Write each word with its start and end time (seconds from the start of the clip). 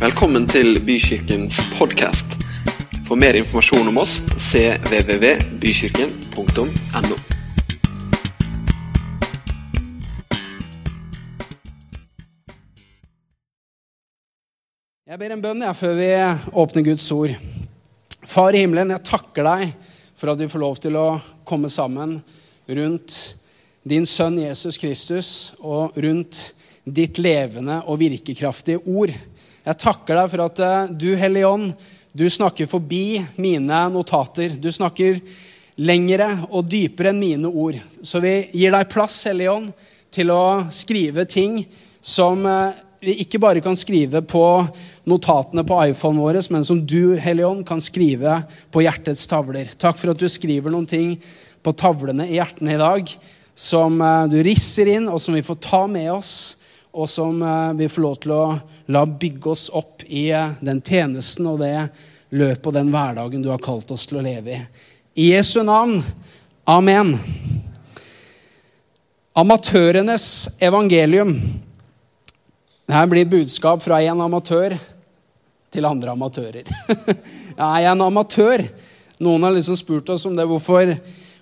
Velkommen 0.00 0.46
til 0.48 0.78
Bykirkens 0.80 1.58
podkast. 1.76 2.40
For 3.04 3.20
mer 3.20 3.36
informasjon 3.36 3.84
om 3.90 3.98
oss 4.00 4.22
cvvvbykirken.no. 4.32 7.16
Jeg 15.04 15.20
ber 15.20 15.36
en 15.36 15.44
bønn 15.44 15.60
jeg, 15.66 15.76
før 15.76 15.92
vi 15.98 16.08
åpner 16.64 16.86
Guds 16.88 17.04
ord. 17.12 17.36
Far 18.24 18.56
i 18.56 18.64
himmelen, 18.64 18.96
jeg 18.96 19.04
takker 19.04 19.44
deg 19.50 19.76
for 20.16 20.32
at 20.32 20.40
vi 20.40 20.48
får 20.48 20.64
lov 20.64 20.80
til 20.80 20.96
å 20.96 21.20
komme 21.44 21.68
sammen 21.68 22.24
rundt 22.72 23.36
din 23.84 24.08
sønn 24.08 24.40
Jesus 24.40 24.80
Kristus 24.80 25.52
og 25.60 25.92
rundt 26.00 26.56
ditt 26.88 27.20
levende 27.20 27.84
og 27.84 28.00
virkekraftige 28.00 28.80
ord. 28.88 29.12
Jeg 29.60 29.76
takker 29.76 30.16
deg 30.16 30.28
for 30.32 30.42
at 30.46 30.60
eh, 30.64 30.92
du, 30.96 31.10
Hellige 31.20 31.48
Ånd, 31.48 31.72
du 32.16 32.24
snakker 32.32 32.68
forbi 32.68 33.20
mine 33.36 33.80
notater. 33.92 34.54
Du 34.56 34.70
snakker 34.72 35.20
lengre 35.80 36.30
og 36.48 36.68
dypere 36.68 37.12
enn 37.12 37.20
mine 37.20 37.48
ord. 37.48 37.76
Så 38.02 38.22
vi 38.24 38.34
gir 38.56 38.72
deg 38.72 38.88
plass, 38.92 39.18
Hellige 39.28 39.52
Ånd, 39.52 39.90
til 40.10 40.32
å 40.32 40.44
skrive 40.74 41.26
ting 41.28 41.60
som 42.00 42.46
eh, 42.48 42.78
vi 43.04 43.18
ikke 43.22 43.40
bare 43.40 43.62
kan 43.64 43.76
skrive 43.76 44.20
på 44.24 44.44
notatene 45.08 45.64
på 45.64 45.76
iPhonen 45.90 46.20
vår, 46.20 46.40
men 46.52 46.64
som 46.64 46.80
du, 46.80 47.16
Hellige 47.20 47.48
Ånd, 47.48 47.66
kan 47.68 47.80
skrive 47.84 48.40
på 48.72 48.84
hjertets 48.84 49.26
tavler. 49.28 49.68
Takk 49.80 50.00
for 50.00 50.12
at 50.12 50.20
du 50.20 50.28
skriver 50.28 50.72
noen 50.72 50.88
ting 50.88 51.14
på 51.60 51.76
tavlene 51.76 52.26
i 52.28 52.38
hjertene 52.38 52.76
i 52.76 52.80
dag 52.80 53.12
som 53.60 54.00
eh, 54.00 54.24
du 54.32 54.40
risser 54.44 54.88
inn, 54.96 55.12
og 55.12 55.20
som 55.20 55.36
vi 55.36 55.44
får 55.44 55.60
ta 55.68 55.84
med 55.90 56.08
oss, 56.16 56.32
og 56.92 57.08
som 57.08 57.42
eh, 57.42 57.72
vi 57.78 57.88
får 57.88 58.02
lov 58.02 58.16
til 58.22 58.32
å 58.34 58.44
la 58.90 59.04
bygge 59.06 59.50
oss 59.52 59.68
opp 59.76 60.02
i 60.06 60.30
eh, 60.34 60.56
den 60.60 60.82
tjenesten 60.82 61.46
og 61.50 61.60
det 61.62 61.74
løpet 62.30 62.66
og 62.66 62.74
den 62.74 62.90
hverdagen 62.92 63.42
du 63.42 63.50
har 63.50 63.62
kalt 63.62 63.90
oss 63.94 64.06
til 64.10 64.20
å 64.20 64.24
leve 64.24 64.56
i. 64.56 64.60
I 65.20 65.32
Jesu 65.32 65.62
navn. 65.66 66.00
Amen. 66.70 67.16
Amatørenes 69.38 70.26
evangelium. 70.62 71.34
Dette 72.90 73.06
blir 73.10 73.26
et 73.26 73.32
budskap 73.32 73.82
fra 73.82 74.00
en 74.02 74.22
amatør 74.26 74.76
til 75.70 75.86
andre 75.86 76.14
amatører. 76.14 76.70
Jeg 77.60 77.84
er 77.84 77.90
en 77.92 78.06
amatør. 78.06 78.64
Noen 79.22 79.46
har 79.46 79.54
liksom 79.54 79.78
spurt 79.78 80.10
oss 80.10 80.26
om 80.26 80.34
det. 80.38 80.48
Hvorfor, 80.50 80.94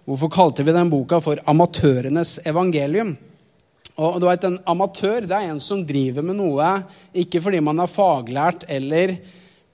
hvorfor 0.04 0.32
kalte 0.32 0.66
vi 0.66 0.74
den 0.76 0.90
boka 0.92 1.20
for 1.24 1.40
'Amatørenes 1.46 2.38
evangelium'? 2.44 3.16
Og 3.98 4.20
du 4.22 4.28
vet, 4.28 4.44
En 4.46 4.60
amatør 4.70 5.26
det 5.26 5.34
er 5.34 5.50
en 5.50 5.60
som 5.62 5.82
driver 5.86 6.22
med 6.22 6.38
noe 6.38 6.68
ikke 7.18 7.42
fordi 7.42 7.60
man 7.64 7.82
er 7.82 7.90
faglært 7.90 8.64
eller 8.70 9.16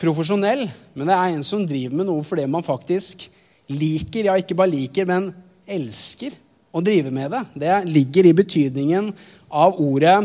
profesjonell, 0.00 0.66
men 0.97 1.08
det 1.08 1.16
er 1.16 1.34
en 1.34 1.44
som 1.47 1.64
driver 1.69 2.00
med 2.00 2.08
noe 2.08 2.25
fordi 2.27 2.47
man 2.50 2.64
faktisk 2.64 3.28
liker, 3.70 4.28
ja, 4.28 4.36
ikke 4.36 4.56
bare 4.56 4.72
liker, 4.72 5.06
men 5.08 5.31
elsker 5.64 6.34
å 6.75 6.83
drive 6.84 7.12
med 7.14 7.31
det. 7.33 7.42
Det 7.62 7.77
ligger 7.89 8.28
i 8.28 8.34
betydningen 8.36 9.12
av 9.55 9.78
ordet 9.81 10.16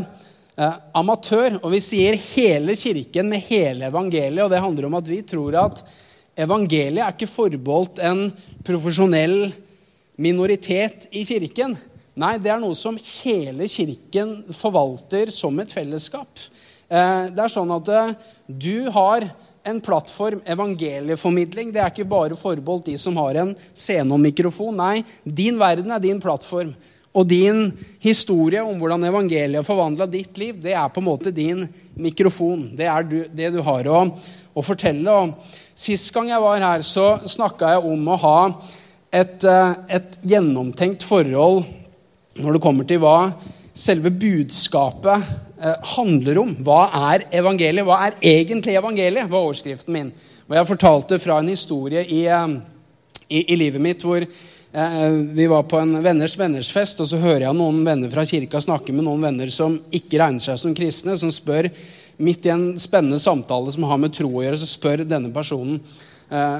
eh, 0.57 0.77
amatør. 0.97 1.59
Og 1.61 1.75
vi 1.75 1.81
sier 1.83 2.19
hele 2.33 2.75
kirken 2.79 3.29
med 3.31 3.45
hele 3.47 3.87
evangeliet, 3.91 4.43
og 4.43 4.51
det 4.51 4.63
handler 4.63 4.89
om 4.89 4.97
at 4.99 5.11
vi 5.11 5.21
tror 5.27 5.59
at 5.61 5.83
evangeliet 6.39 7.03
er 7.05 7.15
ikke 7.15 7.29
forbeholdt 7.29 8.01
en 8.09 8.27
profesjonell 8.65 9.51
minoritet 10.19 11.07
i 11.15 11.23
kirken. 11.27 11.77
Nei, 12.19 12.35
det 12.41 12.51
er 12.51 12.59
noe 12.59 12.75
som 12.75 12.97
hele 12.99 13.67
kirken 13.71 14.41
forvalter 14.51 15.29
som 15.31 15.55
et 15.61 15.71
fellesskap. 15.71 16.41
Eh, 16.91 17.29
det 17.31 17.43
er 17.45 17.53
sånn 17.53 17.71
at 17.71 17.91
eh, 17.95 18.11
du 18.51 18.89
har 18.91 19.23
en 19.69 19.79
plattform, 19.83 20.41
evangelieformidling. 20.43 21.71
Det 21.71 21.79
er 21.79 21.93
ikke 21.93 22.09
bare 22.09 22.35
forbeholdt 22.39 22.89
de 22.89 22.97
som 22.99 23.15
har 23.21 23.39
en 23.39 23.53
scene 23.71 24.11
og 24.11 24.19
mikrofon. 24.23 24.75
Nei, 24.81 25.05
din 25.23 25.59
verden 25.61 25.95
er 25.95 26.03
din 26.03 26.19
plattform. 26.19 26.73
Og 27.15 27.25
din 27.25 27.69
historie 28.03 28.61
om 28.67 28.75
hvordan 28.77 29.07
evangeliet 29.07 29.65
forvandla 29.65 30.09
ditt 30.11 30.35
liv, 30.41 30.59
det 30.61 30.75
er 30.75 30.91
på 30.91 30.99
en 31.01 31.07
måte 31.07 31.33
din 31.33 31.65
mikrofon. 31.95 32.67
Det 32.75 32.91
er 32.91 33.07
du, 33.07 33.17
det 33.31 33.53
du 33.55 33.63
har 33.63 33.87
å, 33.87 34.03
å 34.51 34.65
fortelle. 34.65 35.15
Og 35.23 35.55
sist 35.71 36.11
gang 36.15 36.33
jeg 36.33 36.43
var 36.43 36.67
her, 36.67 36.83
så 36.83 37.13
snakka 37.23 37.77
jeg 37.77 37.89
om 37.95 38.11
å 38.11 38.21
ha 38.27 38.37
et, 39.09 39.39
eh, 39.39 39.75
et 39.87 40.23
gjennomtenkt 40.35 41.07
forhold 41.07 41.78
når 42.39 42.57
det 42.57 42.63
kommer 42.63 42.87
til 42.87 43.01
hva 43.03 43.31
selve 43.79 44.11
budskapet 44.11 45.23
eh, 45.61 45.75
handler 45.95 46.41
om. 46.41 46.55
Hva 46.65 46.81
er 47.13 47.27
evangeliet? 47.41 47.85
Hva 47.87 47.99
er 48.07 48.17
egentlig 48.21 48.75
evangeliet? 48.79 49.29
var 49.29 49.45
overskriften 49.45 49.95
min. 49.95 50.11
Og 50.49 50.57
jeg 50.57 50.69
fortalte 50.71 51.19
fra 51.21 51.39
en 51.39 51.51
historie 51.51 52.03
i, 52.03 52.23
eh, 52.27 52.57
i, 53.29 53.43
i 53.53 53.59
livet 53.59 53.83
mitt 53.83 54.03
hvor 54.05 54.23
eh, 54.23 55.07
vi 55.35 55.47
var 55.51 55.67
på 55.69 55.79
en 55.81 55.99
venners 56.03 56.37
venners 56.39 56.71
fest, 56.73 57.01
og 57.03 57.09
så 57.11 57.21
hører 57.21 57.47
jeg 57.47 57.59
noen 57.59 57.83
venner 57.85 58.11
fra 58.13 58.27
kirka 58.27 58.61
snakke 58.63 58.95
med 58.95 59.07
noen 59.07 59.23
venner 59.29 59.53
som 59.53 59.79
ikke 59.91 60.21
regner 60.21 60.43
seg 60.43 60.59
som 60.61 60.75
kristne, 60.77 61.17
som 61.19 61.31
spør 61.33 61.71
midt 62.19 62.45
i 62.45 62.51
en 62.51 62.73
spennende 62.81 63.19
samtale 63.21 63.71
som 63.71 63.85
har 63.87 63.99
med 64.01 64.11
tro 64.15 64.27
å 64.33 64.43
gjøre, 64.43 64.59
så 64.59 64.67
spør 64.67 65.05
denne 65.07 65.31
personen 65.31 65.79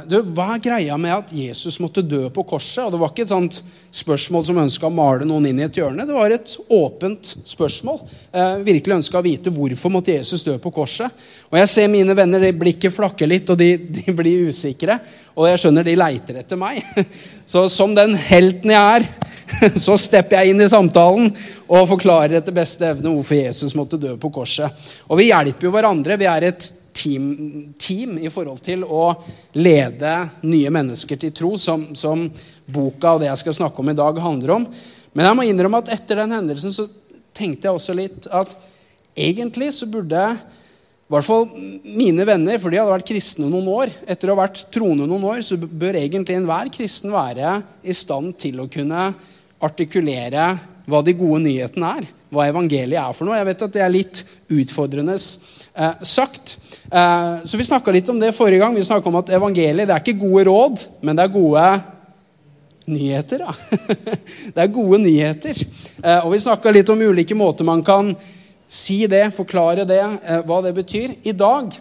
du, 0.09 0.15
Hva 0.33 0.55
er 0.55 0.61
greia 0.63 0.95
med 0.97 1.13
at 1.13 1.31
Jesus 1.35 1.75
måtte 1.81 2.01
dø 2.01 2.23
på 2.33 2.41
korset? 2.47 2.87
Og 2.87 2.93
Det 2.95 2.99
var 3.01 3.11
ikke 3.11 3.25
et 3.27 3.33
sånt 3.33 3.59
spørsmål 3.93 4.45
som 4.47 4.61
ønska 4.63 4.87
å 4.87 4.93
male 4.93 5.27
noen 5.29 5.45
inn 5.49 5.59
i 5.61 5.65
et 5.67 5.77
hjørne. 5.77 6.07
Det 6.09 6.15
var 6.15 6.33
et 6.33 6.53
åpent 6.73 7.33
spørsmål. 7.45 7.99
Eh, 8.33 8.63
virkelig 8.65 8.97
ønska 8.97 9.19
å 9.19 9.25
vite 9.25 9.53
hvorfor 9.53 9.93
måtte 9.93 10.15
Jesus 10.15 10.41
dø 10.45 10.55
på 10.61 10.73
korset. 10.73 11.13
Og 11.51 11.59
Jeg 11.61 11.69
ser 11.69 11.91
mine 11.93 12.15
venner, 12.17 12.41
det 12.41 12.57
blikket 12.57 12.95
flakker 12.95 13.29
litt, 13.29 13.49
og 13.49 13.61
de, 13.61 13.75
de 13.77 14.15
blir 14.15 14.49
usikre. 14.49 14.99
Og 15.37 15.45
jeg 15.51 15.61
skjønner 15.61 15.85
de 15.85 15.97
leiter 16.01 16.41
etter 16.41 16.57
meg. 16.59 16.81
Så 17.51 17.67
som 17.69 17.93
den 17.97 18.17
helten 18.17 18.73
jeg 18.73 18.99
er, 18.99 19.07
så 19.85 19.95
stepper 19.97 20.43
jeg 20.43 20.53
inn 20.53 20.61
i 20.61 20.69
samtalen 20.69 21.31
og 21.65 21.87
forklarer 21.89 22.37
etter 22.37 22.53
beste 22.53 22.85
evne 22.85 23.09
hvorfor 23.15 23.39
Jesus 23.39 23.73
måtte 23.77 23.97
dø 24.01 24.15
på 24.21 24.29
korset. 24.33 24.69
Og 25.09 25.17
vi 25.17 25.31
hjelper 25.31 25.65
jo 25.65 25.73
hverandre. 25.73 26.19
Vi 26.21 26.27
er 26.29 26.45
et 26.51 26.67
team, 26.93 27.73
team, 27.79 28.17
i 28.21 28.31
forhold 28.31 28.61
til 28.65 28.85
å 28.85 29.11
lede 29.57 30.13
nye 30.45 30.71
mennesker 30.73 31.19
til 31.19 31.33
tro, 31.35 31.55
som, 31.57 31.89
som, 31.97 32.27
boka 32.69 33.15
og 33.15 33.23
det 33.23 33.31
jeg 33.31 33.41
skal 33.41 33.57
snakke 33.63 33.81
om 33.81 33.89
i 33.89 33.97
dag, 33.97 34.21
handler 34.21 34.55
om. 34.59 34.65
Men 35.17 35.25
jeg 35.25 35.37
må 35.37 35.45
innrømme 35.49 35.81
at 35.81 35.93
etter 35.95 36.21
den 36.21 36.35
hendelsen 36.37 36.73
så 36.75 36.85
tenkte 37.35 37.69
jeg 37.69 37.79
også 37.79 37.95
litt 37.97 38.27
at 38.29 38.53
egentlig 39.17 39.71
så 39.73 39.87
burde 39.89 40.21
i 41.09 41.13
hvert 41.15 41.25
fall 41.25 41.47
mine 41.81 42.21
venner, 42.21 42.59
for 42.61 42.69
de 42.69 42.77
hadde 42.77 42.93
vært 42.93 43.07
kristne 43.09 43.47
noen 43.49 43.65
år, 43.73 43.91
etter 44.05 44.29
å 44.29 44.35
ha 44.35 44.43
vært 44.43 44.67
troende 44.69 45.07
noen 45.09 45.25
år, 45.31 45.39
så 45.41 45.57
bør 45.57 45.97
egentlig 45.97 46.37
enhver 46.37 46.69
kristen 46.69 47.09
være 47.15 47.55
i 47.81 47.95
stand 47.97 48.35
til 48.37 48.61
å 48.61 48.67
kunne 48.69 49.07
artikulere 49.65 50.51
hva 50.89 51.01
de 51.05 51.15
gode 51.17 51.41
nyhetene 51.47 51.93
er. 51.97 52.07
Hva 52.29 52.45
evangeliet 52.51 53.01
er 53.01 53.15
for 53.17 53.25
noe. 53.25 53.39
Jeg 53.39 53.47
vet 53.49 53.63
at 53.65 53.73
det 53.73 53.81
er 53.81 53.93
litt 53.93 54.21
utfordrende 54.53 55.15
eh, 55.17 56.05
sagt. 56.05 56.59
Eh, 56.91 57.43
så 57.43 57.57
Vi 57.57 57.63
snakka 57.63 57.91
litt 57.91 58.09
om 58.09 58.19
det 58.19 58.33
forrige 58.33 58.59
gang. 58.59 58.75
Vi 58.75 58.83
snakka 58.83 59.09
om 59.09 59.19
at 59.19 59.29
evangeliet 59.29 59.87
det 59.87 59.93
er 59.93 60.01
ikke 60.01 60.25
gode 60.25 60.45
råd, 60.49 60.85
men 61.01 61.15
det 61.15 61.23
er 61.23 61.33
gode 61.33 61.65
nyheter. 62.89 63.45
Da. 63.45 63.53
det 64.55 64.63
er 64.63 64.73
gode 64.73 65.01
nyheter. 65.03 65.61
Eh, 66.03 66.25
og 66.25 66.33
vi 66.33 66.41
snakka 66.41 66.73
litt 66.73 66.89
om 66.89 67.01
ulike 67.01 67.37
måter 67.37 67.67
man 67.67 67.83
kan 67.85 68.15
si 68.69 69.03
det, 69.09 69.27
forklare 69.33 69.85
det, 69.85 70.01
eh, 70.01 70.41
hva 70.45 70.63
det 70.65 70.73
betyr. 70.77 71.15
I 71.23 71.35
dag 71.37 71.77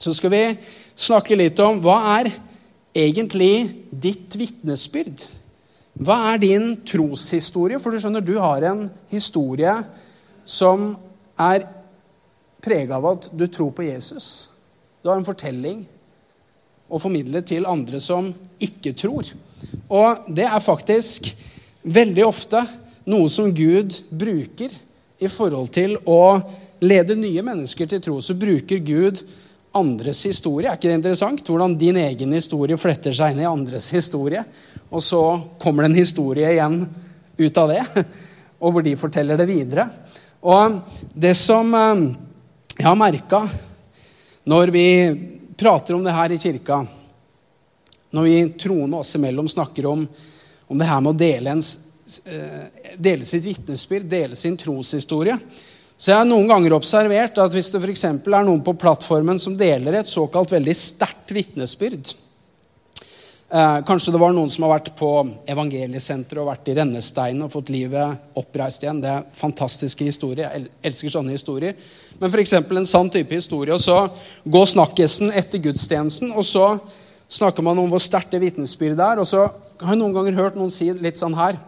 så 0.00 0.16
skal 0.16 0.32
vi 0.32 0.42
snakke 0.96 1.36
litt 1.36 1.60
om 1.60 1.80
hva 1.84 2.00
er 2.16 2.32
egentlig 2.96 3.68
ditt 3.90 4.36
vitnesbyrd? 4.40 5.28
Hva 6.00 6.32
er 6.32 6.40
din 6.42 6.74
troshistorie? 6.86 7.78
For 7.78 7.92
du 7.92 8.00
skjønner, 8.00 8.24
du 8.24 8.38
har 8.40 8.64
en 8.72 8.86
historie 9.12 9.76
som 10.44 10.94
er 11.38 11.68
prega 12.64 12.96
av 12.96 13.06
at 13.12 13.28
du 13.32 13.46
tror 13.46 13.72
på 13.76 13.86
Jesus. 13.86 14.48
Du 15.02 15.10
har 15.10 15.18
en 15.20 15.26
fortelling 15.26 15.84
å 16.88 17.00
formidle 17.00 17.42
til 17.46 17.66
andre 17.68 18.00
som 18.00 18.30
ikke 18.62 18.94
tror. 18.96 19.28
Og 19.92 20.28
det 20.32 20.46
er 20.48 20.64
faktisk 20.64 21.30
veldig 21.84 22.24
ofte 22.24 22.64
noe 23.10 23.28
som 23.32 23.52
Gud 23.54 23.96
bruker 24.08 24.72
i 25.20 25.28
forhold 25.30 25.72
til 25.74 25.96
å 26.08 26.40
lede 26.84 27.16
nye 27.16 27.44
mennesker 27.44 27.88
til 27.88 28.02
tro. 28.04 28.20
Så 28.20 28.36
bruker 28.36 28.80
Gud 28.84 29.20
andres 29.74 30.22
historie. 30.28 30.70
Er 30.70 30.78
ikke 30.78 30.90
det 30.90 31.00
interessant? 31.00 31.42
Hvordan 31.46 31.76
din 31.78 31.98
egen 32.00 32.34
historie 32.36 32.78
fletter 32.78 33.14
seg 33.16 33.34
inn 33.34 33.42
i 33.42 33.48
andres 33.48 33.90
historie. 33.94 34.44
Og 34.90 35.02
så 35.02 35.22
kommer 35.60 35.84
det 35.84 35.92
en 35.92 36.02
historie 36.02 36.52
igjen 36.54 36.84
ut 37.34 37.58
av 37.58 37.72
det, 37.72 37.82
og 38.62 38.76
hvor 38.76 38.84
de 38.86 38.94
forteller 38.96 39.40
det 39.40 39.48
videre. 39.50 39.88
Og 40.44 40.76
det 41.18 41.32
som 41.38 41.72
eh, 41.74 42.04
jeg 42.74 42.86
har 42.88 42.96
merka 42.98 43.44
når 44.44 44.70
vi 44.74 44.86
prater 45.56 45.94
om 45.94 46.02
det 46.04 46.14
her 46.14 46.32
i 46.34 46.38
kirka, 46.38 46.80
når 48.10 48.26
vi 48.26 48.34
troende 48.60 48.98
oss 48.98 49.14
imellom 49.16 49.48
snakker 49.48 49.86
om, 49.86 50.02
om 50.66 50.80
det 50.80 50.88
her 50.88 51.00
med 51.04 51.14
å 51.14 51.18
dele, 51.18 51.54
ens, 51.54 51.70
eh, 52.26 52.90
dele 52.98 53.24
sitt 53.24 53.46
vitnesbyrd, 53.46 54.10
dele 54.10 54.36
sin 54.36 54.58
troshistorie, 54.58 55.38
Så 55.96 56.10
jeg 56.10 56.18
har 56.18 56.26
noen 56.26 56.48
ganger 56.50 56.72
observert 56.74 57.38
at 57.38 57.52
hvis 57.54 57.70
det 57.70 57.78
f.eks. 57.78 58.02
er 58.04 58.44
noen 58.44 58.64
på 58.66 58.74
plattformen 58.74 59.38
som 59.38 59.54
deler 59.56 59.94
et 59.94 60.10
såkalt 60.10 60.50
veldig 60.50 60.74
sterkt 60.74 61.30
vitnesbyrd 61.30 62.10
eh, 63.54 63.78
Kanskje 63.86 64.12
det 64.14 64.20
var 64.20 64.34
noen 64.34 64.50
som 64.50 64.66
har 64.66 64.74
vært 64.74 64.90
på 64.98 65.10
evangeliesenteret 65.50 66.42
og 66.42 66.50
vært 66.50 66.70
i 66.72 66.74
rennesteinen 66.80 67.46
og 67.46 67.52
fått 67.54 67.72
livet 67.74 68.36
oppreist 68.40 68.82
igjen. 68.84 69.00
Det 69.04 69.12
er 69.12 69.24
fantastiske 69.38 70.08
historier. 70.08 70.50
Jeg 70.50 70.68
elsker 70.90 71.14
sånne 71.14 71.36
historier. 71.36 71.78
Men 72.18 72.34
f.eks. 72.34 72.56
en 72.58 72.90
sann 72.90 73.12
type 73.14 73.38
historie. 73.38 73.74
Og 73.74 73.82
så 73.82 74.08
går 74.44 74.70
snakkisen 74.74 75.32
etter 75.32 75.62
gudstjenesten, 75.64 76.34
og 76.34 76.44
så 76.48 76.66
snakker 77.30 77.64
man 77.64 77.78
om 77.80 77.88
hvor 77.90 78.02
sterkt 78.02 78.34
det 78.34 78.42
vitnesbyrdet 78.42 79.06
er. 79.06 79.22
Og 79.22 79.28
så 79.28 79.46
har 79.46 79.94
jeg 79.94 80.02
noen 80.02 80.14
ganger 80.16 80.38
hørt 80.42 80.58
noen 80.58 80.72
si 80.72 80.90
litt 80.92 81.20
sånn 81.20 81.36
her 81.38 81.60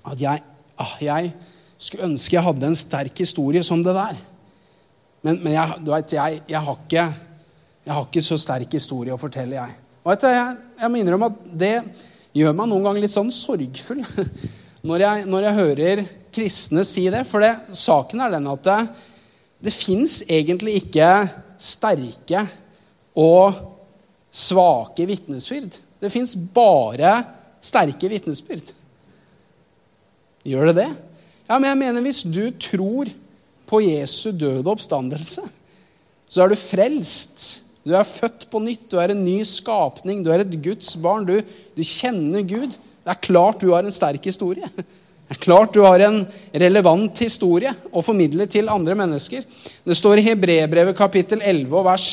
at 0.00 0.20
jeg, 0.20 0.42
ah, 0.80 0.96
jeg 1.00 1.34
skulle 1.80 2.08
ønske 2.10 2.36
jeg 2.36 2.44
hadde 2.44 2.68
en 2.68 2.76
sterk 2.76 3.20
historie 3.20 3.62
som 3.64 3.82
det 3.84 3.94
der. 3.96 4.18
Men, 5.24 5.40
men 5.42 5.52
jeg, 5.52 5.80
vet, 5.84 6.16
jeg, 6.16 6.40
jeg, 6.48 6.60
har 6.64 6.78
ikke, 6.78 7.04
jeg, 7.84 7.92
har 7.92 8.06
ikke, 8.06 8.24
så 8.24 8.38
sterk 8.40 8.76
historie 8.76 9.12
å 9.12 9.20
fortelle, 9.20 9.58
jeg. 9.60 9.89
Og 10.00 10.16
du, 10.16 10.26
jeg, 10.32 10.56
jeg 10.80 10.92
minner 10.94 11.16
om 11.16 11.26
at 11.28 11.42
det 11.60 11.74
gjør 12.36 12.54
meg 12.56 12.70
noen 12.70 12.86
ganger 12.86 13.04
litt 13.04 13.12
sånn 13.12 13.32
sorgfull 13.34 14.00
når 14.88 15.04
jeg, 15.04 15.26
når 15.28 15.46
jeg 15.46 15.58
hører 15.58 16.02
kristne 16.32 16.84
si 16.88 17.04
det. 17.12 17.26
For 17.28 17.44
det, 17.44 17.52
saken 17.76 18.24
er 18.24 18.34
den 18.36 18.48
at 18.50 18.64
det, 18.66 18.80
det 19.68 19.74
fins 19.74 20.20
egentlig 20.28 20.78
ikke 20.80 21.10
sterke 21.60 22.46
og 23.20 23.60
svake 24.30 25.04
vitnesbyrd. 25.10 25.76
Det 26.00 26.12
fins 26.12 26.36
bare 26.54 27.18
sterke 27.60 28.08
vitnesbyrd. 28.08 28.70
Gjør 30.48 30.70
det 30.70 30.76
det? 30.80 30.90
Ja, 31.50 31.58
men 31.58 31.68
jeg 31.68 31.80
mener 31.82 32.04
hvis 32.06 32.22
du 32.24 32.46
tror 32.62 33.10
på 33.68 33.82
Jesu 33.84 34.30
døde 34.32 34.70
oppstandelse, 34.70 35.42
så 36.30 36.42
er 36.42 36.52
du 36.52 36.58
frelst. 36.58 37.66
Du 37.86 37.94
er 37.96 38.04
født 38.04 38.44
på 38.52 38.60
nytt, 38.60 38.88
du 38.92 38.98
er 39.00 39.14
en 39.14 39.22
ny 39.24 39.38
skapning, 39.48 40.20
du 40.24 40.30
er 40.32 40.42
et 40.44 40.56
Guds 40.62 40.92
barn. 41.00 41.24
Du, 41.28 41.38
du 41.40 41.82
kjenner 41.86 42.44
Gud. 42.44 42.76
Det 42.76 43.12
er 43.14 43.22
klart 43.24 43.62
du 43.62 43.70
har 43.72 43.86
en 43.86 43.94
sterk 43.94 44.26
historie. 44.28 44.68
Det 45.30 45.36
er 45.36 45.44
klart 45.46 45.72
du 45.72 45.84
har 45.86 46.02
en 46.02 46.24
relevant 46.58 47.20
historie 47.22 47.70
å 47.94 48.02
formidle 48.02 48.48
til 48.50 48.68
andre 48.68 48.96
mennesker. 48.98 49.44
Det 49.86 49.96
står 49.96 50.18
i 50.18 50.24
Hebrebrevet 50.26 50.98
kapittel 50.98 51.38
11 51.38 51.76
og 51.78 51.86
vers 51.86 52.08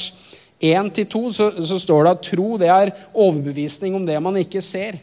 1-2 0.62 1.22
så, 1.34 1.48
så 1.66 1.78
står 1.82 2.06
det 2.06 2.12
at 2.14 2.24
tro 2.30 2.48
det 2.62 2.70
er 2.70 2.94
overbevisning 3.14 3.98
om 3.98 4.06
det 4.06 4.18
man 4.22 4.38
ikke 4.38 4.62
ser. 4.62 5.00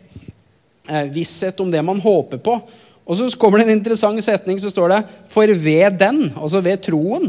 Eh, 0.87 1.11
visshet 1.11 1.61
om 1.61 1.71
det 1.75 1.83
man 1.83 2.01
håper 2.01 2.39
på. 2.39 2.57
Og 3.05 3.19
så 3.19 3.29
kommer 3.41 3.61
det 3.61 3.69
en 3.69 3.77
interessant 3.77 4.23
setning, 4.25 4.63
så 4.63 4.71
står 4.73 4.95
det 4.95 5.03
For 5.29 5.51
ved 5.51 5.99
den, 6.01 6.29
altså 6.39 6.63
ved 6.65 6.81
troen, 6.87 7.29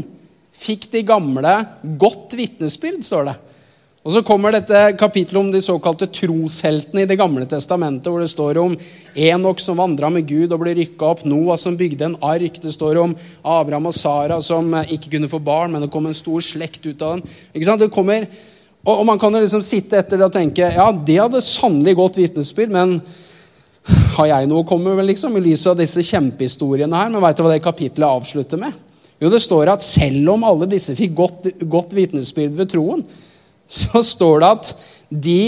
fikk 0.56 0.88
de 0.92 1.02
gamle 1.06 1.58
godt 2.00 2.36
vitnesbyrd, 2.38 3.02
står 3.04 3.28
det. 3.30 3.36
Og 4.06 4.12
så 4.14 4.20
kommer 4.22 4.54
dette 4.54 4.92
kapittelet 5.00 5.40
om 5.40 5.48
de 5.50 5.58
såkalte 5.64 6.06
trosheltene 6.14 7.02
i 7.02 7.08
Det 7.10 7.16
gamle 7.18 7.42
testamentet, 7.50 8.06
hvor 8.06 8.22
det 8.22 8.30
står 8.30 8.60
om 8.62 8.76
Enok 9.18 9.58
som 9.58 9.80
vandra 9.82 10.06
med 10.14 10.28
Gud 10.28 10.54
og 10.54 10.60
ble 10.62 10.76
rykka 10.78 11.08
opp, 11.08 11.24
Noah 11.26 11.58
som 11.58 11.74
bygde 11.76 12.06
en 12.06 12.18
ark, 12.22 12.60
det 12.62 12.70
står 12.70 13.00
om 13.02 13.16
Abraham 13.42 13.90
og 13.90 13.96
Sara 13.98 14.38
som 14.38 14.70
ikke 14.84 15.10
kunne 15.16 15.30
få 15.32 15.42
barn, 15.42 15.74
men 15.74 15.82
det 15.82 15.90
kom 15.90 16.06
en 16.06 16.14
stor 16.14 16.38
slekt 16.38 16.86
ut 16.86 17.02
av 17.02 17.16
den. 17.16 17.26
Ikke 17.50 17.66
sant? 17.66 17.82
Det 17.82 17.90
kommer, 17.90 18.28
og, 18.86 19.02
Man 19.10 19.18
kan 19.18 19.34
jo 19.34 19.42
liksom 19.42 19.66
sitte 19.66 19.98
etter 19.98 20.22
det 20.22 20.28
og 20.30 20.38
tenke 20.38 20.70
ja, 20.70 20.86
det 20.94 21.18
hadde 21.18 21.42
sannelig 21.42 21.98
godt 21.98 22.22
vitnesbyrd, 22.22 22.70
men 22.70 23.00
har 24.16 24.30
jeg 24.30 24.46
noe 24.46 24.62
å 24.62 24.70
komme 24.70 24.94
med 24.94 25.10
liksom, 25.10 25.34
i 25.34 25.42
lys 25.50 25.66
av 25.66 25.82
disse 25.82 26.06
kjempehistoriene 26.06 26.94
her? 26.94 27.10
Men 27.10 27.26
veit 27.26 27.38
du 27.38 27.42
hva 27.42 27.56
det 27.56 27.64
kapitlet 27.64 28.06
avslutter 28.06 28.62
med? 28.62 28.85
Jo, 29.22 29.30
det 29.32 29.40
står 29.40 29.72
at 29.72 29.84
selv 29.84 30.34
om 30.34 30.44
alle 30.44 30.68
disse 30.68 30.94
fikk 30.96 31.14
godt, 31.16 31.48
godt 31.64 31.94
vitnesbyrd 31.96 32.56
ved 32.58 32.68
troen, 32.72 33.04
så 33.66 34.02
står 34.04 34.42
det 34.42 34.50
at 34.50 34.72
de 35.10 35.40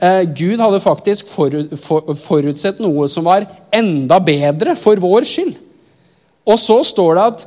eh, 0.00 0.22
Gud 0.36 0.60
hadde 0.62 0.82
faktisk 0.82 1.28
forut, 1.30 1.74
for, 1.78 2.14
forutsett 2.18 2.80
noe 2.82 3.08
som 3.12 3.28
var 3.28 3.46
enda 3.74 4.18
bedre 4.24 4.74
for 4.80 5.00
vår 5.02 5.28
skyld. 5.28 5.52
Og 6.48 6.56
så 6.58 6.80
står 6.86 7.18
det 7.18 7.26
at 7.28 7.46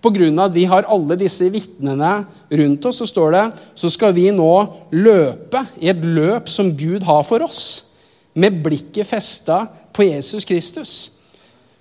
pga. 0.00 0.44
at 0.44 0.54
vi 0.54 0.64
har 0.64 0.88
alle 0.88 1.16
disse 1.18 1.50
vitnene 1.50 2.24
rundt 2.50 2.84
oss, 2.86 2.98
så 3.02 3.06
står 3.06 3.30
det 3.36 3.44
så 3.74 3.90
skal 3.90 4.14
vi 4.14 4.30
nå 4.30 4.52
løpe 4.92 5.66
i 5.80 5.88
et 5.92 6.04
løp 6.04 6.48
som 6.48 6.72
Gud 6.76 7.02
har 7.02 7.22
for 7.22 7.42
oss 7.42 7.92
med 8.34 8.62
blikket 8.62 9.06
festa 9.06 9.66
på 9.92 10.06
Jesus 10.06 10.44
Kristus. 10.44 11.12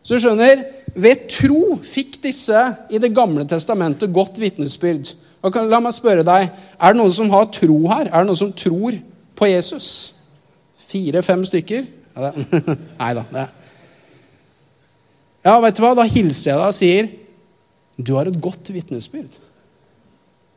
Så 0.03 0.17
du 0.17 0.23
skjønner, 0.23 0.63
ved 0.95 1.27
tro 1.31 1.77
fikk 1.83 2.19
disse 2.23 2.61
i 2.89 2.99
Det 3.01 3.11
gamle 3.15 3.45
testamentet 3.47 4.13
godt 4.13 4.39
vitnesbyrd. 4.41 5.13
La 5.69 5.79
meg 5.79 5.95
spørre 5.95 6.25
deg, 6.27 6.49
Er 6.79 6.93
det 6.93 6.99
noen 6.99 7.13
som 7.15 7.29
har 7.31 7.47
tro 7.53 7.79
her? 7.87 8.09
Er 8.09 8.23
det 8.23 8.27
noen 8.27 8.39
som 8.39 8.53
tror 8.53 8.97
på 9.35 9.47
Jesus? 9.47 10.15
Fire-fem 10.89 11.45
stykker? 11.45 11.85
Ja, 12.17 12.31
Nei 13.01 13.13
da. 13.15 13.47
Ja, 15.45 15.59
vet 15.63 15.77
du 15.77 15.83
hva? 15.85 15.93
Da 15.95 16.07
hilser 16.09 16.51
jeg 16.51 16.59
deg 16.59 16.67
og 16.67 16.77
sier 16.77 17.11
du 17.99 18.13
har 18.15 18.29
et 18.29 18.37
godt 18.39 18.69
vitnesbyrd. 18.71 19.33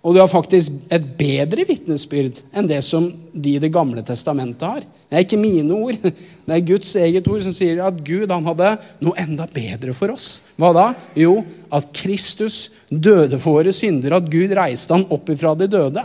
Og 0.03 0.15
du 0.15 0.19
har 0.19 0.31
faktisk 0.31 0.75
et 0.91 1.05
bedre 1.19 1.63
vitnesbyrd 1.69 2.41
enn 2.51 2.67
det 2.67 2.81
som 2.83 3.07
de 3.33 3.55
i 3.55 3.61
Det 3.63 3.71
gamle 3.71 4.03
testamentet 4.03 4.65
har. 4.67 4.83
Det 4.83 5.15
er 5.19 5.27
ikke 5.27 5.39
mine 5.39 5.77
ord. 5.77 5.99
Det 6.47 6.57
er 6.57 6.65
Guds 6.67 6.91
eget 6.99 7.29
ord 7.31 7.45
som 7.45 7.55
sier 7.55 7.79
at 7.87 8.01
Gud 8.03 8.33
han 8.33 8.49
hadde 8.51 8.73
noe 9.05 9.15
enda 9.23 9.47
bedre 9.47 9.95
for 9.95 10.11
oss. 10.11 10.41
Hva 10.59 10.73
da? 10.75 10.89
Jo, 11.15 11.37
at 11.71 11.87
Kristus 11.95 12.73
døde 12.91 13.39
for 13.39 13.61
våre 13.61 13.75
synder. 13.77 14.19
At 14.19 14.27
Gud 14.33 14.57
reiste 14.59 14.97
ham 14.97 15.07
opp 15.15 15.31
ifra 15.31 15.55
de 15.55 15.71
døde. 15.71 16.03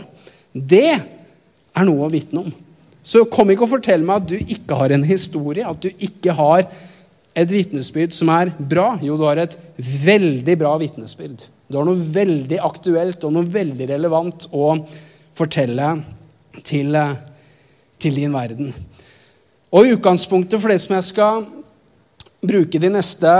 Det 0.54 0.94
er 0.94 1.88
noe 1.88 2.06
å 2.06 2.12
vitne 2.12 2.46
om. 2.46 2.54
Så 3.02 3.24
kom 3.32 3.50
ikke 3.50 3.66
og 3.66 3.74
fortell 3.74 4.06
meg 4.06 4.22
at 4.22 4.30
du 4.30 4.38
ikke 4.38 4.78
har 4.78 4.94
en 4.94 5.06
historie, 5.08 5.66
at 5.66 5.82
du 5.82 5.90
ikke 5.90 6.34
har 6.38 6.68
et 7.38 7.50
vitnesbyrd 7.50 8.14
som 8.14 8.30
er 8.34 8.54
bra. 8.58 8.92
Jo, 9.02 9.18
du 9.18 9.26
har 9.26 9.42
et 9.42 9.58
veldig 9.78 10.58
bra 10.60 10.76
vitnesbyrd. 10.78 11.48
Du 11.68 11.76
har 11.76 11.84
noe 11.84 12.00
veldig 12.00 12.58
aktuelt 12.64 13.24
og 13.28 13.34
noe 13.34 13.48
veldig 13.52 13.90
relevant 13.90 14.46
å 14.56 14.70
fortelle 15.36 15.88
til, 16.64 16.96
til 18.00 18.16
din 18.16 18.32
verden. 18.32 18.72
Og 19.68 19.84
i 19.84 19.92
utgangspunktet 19.92 20.56
for 20.62 20.72
det 20.72 20.80
som 20.80 20.96
jeg 20.96 21.08
skal 21.10 21.44
bruke 22.40 22.80
de 22.80 22.88
neste, 22.88 23.34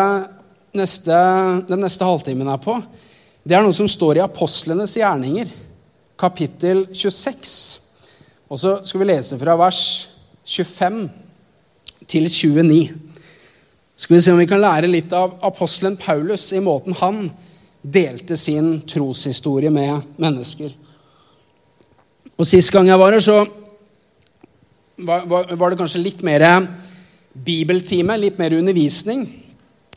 neste, 0.76 1.22
den 1.70 1.80
neste 1.80 2.04
halvtimen 2.04 2.52
her 2.52 2.60
på, 2.60 2.76
det 3.48 3.56
er 3.56 3.64
noe 3.64 3.72
som 3.72 3.88
står 3.88 4.18
i 4.18 4.24
Apostlenes 4.26 4.98
gjerninger, 4.98 5.48
kapittel 6.20 6.84
26. 6.92 7.56
Og 8.52 8.60
så 8.60 8.76
skal 8.84 9.00
vi 9.00 9.08
lese 9.08 9.40
fra 9.40 9.56
vers 9.56 9.82
25 10.44 11.06
til 12.12 12.28
29. 12.28 12.80
Skal 13.96 14.18
vi 14.18 14.20
se 14.20 14.36
om 14.36 14.40
vi 14.44 14.50
kan 14.50 14.60
lære 14.60 14.90
litt 14.90 15.16
av 15.16 15.38
apostelen 15.48 15.96
Paulus 15.96 16.44
i 16.52 16.60
måten 16.60 16.96
han 17.00 17.30
delte 17.82 18.36
sin 18.36 18.80
troshistorie 18.88 19.70
med 19.70 20.02
mennesker. 20.18 20.72
Og 22.38 22.46
Sist 22.46 22.72
gang 22.74 22.88
jeg 22.90 22.98
var 22.98 23.14
her, 23.14 23.22
så 23.22 23.46
var 24.98 25.70
det 25.70 25.78
kanskje 25.78 26.02
litt 26.02 26.22
mer 26.26 26.44
bibeltime, 27.32 28.16
litt 28.18 28.38
mer 28.38 28.54
undervisning. 28.58 29.26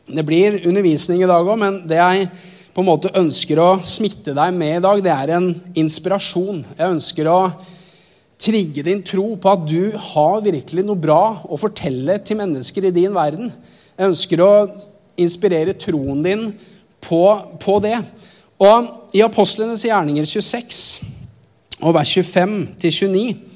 Det 0.06 0.24
blir 0.26 0.60
undervisning 0.66 1.22
i 1.22 1.30
dag 1.30 1.46
òg, 1.46 1.58
men 1.58 1.80
det 1.88 1.98
jeg 1.98 2.28
på 2.72 2.80
en 2.82 2.88
måte 2.88 3.12
ønsker 3.18 3.60
å 3.60 3.70
smitte 3.84 4.34
deg 4.34 4.54
med 4.56 4.78
i 4.78 4.82
dag, 4.82 5.02
det 5.04 5.12
er 5.12 5.34
en 5.36 5.48
inspirasjon. 5.78 6.62
Jeg 6.78 6.94
ønsker 6.96 7.28
å 7.28 7.40
trigge 8.42 8.82
din 8.86 9.02
tro 9.06 9.34
på 9.38 9.52
at 9.52 9.66
du 9.68 9.92
har 10.12 10.42
virkelig 10.42 10.84
noe 10.86 10.98
bra 10.98 11.22
å 11.46 11.58
fortelle 11.60 12.16
til 12.26 12.40
mennesker 12.40 12.88
i 12.88 12.94
din 12.94 13.14
verden. 13.14 13.52
Jeg 13.94 14.10
ønsker 14.10 14.42
å 14.42 14.52
inspirere 15.20 15.76
troen 15.78 16.22
din 16.24 16.46
på, 17.02 17.22
på 17.60 17.78
det. 17.84 17.98
Og 18.62 19.14
i 19.16 19.22
Apostlenes 19.24 19.84
gjerninger 19.84 20.26
26 20.28 21.02
og 21.82 21.96
vers 21.96 22.12
25-29 22.14 23.50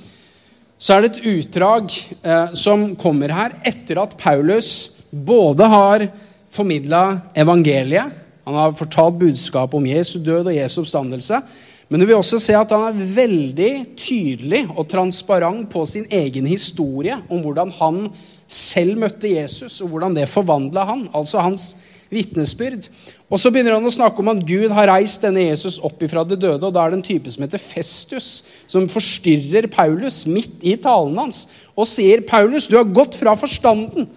så 0.77 0.93
er 0.93 1.05
det 1.05 1.15
et 1.15 1.29
utdrag 1.31 1.93
eh, 2.21 2.51
som 2.59 2.91
kommer 3.01 3.33
her 3.33 3.55
etter 3.65 4.03
at 4.03 4.17
Paulus 4.21 4.99
både 5.09 5.69
har 5.73 6.05
formidla 6.53 7.33
evangeliet, 7.37 8.13
han 8.47 8.55
har 8.55 8.77
fortalt 8.79 9.17
budskap 9.19 9.73
om 9.75 9.87
Jesu 9.89 10.19
død 10.23 10.51
og 10.51 10.55
Jesu 10.55 10.83
oppstandelse, 10.83 11.41
men 11.89 12.03
du 12.03 12.07
vil 12.07 12.19
også 12.19 12.39
se 12.43 12.55
at 12.59 12.73
han 12.75 12.89
er 12.91 13.11
veldig 13.17 13.73
tydelig 13.99 14.65
og 14.75 14.89
transparent 14.91 15.69
på 15.71 15.85
sin 15.89 16.07
egen 16.11 16.47
historie 16.51 17.17
om 17.31 17.43
hvordan 17.43 17.71
han 17.79 18.01
selv 18.47 18.99
møtte 18.99 19.31
Jesus, 19.31 19.81
og 19.83 19.93
hvordan 19.93 20.15
det 20.15 20.29
forvandla 20.31 20.85
han. 20.87 21.07
Altså 21.15 21.43
hans 21.43 21.69
vitnesbyrd. 22.11 22.89
Og 23.27 23.41
så 23.43 23.51
begynner 23.51 23.75
han 23.75 23.87
å 23.87 23.91
snakke 23.91 24.23
om 24.23 24.31
at 24.31 24.43
Gud 24.47 24.71
har 24.71 24.87
reist 24.93 25.25
denne 25.25 25.49
Jesus 25.49 25.81
opp 25.83 26.03
ifra 26.07 26.23
det 26.23 26.39
døde. 26.39 26.63
og 26.63 26.75
Da 26.75 26.85
er 26.85 26.93
det 26.93 27.01
en 27.01 27.09
type 27.09 27.31
som 27.33 27.43
heter 27.43 27.63
Festus, 27.63 28.45
som 28.71 28.87
forstyrrer 28.91 29.67
Paulus 29.73 30.23
midt 30.31 30.63
i 30.63 30.77
talen 30.79 31.19
hans 31.19 31.47
og 31.77 31.89
sier, 31.91 32.23
'Paulus, 32.23 32.69
du 32.69 32.77
har 32.77 32.85
gått 32.85 33.19
fra 33.19 33.35
forstanden.' 33.35 34.09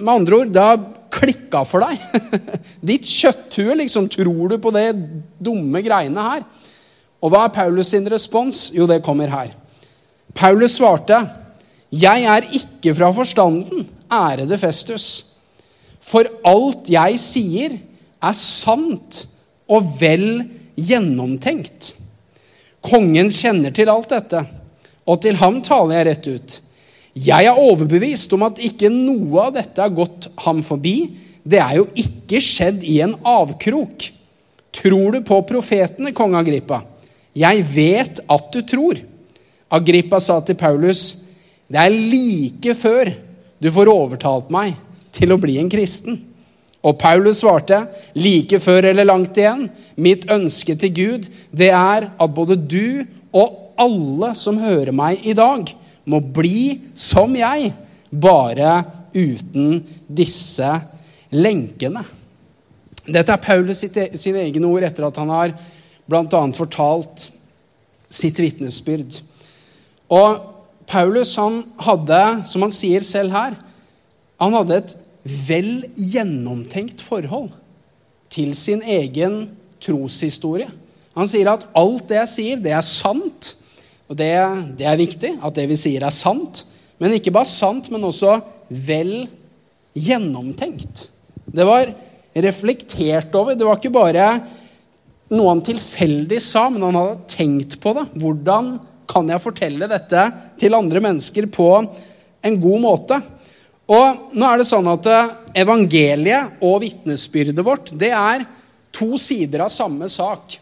Med 0.00 0.14
andre 0.14 0.36
ord, 0.38 0.52
da 0.54 0.76
klikka 1.10 1.64
for 1.66 1.82
deg? 1.82 1.98
Ditt 2.90 3.04
kjøtthue, 3.04 3.74
liksom. 3.82 4.08
Tror 4.08 4.48
du 4.48 4.56
på 4.62 4.70
det 4.72 4.94
dumme 5.42 5.82
greiene 5.82 6.22
her? 6.22 6.46
Og 7.20 7.34
hva 7.34 7.44
er 7.44 7.52
Paulus 7.52 7.90
sin 7.92 8.06
respons? 8.08 8.70
Jo, 8.72 8.86
det 8.86 9.02
kommer 9.04 9.28
her. 9.28 9.52
Paulus 10.32 10.78
svarte, 10.78 11.18
'Jeg 11.90 12.22
er 12.22 12.46
ikke 12.54 12.94
fra 12.94 13.10
forstanden, 13.10 13.88
ærede 14.10 14.56
Festus.' 14.56 15.24
'For 16.00 16.24
alt 16.46 16.88
jeg 16.88 17.18
sier, 17.18 17.89
er 18.22 18.36
sant 18.36 19.24
og 19.70 19.96
vel 20.00 20.44
gjennomtenkt.' 20.76 21.94
Kongen 22.80 23.28
kjenner 23.28 23.74
til 23.76 23.90
alt 23.92 24.08
dette, 24.08 24.40
og 25.04 25.20
til 25.20 25.36
ham 25.36 25.58
taler 25.60 25.98
jeg 25.98 26.06
rett 26.08 26.28
ut. 26.30 26.54
Jeg 27.12 27.48
er 27.50 27.58
overbevist 27.58 28.32
om 28.32 28.46
at 28.46 28.60
ikke 28.62 28.88
noe 28.92 29.48
av 29.48 29.56
dette 29.58 29.82
har 29.82 29.92
gått 29.92 30.30
ham 30.46 30.62
forbi. 30.64 31.10
Det 31.42 31.58
er 31.60 31.80
jo 31.80 31.88
ikke 31.98 32.40
skjedd 32.40 32.84
i 32.86 33.00
en 33.04 33.16
avkrok. 33.26 34.06
Tror 34.72 35.16
du 35.16 35.20
på 35.26 35.40
profetene, 35.48 36.14
kong 36.16 36.38
Agrippa? 36.38 36.84
Jeg 37.36 37.66
vet 37.68 38.22
at 38.30 38.48
du 38.54 38.62
tror. 38.64 39.02
Agrippa 39.70 40.20
sa 40.22 40.38
til 40.42 40.56
Paulus, 40.58 41.26
det 41.70 41.78
er 41.78 41.94
like 41.94 42.74
før 42.74 43.12
du 43.60 43.68
får 43.70 43.90
overtalt 43.92 44.48
meg 44.50 44.74
til 45.14 45.34
å 45.34 45.38
bli 45.38 45.58
en 45.60 45.70
kristen. 45.70 46.16
Og 46.80 46.96
Paulus 47.00 47.42
svarte, 47.42 47.82
like 48.16 48.60
før 48.62 48.88
eller 48.90 49.08
langt 49.08 49.36
igjen, 49.36 49.66
mitt 50.00 50.24
ønske 50.32 50.76
til 50.80 50.94
Gud, 50.96 51.26
det 51.52 51.68
er 51.76 52.08
at 52.08 52.34
både 52.36 52.56
du 52.56 53.04
og 53.36 53.74
alle 53.80 54.32
som 54.38 54.60
hører 54.60 54.92
meg 54.96 55.20
i 55.28 55.36
dag, 55.36 55.68
må 56.08 56.20
bli 56.24 56.80
som 56.96 57.36
jeg, 57.36 57.72
bare 58.10 58.80
uten 59.14 59.82
disse 60.08 60.70
lenkene. 61.30 62.02
Dette 63.06 63.34
er 63.34 63.42
Paulus 63.42 63.84
e-, 63.84 64.10
sine 64.18 64.42
egne 64.46 64.66
ord 64.70 64.86
etter 64.86 65.06
at 65.06 65.20
han 65.20 65.30
har 65.30 65.54
bl.a. 66.10 66.42
fortalt 66.56 67.28
sitt 68.10 68.40
vitnesbyrd. 68.40 69.20
Og 70.10 70.40
Paulus 70.90 71.36
han 71.38 71.60
hadde, 71.84 72.22
som 72.50 72.66
han 72.66 72.74
sier 72.74 73.04
selv 73.06 73.36
her, 73.36 73.54
han 74.40 74.56
hadde 74.56 74.80
et 74.80 74.96
vel 75.24 75.86
gjennomtenkt 75.96 77.02
forhold 77.04 77.50
til 78.32 78.54
sin 78.56 78.82
egen 78.86 79.42
troshistorie. 79.82 80.70
Han 81.16 81.28
sier 81.28 81.50
at 81.52 81.66
alt 81.76 82.06
det 82.08 82.20
jeg 82.22 82.32
sier, 82.34 82.60
det 82.62 82.72
er 82.76 82.86
sant. 82.86 83.54
Og 84.10 84.16
det, 84.18 84.30
det, 84.78 84.86
er 84.86 85.00
viktig 85.00 85.34
at 85.38 85.56
det 85.56 85.66
vi 85.70 85.78
sier, 85.78 86.04
er 86.06 86.14
sant. 86.14 86.64
Men 87.00 87.16
ikke 87.16 87.32
bare 87.34 87.48
sant, 87.48 87.90
men 87.92 88.04
også 88.06 88.38
vel 88.70 89.26
gjennomtenkt. 89.96 91.08
Det 91.50 91.66
var 91.66 91.90
reflektert 92.34 93.34
over. 93.34 93.56
Det 93.58 93.66
var 93.66 93.80
ikke 93.80 93.94
bare 93.94 94.26
noe 95.30 95.50
han 95.52 95.64
tilfeldig 95.64 96.38
sa, 96.42 96.68
men 96.70 96.84
han 96.88 96.98
hadde 96.98 97.30
tenkt 97.30 97.78
på 97.82 97.94
det. 97.96 98.06
Hvordan 98.22 98.76
kan 99.10 99.30
jeg 99.30 99.42
fortelle 99.42 99.90
dette 99.90 100.24
til 100.60 100.76
andre 100.78 101.02
mennesker 101.02 101.48
på 101.50 101.68
en 101.80 102.58
god 102.62 102.82
måte? 102.82 103.20
Og 103.90 104.34
nå 104.38 104.46
er 104.46 104.60
det 104.60 104.68
sånn 104.68 104.86
at 104.92 105.06
eh, 105.10 105.36
Evangeliet 105.64 106.62
og 106.62 106.78
vitnesbyrdet 106.84 107.64
vårt 107.66 107.90
det 107.98 108.12
er 108.14 108.44
to 108.94 109.18
sider 109.18 109.64
av 109.64 109.72
samme 109.74 110.06
sak. 110.10 110.54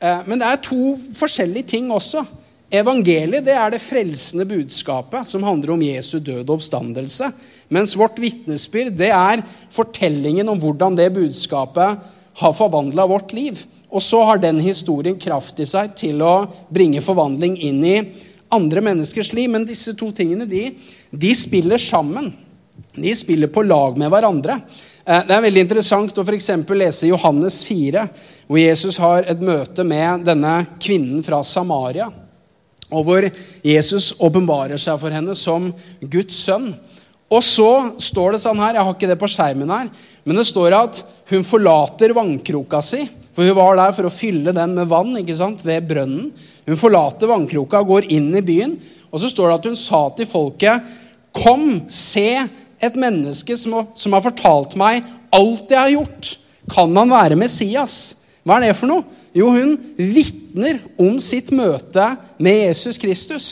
Eh, 0.00 0.22
men 0.24 0.40
det 0.40 0.48
er 0.48 0.62
to 0.64 0.94
forskjellige 1.18 1.74
ting 1.74 1.90
også. 1.92 2.24
Evangeliet 2.72 3.44
det 3.46 3.54
er 3.54 3.74
det 3.74 3.82
frelsende 3.84 4.46
budskapet 4.48 5.28
som 5.28 5.44
handler 5.46 5.74
om 5.76 5.84
Jesu 5.84 6.16
død 6.18 6.46
og 6.48 6.56
oppstandelse. 6.56 7.28
Mens 7.68 7.92
vårt 7.98 8.16
vitnesbyrd 8.22 8.96
det 8.96 9.12
er 9.12 9.44
fortellingen 9.74 10.48
om 10.48 10.60
hvordan 10.62 10.96
det 10.96 11.12
budskapet 11.14 12.08
har 12.40 12.56
forvandla 12.56 13.06
vårt 13.08 13.36
liv. 13.36 13.60
Og 13.92 14.02
så 14.02 14.22
har 14.26 14.40
den 14.40 14.58
historien 14.64 15.18
kraft 15.20 15.60
i 15.60 15.68
seg 15.68 15.92
til 15.96 16.24
å 16.24 16.48
bringe 16.72 17.04
forvandling 17.04 17.54
inn 17.68 17.84
i 17.84 17.94
andre 18.52 18.82
menneskers 18.88 19.34
liv. 19.36 19.52
Men 19.52 19.68
disse 19.68 19.94
to 19.96 20.08
tingene 20.16 20.48
de, 20.48 20.70
de 21.12 21.36
spiller 21.36 21.80
sammen. 21.80 22.32
De 23.02 23.14
spiller 23.16 23.52
på 23.52 23.64
lag 23.66 23.98
med 23.98 24.10
hverandre. 24.12 24.60
Eh, 25.04 25.24
det 25.28 25.36
er 25.36 25.46
veldig 25.46 25.64
interessant 25.66 26.18
å 26.18 26.26
for 26.26 26.76
lese 26.76 27.10
Johannes 27.10 27.62
4, 27.64 28.06
hvor 28.46 28.62
Jesus 28.62 29.00
har 29.02 29.26
et 29.28 29.42
møte 29.42 29.84
med 29.84 30.24
denne 30.26 30.62
kvinnen 30.80 31.24
fra 31.26 31.42
Samaria 31.44 32.10
og 32.94 33.06
hvor 33.06 33.26
Jesus 33.66 34.12
åpenbarer 34.22 34.78
seg 34.78 34.98
for 35.00 35.14
henne 35.14 35.34
som 35.38 35.70
Guds 36.00 36.38
sønn. 36.46 36.70
Og 37.26 37.42
så 37.42 37.70
står 37.98 38.36
det 38.36 38.42
sånn 38.44 38.60
her, 38.62 38.76
jeg 38.76 38.86
har 38.86 38.94
ikke 38.94 39.08
det 39.10 39.18
på 39.18 39.30
skjermen 39.30 39.72
her, 39.74 39.88
men 40.26 40.38
det 40.38 40.46
står 40.46 40.76
at 40.78 41.00
hun 41.32 41.46
forlater 41.46 42.14
vannkroka 42.14 42.82
si. 42.84 43.02
For 43.34 43.44
hun 43.44 43.58
var 43.58 43.74
der 43.76 43.96
for 43.96 44.08
å 44.08 44.14
fylle 44.14 44.54
den 44.54 44.76
med 44.78 44.88
vann 44.88 45.10
ikke 45.18 45.34
sant, 45.36 45.64
ved 45.66 45.88
brønnen. 45.90 46.30
Hun 46.66 46.78
forlater 46.78 47.28
vannkroka 47.28 47.82
går 47.84 48.06
inn 48.14 48.30
i 48.38 48.44
byen. 48.46 48.78
Og 49.10 49.20
så 49.20 49.28
står 49.30 49.50
det 49.50 49.58
at 49.58 49.68
hun 49.68 49.76
sa 49.76 50.00
til 50.16 50.30
folket, 50.30 50.94
'Kom, 51.36 51.82
se 51.90 52.48
et 52.82 52.96
menneske 52.96 53.56
som 53.56 53.86
som 53.94 54.12
har 54.12 54.24
fortalt 54.24 54.76
meg 54.76 55.04
alt 55.32 55.70
jeg 55.70 55.78
har 55.78 55.94
gjort.' 55.94 56.36
Kan 56.66 56.96
han 56.96 57.10
være 57.10 57.38
Messias? 57.38 58.16
Hva 58.42 58.58
er 58.58 58.66
det 58.66 58.76
for 58.78 58.90
noe? 58.90 59.04
Jo, 59.36 59.52
hun 59.54 59.76
vitner 59.94 60.80
om 60.98 61.18
sitt 61.22 61.52
møte 61.54 62.16
med 62.42 62.66
Jesus 62.66 62.98
Kristus. 62.98 63.46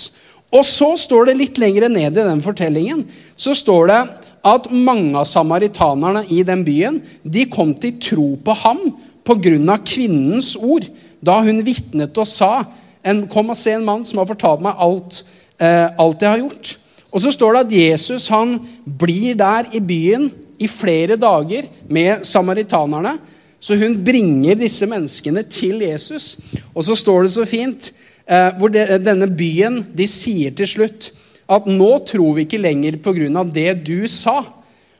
Og 0.54 0.64
så 0.66 0.92
står 0.98 1.30
det 1.30 1.38
litt 1.38 1.58
lenger 1.58 1.88
ned 1.90 2.14
i 2.14 2.26
den 2.26 2.42
fortellingen 2.42 3.02
så 3.36 3.54
står 3.58 3.90
det 3.90 4.00
at 4.44 4.68
mange 4.70 5.16
av 5.18 5.26
samaritanerne 5.26 6.24
i 6.30 6.42
den 6.46 6.62
byen 6.66 7.00
de 7.22 7.46
kom 7.50 7.72
til 7.80 7.96
tro 7.98 8.28
på 8.36 8.54
ham 8.62 8.84
pga. 9.24 9.78
kvinnens 9.84 10.54
ord 10.56 10.84
da 11.24 11.40
hun 11.40 11.64
vitnet 11.64 12.18
og 12.18 12.26
sa 12.26 12.64
en, 13.04 13.26
'Kom 13.26 13.50
og 13.50 13.56
se 13.56 13.72
en 13.72 13.84
mann 13.84 14.04
som 14.04 14.18
har 14.18 14.26
fortalt 14.26 14.62
meg 14.62 14.74
alt, 14.78 15.24
eh, 15.60 15.88
alt 15.98 16.22
jeg 16.22 16.30
har 16.30 16.38
gjort'. 16.38 16.76
Og 17.14 17.22
så 17.22 17.30
står 17.30 17.54
det 17.54 17.62
at 17.62 17.76
Jesus 17.78 18.26
han 18.34 18.56
blir 18.84 19.36
der 19.38 19.70
i 19.72 19.80
byen 19.80 20.26
i 20.58 20.68
flere 20.70 21.16
dager 21.20 21.68
med 21.86 22.24
samaritanerne. 22.26 23.16
Så 23.62 23.78
hun 23.80 23.96
bringer 24.04 24.58
disse 24.58 24.86
menneskene 24.90 25.44
til 25.48 25.84
Jesus. 25.86 26.34
Og 26.74 26.84
så 26.84 26.96
står 26.98 27.24
det 27.24 27.34
så 27.36 27.46
fint 27.48 27.92
eh, 28.26 28.50
hvor 28.58 28.72
de, 28.72 28.82
denne 29.00 29.30
byen 29.30 29.80
de 29.94 30.08
sier 30.10 30.52
til 30.58 30.68
slutt 30.68 31.12
at 31.54 31.68
nå 31.68 31.90
tror 32.08 32.34
vi 32.36 32.46
ikke 32.46 32.60
lenger 32.60 32.98
pga. 33.04 33.44
det 33.44 33.84
du 33.86 34.08
sa, 34.08 34.42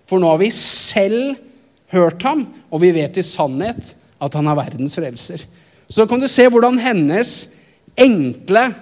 for 0.07 0.21
nå 0.21 0.31
har 0.31 0.41
vi 0.41 0.51
selv 0.53 1.37
hørt 1.93 2.23
ham, 2.23 2.47
og 2.71 2.83
vi 2.83 2.93
vet 2.93 3.17
i 3.17 3.25
sannhet 3.25 3.95
at 4.21 4.35
han 4.35 4.49
er 4.49 4.59
verdens 4.59 4.97
frelser. 4.97 5.45
Så 5.89 6.07
kan 6.07 6.21
du 6.21 6.29
se 6.29 6.49
hvordan 6.49 6.79
hennes 6.81 7.33
enkle, 7.97 8.73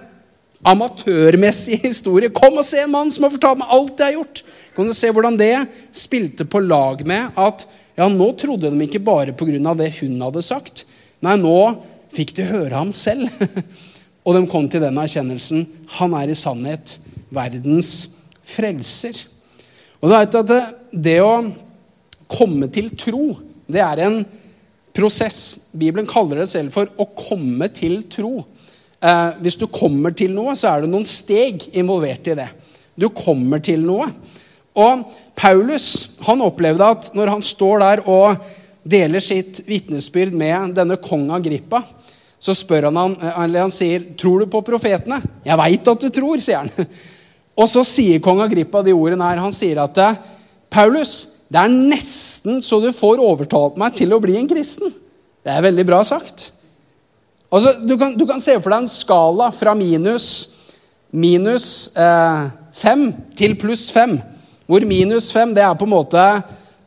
amatørmessige 0.67 1.81
historie 1.89 2.31
Kom 2.33 2.57
og 2.59 2.65
se 2.67 2.83
en 2.83 2.93
mann 2.93 3.11
som 3.13 3.27
har 3.27 3.33
fortalt 3.35 3.61
meg 3.61 3.73
alt 3.75 4.03
jeg 4.03 4.11
har 4.11 4.19
gjort! 4.19 4.43
Kan 4.73 4.89
du 4.89 4.95
se 4.97 5.11
hvordan 5.13 5.37
det 5.37 5.53
spilte 5.93 6.47
på 6.49 6.63
lag 6.65 7.03
med 7.05 7.35
at 7.37 7.65
ja, 7.93 8.07
nå 8.09 8.31
trodde 8.39 8.71
de 8.73 8.85
ikke 8.87 9.03
bare 9.05 9.35
pga. 9.37 9.73
det 9.77 9.91
hun 9.99 10.21
hadde 10.21 10.41
sagt. 10.41 10.85
Nei, 11.21 11.35
nå 11.37 11.75
fikk 12.13 12.33
de 12.37 12.47
høre 12.49 12.73
ham 12.73 12.91
selv. 12.91 13.29
og 14.25 14.33
de 14.33 14.47
kom 14.49 14.65
til 14.69 14.81
den 14.81 14.97
erkjennelsen. 14.97 15.67
Han 15.99 16.15
er 16.17 16.31
i 16.31 16.37
sannhet 16.37 16.97
verdens 17.33 17.91
frelser. 18.41 19.19
Og 20.01 20.09
du 20.09 20.15
vet 20.15 20.39
at 20.41 20.49
det, 20.49 20.63
det 21.05 21.19
å 21.21 21.35
komme 22.25 22.69
til 22.73 22.89
tro, 22.97 23.37
det 23.69 23.83
er 23.83 24.01
en 24.07 24.23
prosess. 24.93 25.69
Bibelen 25.71 26.09
kaller 26.09 26.41
det 26.41 26.49
selv 26.49 26.73
for 26.73 26.89
å 26.97 27.07
komme 27.13 27.69
til 27.73 28.01
tro. 28.09 28.39
Eh, 29.03 29.39
hvis 29.43 29.59
du 29.59 29.65
kommer 29.67 30.13
til 30.15 30.31
noe, 30.35 30.55
så 30.55 30.71
er 30.71 30.83
det 30.83 30.91
noen 30.93 31.07
steg 31.07 31.65
involvert 31.75 32.29
i 32.31 32.37
det. 32.39 32.47
Du 32.95 33.09
kommer 33.11 33.59
til 33.63 33.83
noe. 33.83 34.07
Og 34.79 35.03
Paulus 35.37 35.87
han 36.25 36.43
opplevde 36.45 36.87
at 36.95 37.09
når 37.17 37.33
han 37.35 37.43
står 37.45 37.83
der 37.83 38.03
og 38.09 38.45
deler 38.83 39.23
sitt 39.23 39.61
vitnesbyrd 39.67 40.33
med 40.35 40.73
denne 40.77 40.97
kong 41.01 41.27
Agrippa, 41.35 41.83
så 42.43 42.55
spør 42.57 42.89
han, 42.89 42.97
han, 42.99 43.13
eller 43.45 43.63
han 43.63 43.71
sier, 43.71 44.01
'Tror 44.17 44.43
du 44.43 44.51
på 44.51 44.63
profetene?' 44.67 45.21
'Jeg 45.45 45.57
veit 45.57 45.87
at 45.87 46.01
du 46.01 46.09
tror', 46.09 46.39
sier 46.39 46.63
han. 46.63 46.71
Og 47.59 47.69
så 47.69 47.83
sier 47.87 48.19
kong 48.19 48.41
Agrippa 48.41 48.81
de 48.83 48.95
ordene 48.95 49.23
her. 49.23 49.39
Han 49.39 49.51
sier 49.51 49.79
at 49.83 49.95
'Paulus, 50.69 51.27
det 51.51 51.59
er 51.59 51.71
nesten 51.71 52.61
så 52.61 52.81
du 52.81 52.91
får 52.91 53.21
overtalt 53.21 53.77
meg 53.77 53.95
til 53.95 54.11
å 54.11 54.19
bli 54.19 54.35
en 54.39 54.49
kristen'. 54.49 54.91
Det 55.43 55.51
er 55.51 55.63
veldig 55.63 55.85
bra 55.85 56.03
sagt. 56.03 56.51
Altså, 57.53 57.75
du, 57.85 57.93
kan, 58.01 58.15
du 58.17 58.25
kan 58.25 58.41
se 58.41 58.55
for 58.57 58.73
deg 58.73 58.83
en 58.83 58.89
skala 58.89 59.51
fra 59.53 59.75
minus 59.77 60.27
minus 61.13 61.67
eh, 61.93 62.45
fem 62.73 63.07
til 63.37 63.55
pluss 63.61 63.87
fem. 63.93 64.17
Hvor 64.65 64.85
minus 64.87 65.29
fem, 65.35 65.53
det 65.53 65.61
er 65.61 65.75
på 65.77 65.85
en 65.85 65.91
måte 65.91 66.21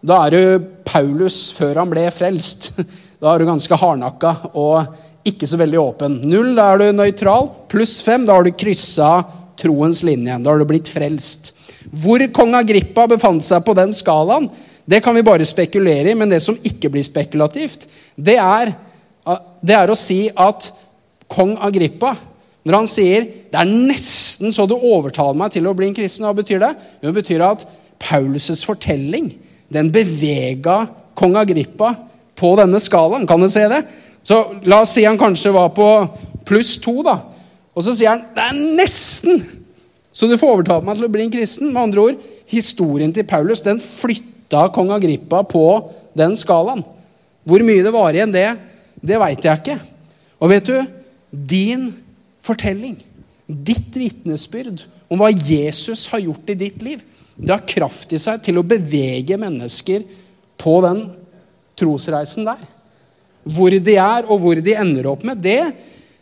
Da 0.07 0.17
er 0.25 0.33
du 0.33 0.69
Paulus 0.87 1.51
før 1.55 1.83
han 1.83 1.93
ble 1.93 2.09
frelst. 2.15 2.73
Da 3.17 3.31
er 3.33 3.41
du 3.41 3.49
ganske 3.49 3.77
hardnakka 3.81 4.31
og 4.61 4.91
ikke 5.27 5.47
så 5.49 5.57
veldig 5.57 5.79
åpen. 5.81 6.19
Null, 6.29 6.51
da 6.55 6.67
er 6.69 6.83
du 6.83 6.99
nøytral. 6.99 7.49
Pluss 7.73 7.95
fem, 8.05 8.27
da 8.29 8.35
har 8.37 8.45
du 8.45 8.53
kryssa 8.53 9.23
troens 9.57 10.03
linje. 10.05 10.37
Da 10.45 10.53
har 10.53 10.61
du 10.61 10.67
blitt 10.69 10.91
frelst. 10.93 11.55
Hvor 11.97 12.21
kong 12.37 12.53
Agrippa 12.61 13.07
befant 13.09 13.41
seg 13.43 13.65
på 13.65 13.75
den 13.79 13.95
skalaen, 13.97 14.51
Det 14.87 15.01
kan 15.03 15.17
vi 15.17 15.25
bare 15.27 15.49
spekulere 15.49 16.13
i, 16.13 16.15
men 16.15 16.31
det 16.31 16.39
som 16.45 16.55
ikke 16.63 16.93
blir 16.93 17.03
spekulativt, 17.03 17.89
det 18.15 18.37
er, 18.39 18.71
det 19.62 19.75
er 19.75 19.90
å 19.90 19.99
si 19.99 20.26
at 20.30 20.71
kong 21.33 21.56
Agrippa 21.59 22.14
når 22.66 22.75
han 22.75 22.88
sier 22.90 23.26
'det 23.26 23.59
er 23.61 23.64
nesten 23.64 24.52
så 24.52 24.66
du 24.66 24.75
overtaler 24.75 25.38
meg 25.38 25.52
til 25.52 25.66
å 25.66 25.75
bli 25.75 25.87
en 25.87 25.95
kristen', 25.95 26.26
hva 26.26 26.35
betyr 26.35 26.59
det? 26.59 26.75
Det 27.02 27.14
betyr 27.14 27.42
at 27.47 27.66
Paulus' 27.99 28.64
fortelling 28.64 29.35
den 29.73 29.90
bevega 29.90 30.88
kong 31.14 31.37
Agrippa 31.37 31.95
på 32.35 32.56
denne 32.56 32.80
skalaen. 32.80 33.26
Kan 33.26 33.40
du 33.40 33.49
se 33.49 33.68
det? 33.68 33.85
Så 34.23 34.61
La 34.64 34.80
oss 34.80 34.90
si 34.90 35.04
han 35.04 35.18
kanskje 35.18 35.52
var 35.52 35.71
på 35.71 36.11
pluss 36.45 36.78
to, 36.78 37.02
da. 37.02 37.21
Og 37.75 37.85
så 37.85 37.95
sier 37.95 38.09
han 38.09 38.25
'det 38.35 38.42
er 38.42 38.76
nesten 38.76 39.45
så 40.16 40.25
du 40.26 40.38
får 40.40 40.54
overtale 40.54 40.85
meg 40.87 40.97
til 40.97 41.04
å 41.04 41.12
bli 41.12 41.25
en 41.26 41.30
kristen'. 41.30 41.73
Med 41.73 41.83
andre 41.83 42.00
ord, 42.00 42.14
historien 42.47 43.12
til 43.12 43.25
Paulus 43.25 43.61
den 43.61 43.78
flytta 43.78 44.73
kong 44.73 44.90
Agrippa 44.90 45.42
på 45.45 45.90
den 46.16 46.33
skalaen. 46.37 46.83
Hvor 47.45 47.62
mye 47.62 47.83
det 47.85 47.92
var 47.92 48.16
igjen, 48.16 48.33
det, 48.33 48.56
det 49.00 49.19
veit 49.21 49.45
jeg 49.45 49.61
ikke. 49.61 49.79
Og 50.41 50.53
vet 50.53 50.69
du, 50.69 50.76
din 51.31 51.88
fortelling, 52.45 52.97
ditt 53.47 53.95
vitnesbyrd 53.97 54.85
om 55.12 55.21
hva 55.21 55.31
Jesus 55.31 56.07
har 56.12 56.25
gjort 56.25 56.53
i 56.53 56.59
ditt 56.59 56.83
liv, 56.85 57.03
det 57.37 57.53
har 57.53 57.67
kraft 57.69 58.15
i 58.17 58.21
seg 58.21 58.41
til 58.45 58.59
å 58.59 58.67
bevege 58.67 59.37
mennesker 59.41 60.07
på 60.57 60.79
den 60.85 61.03
trosreisen 61.76 62.49
der. 62.49 62.62
Hvor 63.47 63.71
de 63.71 63.97
er, 64.00 64.26
og 64.26 64.41
hvor 64.43 64.59
de 64.59 64.75
ender 64.75 65.11
opp 65.12 65.23
med, 65.26 65.43
det, 65.45 65.61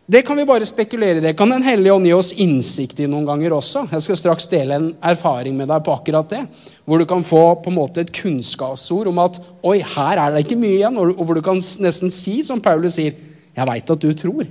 det 0.06 0.20
kan 0.22 0.36
vi 0.36 0.44
bare 0.44 0.66
spekulere 0.68 1.16
i. 1.16 1.20
Det 1.20 1.36
kan 1.36 1.48
Den 1.50 1.62
hellige 1.64 1.92
ånd 1.92 2.06
gi 2.06 2.12
oss 2.12 2.32
innsikt 2.36 2.98
i 3.00 3.06
noen 3.08 3.24
ganger 3.24 3.54
også. 3.56 3.86
Jeg 3.88 4.04
skal 4.04 4.18
straks 4.20 4.48
dele 4.52 4.76
en 4.76 4.90
erfaring 5.00 5.56
med 5.56 5.70
deg 5.72 5.84
på 5.84 5.94
akkurat 5.94 6.28
det. 6.28 6.42
Hvor 6.84 7.00
du 7.00 7.06
kan 7.08 7.24
få 7.24 7.44
på 7.64 7.72
en 7.72 7.78
måte 7.78 8.02
et 8.04 8.12
kunnskapsord 8.12 9.08
om 9.08 9.22
at 9.24 9.38
oi, 9.64 9.78
her 9.80 10.20
er 10.20 10.34
det 10.34 10.44
ikke 10.44 10.60
mye 10.60 10.76
igjen. 10.76 10.98
Og 11.00 11.24
hvor 11.24 11.38
du 11.38 11.40
kan 11.44 11.56
nesten 11.56 12.12
si 12.12 12.42
som 12.44 12.60
Paulus 12.60 12.98
sier, 12.98 13.16
jeg 13.56 13.70
veit 13.70 13.92
at 13.94 14.04
du 14.04 14.12
tror. 14.12 14.44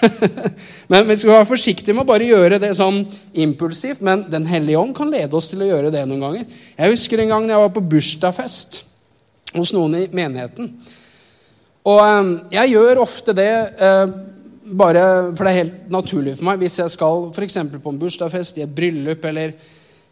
men 0.90 1.06
vi 1.06 1.16
skal 1.20 1.36
være 1.36 1.48
forsiktige 1.48 1.94
med 1.94 2.02
å 2.02 2.10
bare 2.10 2.26
gjøre 2.26 2.58
det 2.62 2.72
sånn 2.78 3.04
impulsivt. 3.46 4.02
Men 4.02 4.24
Den 4.32 4.48
hellige 4.50 4.80
ånd 4.80 4.96
kan 4.98 5.12
lede 5.14 5.38
oss 5.38 5.52
til 5.52 5.62
å 5.62 5.70
gjøre 5.70 5.94
det 5.94 6.02
noen 6.02 6.26
ganger. 6.26 6.64
Jeg 6.74 6.96
husker 6.96 7.22
en 7.22 7.30
gang 7.36 7.46
jeg 7.46 7.62
var 7.62 7.70
på 7.76 7.84
bursdagsfest 7.94 8.82
hos 9.54 9.70
noen 9.76 10.00
i 10.00 10.08
menigheten. 10.10 10.74
Og 11.86 12.02
eh, 12.02 12.34
jeg 12.58 12.74
gjør 12.74 13.04
ofte 13.06 13.34
det 13.38 13.52
eh, 13.78 14.18
bare 14.76 15.02
for 15.34 15.44
det 15.44 15.50
er 15.52 15.60
helt 15.62 15.90
naturlig 15.92 16.36
for 16.38 16.48
meg. 16.48 16.62
Hvis 16.62 16.78
jeg 16.80 16.92
skal 16.94 17.28
f.eks. 17.34 17.58
på 17.76 17.92
en 17.92 18.00
bursdagsfest, 18.00 18.58
i 18.58 18.64
et 18.66 18.74
bryllup 18.74 19.24
eller 19.30 19.54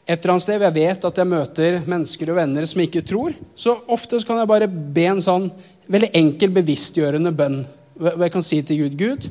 et 0.08 0.16
eller 0.16 0.34
annet 0.34 0.44
sted, 0.44 0.56
hvor 0.56 0.70
jeg 0.70 0.78
vet 0.78 1.04
at 1.04 1.18
jeg 1.20 1.28
møter 1.28 1.78
mennesker 1.84 2.30
og 2.32 2.38
venner 2.40 2.66
som 2.68 2.80
ikke 2.80 3.04
tror, 3.04 3.34
så 3.54 3.76
ofte 3.92 4.20
så 4.20 4.28
kan 4.28 4.40
jeg 4.40 4.50
bare 4.50 4.68
be 4.68 5.04
en 5.10 5.20
sånn 5.24 5.50
veldig 5.88 6.10
enkel, 6.16 6.52
bevisstgjørende 6.56 7.32
bønn. 7.36 7.58
Hvor 7.98 8.24
Jeg 8.24 8.32
kan 8.32 8.46
si 8.46 8.62
til 8.62 8.84
Gud 8.84 8.96
Gud, 8.98 9.28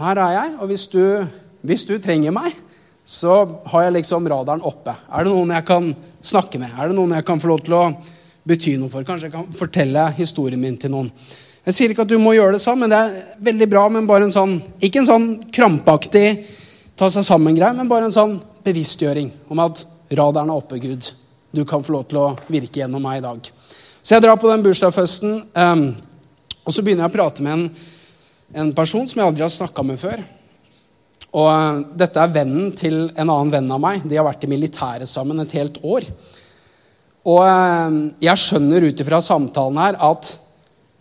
her 0.00 0.18
er 0.18 0.32
jeg, 0.38 0.54
og 0.58 0.70
hvis 0.70 0.86
du, 0.90 1.02
hvis 1.62 1.84
du 1.86 1.98
trenger 2.02 2.34
meg, 2.34 2.54
så 3.04 3.60
har 3.68 3.84
jeg 3.84 3.98
liksom 3.98 4.26
radaren 4.32 4.64
oppe. 4.64 4.94
Er 5.12 5.26
det 5.26 5.32
noen 5.34 5.52
jeg 5.52 5.66
kan 5.68 5.90
snakke 6.24 6.58
med? 6.62 6.72
Er 6.72 6.88
det 6.88 6.96
noen 6.96 7.12
jeg 7.18 7.26
kan 7.28 7.42
få 7.42 7.50
lov 7.52 7.64
til 7.66 7.76
å 7.76 7.82
bety 8.48 8.78
noe 8.80 8.88
for? 8.92 9.04
Kanskje 9.04 9.28
jeg 9.28 9.34
kan 9.36 9.50
fortelle 9.52 10.06
historien 10.16 10.62
min 10.62 10.78
til 10.80 10.94
noen. 10.94 11.10
Jeg 11.64 11.76
sier 11.76 11.92
ikke 11.92 12.04
at 12.04 12.12
du 12.12 12.18
må 12.20 12.34
gjøre 12.36 12.56
det 12.56 12.62
sånn, 12.64 12.78
men 12.82 12.92
det 12.92 12.98
er 12.98 13.14
veldig 13.40 13.68
bra. 13.72 13.88
men 13.88 14.06
bare 14.06 14.24
en 14.24 14.34
sånn, 14.34 14.62
Ikke 14.80 15.00
en 15.00 15.06
sånn 15.08 15.28
krampaktig 15.50 16.46
ta 16.96 17.08
seg 17.10 17.24
sammen-greie, 17.24 17.74
men 17.74 17.88
bare 17.88 18.04
en 18.04 18.12
sånn 18.14 18.40
bevisstgjøring 18.64 19.30
om 19.48 19.58
at 19.64 19.84
radaren 20.10 20.50
er 20.50 20.60
oppe, 20.60 20.78
Gud. 20.78 21.12
Du 21.52 21.64
kan 21.64 21.82
få 21.82 21.92
lov 21.92 22.08
til 22.08 22.18
å 22.18 22.36
virke 22.48 22.80
gjennom 22.80 23.02
meg 23.02 23.18
i 23.18 23.26
dag. 23.26 23.50
Så 24.02 24.14
jeg 24.14 24.22
drar 24.22 24.36
på 24.36 24.50
den 24.50 24.62
bursdagsfesten, 24.62 25.42
um, 25.54 25.96
og 26.64 26.72
så 26.72 26.82
begynner 26.82 27.06
jeg 27.06 27.14
å 27.14 27.16
prate 27.16 27.42
med 27.42 27.52
en 27.52 27.68
en 28.54 28.70
person 28.74 29.06
som 29.08 29.20
jeg 29.20 29.26
aldri 29.26 29.44
har 29.44 29.52
snakka 29.52 29.84
med 29.86 30.00
før. 30.00 30.22
Og 31.34 31.48
uh, 31.50 31.82
Dette 31.98 32.20
er 32.22 32.34
vennen 32.34 32.70
til 32.78 33.08
en 33.10 33.26
annen 33.26 33.52
venn 33.52 33.72
av 33.74 33.82
meg. 33.82 34.04
De 34.06 34.18
har 34.18 34.26
vært 34.26 34.46
i 34.46 34.50
militæret 34.50 35.10
sammen 35.10 35.42
et 35.42 35.56
helt 35.58 35.80
år. 35.82 36.06
Og 37.26 37.40
uh, 37.42 37.98
jeg 38.22 38.42
skjønner 38.42 38.88
ut 38.88 39.04
ifra 39.04 39.20
samtalen 39.24 39.80
her 39.82 39.98
at 40.12 40.30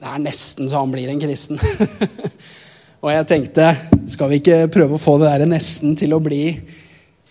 det 0.03 0.11
er 0.11 0.23
nesten 0.25 0.67
så 0.67 0.81
han 0.81 0.91
blir 0.91 1.07
en 1.07 1.21
kristen. 1.21 1.61
og 3.03 3.09
jeg 3.13 3.27
tenkte, 3.29 3.69
skal 4.11 4.31
vi 4.33 4.41
ikke 4.41 4.65
prøve 4.73 4.97
å 4.97 5.01
få 5.01 5.15
det 5.21 5.31
der 5.31 5.47
nesten 5.47 5.95
til 5.99 6.17
å 6.17 6.19
bli, 6.23 6.43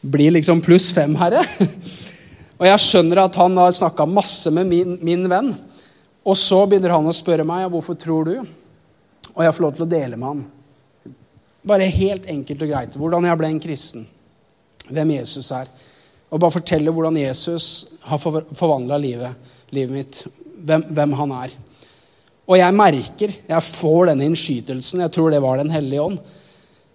bli 0.00 0.30
liksom 0.38 0.64
pluss 0.64 0.88
fem, 0.96 1.12
herre? 1.20 1.44
og 2.58 2.64
jeg 2.70 2.84
skjønner 2.86 3.26
at 3.26 3.36
han 3.42 3.60
har 3.60 3.76
snakka 3.76 4.08
masse 4.08 4.50
med 4.56 4.70
min, 4.72 4.96
min 5.04 5.28
venn. 5.28 5.52
Og 6.24 6.38
så 6.38 6.64
begynner 6.64 6.96
han 6.96 7.10
å 7.10 7.14
spørre 7.14 7.44
meg 7.44 7.68
hvorfor 7.68 7.98
tror 8.00 8.30
du 8.30 8.34
og 9.32 9.44
jeg 9.44 9.54
får 9.56 9.64
lov 9.64 9.76
til 9.76 9.86
å 9.86 9.92
dele 9.92 10.18
med 10.18 10.28
ham. 10.28 10.42
Bare 11.68 11.88
helt 11.94 12.26
enkelt 12.30 12.64
og 12.64 12.72
greit 12.72 12.98
hvordan 12.98 13.28
jeg 13.28 13.40
ble 13.40 13.50
en 13.52 13.62
kristen. 13.62 14.06
Hvem 14.92 15.14
Jesus 15.14 15.50
er. 15.54 15.70
Og 16.32 16.40
bare 16.40 16.56
fortelle 16.56 16.92
hvordan 16.92 17.16
Jesus 17.20 17.66
har 18.08 18.20
forvandla 18.20 18.98
livet, 19.00 19.52
livet, 19.70 19.94
mitt. 19.94 20.22
Hvem, 20.62 20.84
hvem, 20.90 21.14
han 21.20 21.34
er. 21.38 21.54
Og 22.50 22.58
jeg 22.58 22.74
merker, 22.74 23.34
jeg 23.48 23.66
får 23.68 24.10
denne 24.10 24.26
innskytelsen. 24.26 25.04
Jeg 25.04 25.14
tror 25.14 25.30
det 25.30 25.42
var 25.42 25.60
Den 25.60 25.70
hellige 25.70 26.02
ånd. 26.02 26.18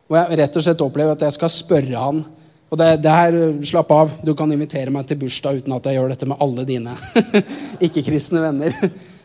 Og 0.07 0.17
jeg 0.17 0.39
rett 0.39 0.59
og 0.59 0.63
slett 0.63 0.83
opplever 0.83 1.15
at 1.15 1.23
jeg 1.27 1.35
skal 1.35 1.51
spørre 1.51 2.03
han 2.03 2.25
og 2.67 2.75
det, 2.79 2.87
det 2.99 3.11
her, 3.11 3.35
Slapp 3.63 3.91
av, 3.95 4.09
du 4.27 4.33
kan 4.35 4.51
invitere 4.51 4.91
meg 4.91 5.07
til 5.07 5.19
bursdag 5.21 5.61
uten 5.61 5.75
at 5.77 5.85
jeg 5.87 5.95
gjør 5.95 6.11
dette 6.11 6.27
med 6.27 6.41
alle 6.43 6.65
dine 6.67 6.95
ikke-kristne 7.85 8.41
venner. 8.43 8.75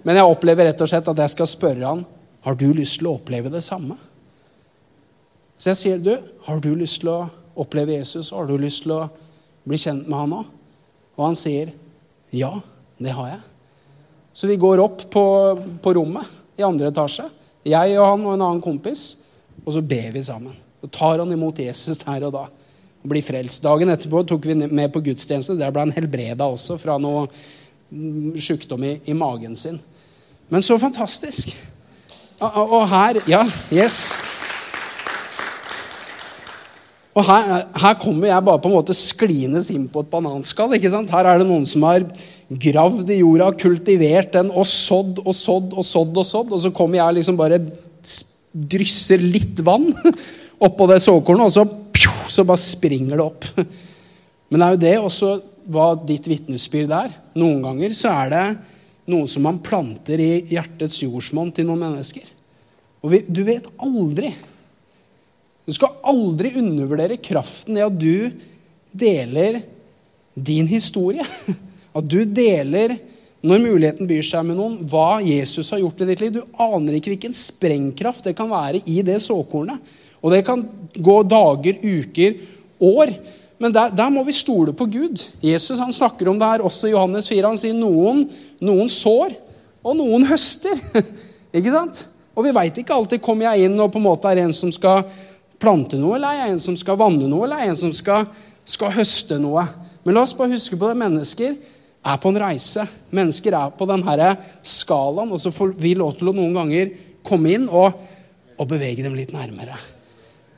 Men 0.06 0.18
jeg 0.18 0.30
opplever 0.30 0.68
rett 0.68 0.82
og 0.82 0.90
slett 0.90 1.10
at 1.10 1.22
jeg 1.24 1.34
skal 1.34 1.50
spørre 1.50 1.88
han 1.88 2.04
har 2.42 2.56
du 2.58 2.68
lyst 2.74 2.98
til 2.98 3.06
å 3.06 3.16
oppleve 3.20 3.50
det 3.52 3.62
samme? 3.62 3.94
Så 5.54 5.70
jeg 5.70 5.78
sier, 5.78 6.00
du, 6.02 6.16
har 6.46 6.58
du 6.62 6.72
lyst 6.74 7.02
til 7.04 7.12
å 7.12 7.18
oppleve 7.62 7.94
Jesus? 7.94 8.32
Har 8.34 8.48
du 8.48 8.56
lyst 8.58 8.82
til 8.82 8.96
å 8.96 9.04
bli 9.62 9.78
kjent 9.78 10.08
med 10.10 10.18
han 10.18 10.34
òg? 10.40 10.48
Og 11.14 11.26
han 11.28 11.38
sier, 11.38 11.70
ja, 12.34 12.50
det 12.98 13.14
har 13.14 13.28
jeg. 13.36 13.42
Så 14.32 14.48
vi 14.48 14.56
går 14.60 14.80
opp 14.80 15.04
på, 15.12 15.24
på 15.84 15.94
rommet 15.94 16.58
i 16.58 16.64
andre 16.64 16.90
etasje, 16.92 17.28
jeg 17.68 17.94
og 17.98 18.06
han 18.06 18.24
og 18.26 18.34
en 18.34 18.44
annen 18.48 18.62
kompis, 18.64 19.04
og 19.62 19.74
så 19.76 19.82
ber 19.84 20.10
vi 20.14 20.24
sammen. 20.26 20.56
Og 20.82 20.90
tar 20.90 21.20
han 21.22 21.30
imot 21.32 21.60
Jesus 21.62 22.00
der 22.02 22.26
og 22.26 22.34
da. 22.34 22.46
Og 23.02 23.10
blir 23.10 23.22
frelst. 23.22 23.62
Dagen 23.62 23.90
etterpå 23.92 24.22
tok 24.26 24.46
vi 24.46 24.56
med 24.58 24.90
på 24.94 25.02
gudstjeneste. 25.02 25.58
Der 25.58 25.70
ble 25.74 25.84
han 25.86 25.94
helbreda 25.94 26.46
også 26.50 26.78
fra 26.78 26.96
noe 27.02 27.28
sjukdom 28.38 28.82
i, 28.86 28.96
i 29.10 29.14
magen 29.14 29.54
sin. 29.58 29.78
Men 30.50 30.64
så 30.64 30.78
fantastisk. 30.80 31.52
Og 32.42 32.82
her 32.90 33.22
Ja, 33.30 33.44
yes. 33.70 34.22
Og 37.12 37.26
her, 37.28 37.66
her, 37.76 37.94
kommer 38.00 38.30
jeg 38.30 38.44
bare 38.44 38.60
på 38.62 38.70
en 38.70 38.74
måte 38.74 38.94
skliende 38.96 39.60
inn 39.74 39.84
på 39.92 40.00
et 40.00 40.08
bananskall. 40.08 40.72
ikke 40.78 40.90
sant? 40.90 41.10
Her 41.12 41.28
er 41.28 41.42
det 41.42 41.46
noen 41.48 41.66
som 41.68 41.84
har 41.84 42.06
gravd 42.60 43.10
i 43.12 43.20
jorda, 43.20 43.52
kultivert 43.58 44.32
den 44.34 44.50
og 44.50 44.66
sådd 44.68 45.22
og 45.24 45.34
sådd 45.36 45.76
og 45.76 45.86
sådd. 45.86 46.18
Og 46.18 46.26
sådd, 46.28 46.52
og 46.52 46.62
så 46.64 46.72
kommer 46.74 47.00
jeg 47.00 47.20
liksom 47.20 47.38
bare 47.38 47.60
drysser 48.52 49.22
litt 49.22 49.62
vann 49.64 49.88
oppå 50.66 50.86
det 50.90 51.00
såkornet, 51.02 51.48
og 51.48 51.54
så, 51.54 51.64
pju, 51.64 52.12
så 52.30 52.44
bare 52.46 52.60
springer 52.60 53.16
det 53.16 53.24
opp. 53.24 53.48
Men 54.52 54.60
det 54.60 54.66
er 54.66 54.74
jo 54.74 54.82
det 54.82 54.96
også 55.00 55.32
hva 55.72 55.92
ditt 55.96 56.26
vitnesbyrd 56.28 56.92
er. 56.92 57.16
Noen 57.38 57.62
ganger 57.64 57.94
så 57.96 58.12
er 58.24 58.32
det 58.32 58.46
noe 59.12 59.26
som 59.30 59.44
man 59.46 59.60
planter 59.64 60.20
i 60.22 60.30
hjertets 60.52 61.00
jordsmonn 61.02 61.52
til 61.54 61.68
noen 61.68 61.86
mennesker. 61.86 62.26
Og 63.02 63.14
vi, 63.14 63.22
du 63.26 63.42
vet 63.46 63.66
aldri 63.82 64.30
Du 65.62 65.72
skal 65.74 65.94
aldri 66.10 66.52
undervurdere 66.58 67.20
kraften 67.22 67.76
i 67.78 67.84
at 67.84 67.94
du 67.94 68.32
deler 68.92 69.60
din 70.34 70.66
historie. 70.66 71.22
At 71.96 72.08
du 72.08 72.22
deler, 72.24 72.96
når 73.42 73.62
muligheten 73.64 74.08
byr 74.08 74.24
seg 74.24 74.46
med 74.46 74.58
noen, 74.58 74.78
hva 74.88 75.20
Jesus 75.24 75.72
har 75.74 75.82
gjort 75.82 76.02
i 76.04 76.08
ditt 76.08 76.22
liv. 76.22 76.36
Du 76.38 76.58
aner 76.62 76.96
ikke 76.96 77.12
hvilken 77.12 77.34
sprengkraft 77.36 78.28
det 78.28 78.36
kan 78.38 78.50
være 78.52 78.84
i 78.86 79.00
det 79.06 79.18
såkornet. 79.24 79.82
Og 80.22 80.30
det 80.30 80.44
kan 80.46 80.62
gå 80.94 81.16
dager, 81.26 81.80
uker, 81.82 82.36
år. 82.82 83.12
Men 83.62 83.74
der, 83.74 83.90
der, 83.94 84.10
må 84.14 84.22
vi 84.26 84.34
stole 84.34 84.74
på 84.74 84.86
Gud. 84.90 85.24
Jesus 85.42 85.82
han 85.82 85.92
snakker 85.94 86.30
om 86.30 86.38
det 86.38 86.48
her 86.48 86.64
også 86.66 86.88
i 86.88 86.94
Johannes 86.94 87.28
4. 87.30 87.50
Han 87.50 87.58
sier 87.58 87.76
noen, 87.76 88.24
noen 88.62 88.90
sår, 88.90 89.34
og 89.82 89.98
noen 89.98 90.26
høster. 90.30 90.78
ikke 91.56 91.74
sant? 91.74 92.06
Og 92.32 92.46
vi 92.46 92.54
veit 92.54 92.78
ikke 92.80 92.94
alltid 92.94 93.22
kommer 93.22 93.50
jeg 93.50 93.66
inn 93.66 93.76
og 93.82 93.90
på 93.92 94.00
en 94.00 94.06
måte 94.06 94.30
er 94.30 94.40
en 94.46 94.54
som 94.56 94.70
skal 94.72 95.04
plante 95.62 95.98
noe, 96.00 96.16
eller 96.16 96.32
er 96.32 96.40
jeg 96.46 96.54
en 96.54 96.62
som 96.62 96.78
skal 96.78 96.98
vanne 96.98 97.28
noe, 97.28 97.44
eller 97.46 97.60
er 97.60 97.68
jeg 97.68 97.74
en 97.74 97.82
som 97.84 97.92
skal, 97.94 98.26
skal 98.66 98.94
høste 98.94 99.38
noe. 99.42 99.66
Men 100.02 100.16
la 100.16 100.24
oss 100.24 100.34
bare 100.34 100.54
huske 100.54 100.78
på 100.78 100.88
det. 100.88 100.98
Mennesker 100.98 101.54
er 102.02 102.18
på 102.18 102.32
en 102.32 102.40
reise. 102.42 102.84
Mennesker 103.14 103.54
er 103.56 103.72
på 103.78 103.86
denne 103.88 104.34
skalaen, 104.66 105.30
og 105.30 105.40
så 105.40 105.52
får 105.54 105.74
vi 105.78 105.94
lov 105.98 106.16
til 106.18 106.32
å 106.32 106.36
noen 106.36 106.54
ganger 106.56 106.92
komme 107.26 107.54
inn 107.54 107.68
og, 107.70 107.98
og 108.58 108.70
bevege 108.70 109.04
dem 109.04 109.16
litt 109.18 109.34
nærmere. 109.34 109.78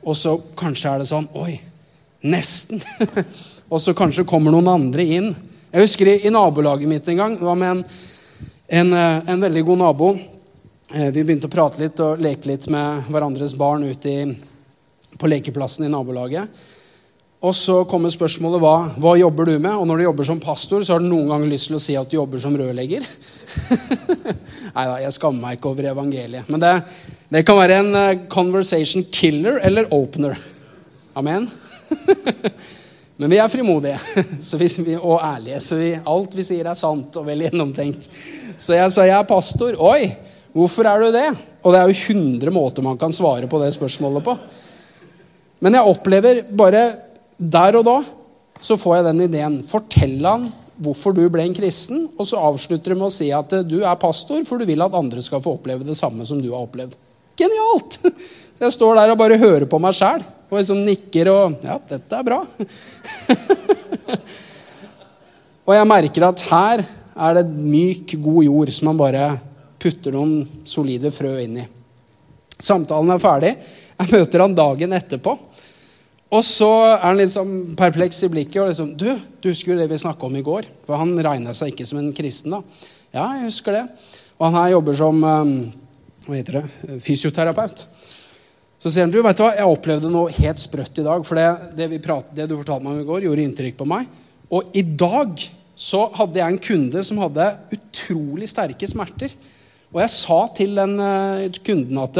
Og 0.05 0.17
så 0.17 0.35
kanskje 0.57 0.91
er 0.91 1.01
det 1.01 1.09
sånn 1.09 1.29
Oi, 1.37 1.57
Nesten. 2.25 2.81
og 3.71 3.81
så 3.81 3.93
kanskje 3.97 4.25
kommer 4.29 4.53
noen 4.53 4.69
andre 4.71 5.05
inn. 5.05 5.31
Jeg 5.71 5.85
husker 5.85 6.09
i, 6.09 6.19
i 6.25 6.33
nabolaget 6.33 6.89
mitt 6.89 7.09
en 7.11 7.21
gang. 7.21 7.37
Det 7.37 7.45
var 7.45 7.59
med 7.59 7.71
en, 7.73 7.83
en, 8.79 8.93
eh, 8.97 9.33
en 9.33 9.45
veldig 9.45 9.65
god 9.67 9.81
nabo. 9.81 10.09
Eh, 10.93 11.09
vi 11.13 11.23
begynte 11.23 11.49
å 11.49 11.53
prate 11.53 11.81
litt 11.81 12.01
og 12.01 12.21
leke 12.21 12.49
litt 12.49 12.65
med 12.73 13.09
hverandres 13.11 13.53
barn 13.57 13.85
ute 13.85 14.15
på 15.19 15.29
lekeplassen 15.29 15.85
i 15.85 15.91
nabolaget. 15.91 16.65
Og 17.43 17.51
så 17.53 17.81
kommer 17.89 18.13
spørsmålet 18.13 18.61
hva, 18.63 18.75
hva 19.01 19.15
jobber 19.19 19.49
du 19.49 19.57
med? 19.57 19.73
Og 19.75 19.83
når 19.89 19.99
du 19.99 20.05
jobber 20.05 20.27
som 20.27 20.39
pastor, 20.41 20.85
så 20.85 20.95
har 20.95 21.03
du 21.03 21.09
noen 21.09 21.27
ganger 21.29 21.51
lyst 21.51 21.69
til 21.69 21.77
å 21.77 21.83
si 21.83 21.97
at 21.99 22.09
du 22.09 22.15
jobber 22.17 22.41
som 22.41 22.55
rørlegger. 22.57 23.03
Nei 24.75 24.85
da, 24.87 24.95
jeg 25.03 25.15
skammer 25.17 25.43
meg 25.43 25.59
ikke 25.59 25.73
over 25.73 25.89
evangeliet. 25.91 26.47
Men 26.49 26.63
det, 26.63 26.71
det 27.35 27.43
kan 27.45 27.59
være 27.59 27.81
en 27.83 27.91
uh, 27.97 28.23
conversation 28.31 29.05
killer 29.13 29.59
eller 29.67 29.91
opener. 29.93 30.39
Amen. 31.15 31.49
Men 33.21 33.31
vi 33.31 33.39
er 33.39 33.51
frimodige 33.51 33.99
vi, 34.87 34.97
og 34.97 35.21
ærlige, 35.23 35.61
så 35.63 35.77
vi, 35.79 35.93
alt 35.95 36.33
vi 36.35 36.43
sier, 36.43 36.67
er 36.67 36.79
sant 36.79 37.15
og 37.19 37.27
vel 37.29 37.45
gjennomtenkt. 37.45 38.09
Så 38.57 38.75
jeg 38.75 38.91
sa 38.91 39.05
jeg 39.07 39.15
er 39.19 39.29
pastor. 39.29 39.77
Oi, 39.79 40.09
hvorfor 40.55 40.87
er 40.89 41.03
du 41.03 41.11
det? 41.15 41.29
Og 41.63 41.73
det 41.73 41.81
er 41.81 41.91
jo 41.91 42.15
100 42.15 42.51
måter 42.53 42.83
man 42.85 42.99
kan 42.99 43.13
svare 43.15 43.47
på 43.51 43.61
det 43.61 43.71
spørsmålet 43.75 44.25
på. 44.25 44.35
Men 45.63 45.77
jeg 45.77 45.93
opplever 45.93 46.41
bare 46.51 46.83
der 47.37 47.79
og 47.79 47.87
da 47.87 47.97
så 48.63 48.77
får 48.79 48.97
jeg 48.97 49.07
den 49.09 49.25
ideen. 49.27 49.57
Fortell 49.67 50.19
han 50.25 50.47
hvorfor 50.81 51.15
du 51.15 51.23
ble 51.31 51.45
en 51.45 51.55
kristen, 51.55 52.07
og 52.19 52.27
så 52.27 52.39
avslutter 52.49 52.91
du 52.91 52.99
med 52.99 53.07
å 53.07 53.13
si 53.13 53.29
at 53.35 53.53
du 53.67 53.77
er 53.83 53.99
pastor, 53.99 54.41
for 54.47 54.59
du 54.59 54.67
vil 54.67 54.83
at 54.83 54.95
andre 54.97 55.23
skal 55.23 55.43
få 55.43 55.55
oppleve 55.55 55.87
det 55.87 55.95
samme 55.95 56.25
som 56.27 56.41
du 56.43 56.49
har 56.51 56.65
opplevd. 56.65 56.95
Genialt! 57.39 57.99
Jeg 58.63 58.71
står 58.71 58.95
der 58.99 59.11
og 59.11 59.19
bare 59.19 59.39
hører 59.39 59.67
på 59.67 59.79
meg 59.83 59.95
sjæl 59.97 60.21
og 60.45 60.53
liksom 60.55 60.77
nikker 60.85 61.27
og 61.27 61.65
Ja, 61.65 61.75
dette 61.89 62.15
er 62.15 62.23
bra. 62.23 62.37
og 65.67 65.73
jeg 65.75 65.89
merker 65.89 66.25
at 66.29 66.43
her 66.47 66.83
er 66.85 67.35
det 67.35 67.43
myk, 67.51 68.13
god 68.23 68.45
jord 68.45 68.71
som 68.77 68.87
man 68.91 69.01
bare 69.01 69.25
putter 69.81 70.15
noen 70.15 70.63
solide 70.63 71.11
frø 71.11 71.33
inn 71.41 71.57
i. 71.59 71.65
Samtalen 72.55 73.11
er 73.11 73.19
ferdig. 73.19 73.51
Jeg 73.99 74.13
møter 74.13 74.45
han 74.45 74.55
dagen 74.55 74.95
etterpå. 74.95 75.35
Og 76.35 76.43
så 76.43 76.67
er 76.89 77.03
han 77.05 77.19
litt 77.19 77.31
sånn 77.31 77.75
perpleks 77.79 78.19
i 78.25 78.31
blikket. 78.31 78.59
og 78.61 78.69
liksom, 78.69 78.91
'Du, 78.97 79.07
du 79.39 79.49
husker 79.49 79.77
det 79.77 79.87
vi 79.89 80.01
snakka 80.01 80.27
om 80.27 80.35
i 80.35 80.43
går?' 80.43 80.67
For 80.85 80.99
han 80.99 81.15
regna 81.15 81.53
seg 81.53 81.71
ikke 81.71 81.87
som 81.87 81.99
en 81.99 82.13
kristen. 82.13 82.51
da. 82.51 82.61
'Ja, 83.13 83.25
jeg 83.39 83.47
husker 83.47 83.71
det.' 83.71 83.87
Og 84.39 84.51
han 84.51 84.59
her 84.59 84.71
jobber 84.75 84.93
som 84.93 85.23
um, 85.23 85.71
hva 86.25 86.35
heter 86.35 86.59
det, 86.59 86.99
fysioterapeut. 86.99 87.85
Så 88.79 88.91
sier 88.91 89.05
han, 89.05 89.11
'Du, 89.11 89.21
vet 89.23 89.37
du 89.37 89.43
hva, 89.43 89.55
jeg 89.55 89.71
opplevde 89.77 90.11
noe 90.11 90.31
helt 90.31 90.59
sprøtt 90.59 90.99
i 90.99 91.07
dag.' 91.07 91.23
For 91.23 91.35
det, 91.39 91.47
det, 91.77 92.01
prat, 92.03 92.27
det 92.35 92.49
du 92.49 92.57
fortalte 92.57 92.83
meg 92.83 92.97
om 92.97 93.01
i 93.05 93.07
går, 93.07 93.27
gjorde 93.29 93.45
inntrykk 93.45 93.77
på 93.77 93.87
meg. 93.87 94.07
Og 94.51 94.75
i 94.75 94.83
dag 94.83 95.39
så 95.75 96.09
hadde 96.15 96.39
jeg 96.39 96.51
en 96.51 96.59
kunde 96.59 97.03
som 97.03 97.17
hadde 97.23 97.47
utrolig 97.71 98.49
sterke 98.51 98.87
smerter. 98.87 99.31
Og 99.93 100.01
jeg 100.03 100.11
sa 100.11 100.39
til 100.55 100.75
den 100.75 100.99
uh, 100.99 101.47
kunden 101.63 102.03
at 102.03 102.19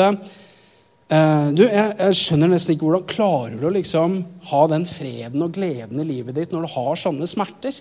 Uh, 1.05 1.51
du, 1.53 1.61
jeg, 1.67 1.91
jeg, 1.99 2.15
skjønner 2.17 2.49
nesten 2.49 2.73
ikke 2.73 2.87
hvordan 2.87 3.03
klarer 3.05 3.59
du 3.59 3.67
å 3.67 3.75
liksom 3.75 4.15
ha 4.49 4.61
den 4.71 4.87
freden 4.89 5.43
og 5.45 5.53
gleden 5.53 6.01
i 6.01 6.07
livet 6.07 6.33
ditt 6.33 6.55
når 6.55 6.65
du 6.65 6.71
har 6.73 6.97
sånne 6.97 7.27
smerter. 7.29 7.77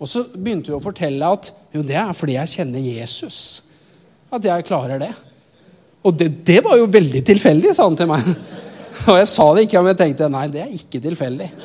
Og 0.00 0.08
så 0.08 0.24
begynte 0.32 0.72
du 0.72 0.78
å 0.78 0.84
fortelle 0.84 1.28
at 1.36 1.50
jo, 1.76 1.84
det 1.84 1.98
er 2.00 2.16
fordi 2.16 2.38
jeg 2.38 2.54
kjenner 2.58 2.84
Jesus. 2.84 3.38
At 4.32 4.44
jeg 4.44 4.64
klarer 4.68 5.00
det. 5.00 5.12
Og 6.06 6.16
det, 6.16 6.28
det 6.48 6.60
var 6.64 6.78
jo 6.80 6.88
veldig 6.88 7.22
tilfeldig, 7.28 7.74
sa 7.76 7.88
han 7.88 7.98
til 7.98 8.08
meg. 8.10 8.24
Og 9.10 9.18
jeg 9.20 9.28
sa 9.28 9.46
det 9.52 9.66
ikke, 9.66 9.82
men 9.82 9.92
jeg 9.92 10.00
tenkte 10.00 10.32
nei, 10.32 10.46
det 10.52 10.62
er 10.64 10.72
ikke 10.72 11.02
tilfeldig. 11.04 11.48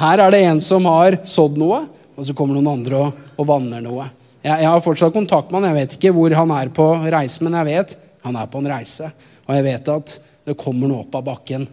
Her 0.00 0.22
er 0.24 0.34
det 0.34 0.40
en 0.48 0.60
som 0.64 0.82
har 0.90 1.20
sådd 1.28 1.58
noe, 1.60 1.84
og 2.16 2.26
så 2.26 2.34
kommer 2.36 2.56
noen 2.56 2.72
andre 2.72 2.96
og, 3.04 3.10
og 3.36 3.44
vanner 3.46 3.80
noe. 3.84 4.06
Jeg, 4.40 4.54
jeg 4.62 4.68
har 4.68 4.84
fortsatt 4.84 5.14
kontakt 5.14 5.50
med 5.50 5.60
han. 5.60 5.70
Jeg 5.70 5.78
vet 5.78 5.96
ikke 5.98 6.14
hvor 6.16 6.36
han 6.38 6.54
er 6.56 6.72
på 6.74 6.86
reise, 7.12 7.44
men 7.44 7.58
jeg 7.60 7.68
vet 7.70 7.96
han 8.24 8.36
er 8.36 8.50
på 8.52 8.60
en 8.60 8.70
reise. 8.70 9.10
Og 9.46 9.56
jeg 9.56 9.66
vet 9.66 9.90
at 9.92 10.14
det 10.48 10.58
kommer 10.60 10.90
noe 10.90 11.04
opp 11.04 11.16
av 11.18 11.26
bakken 11.26 11.66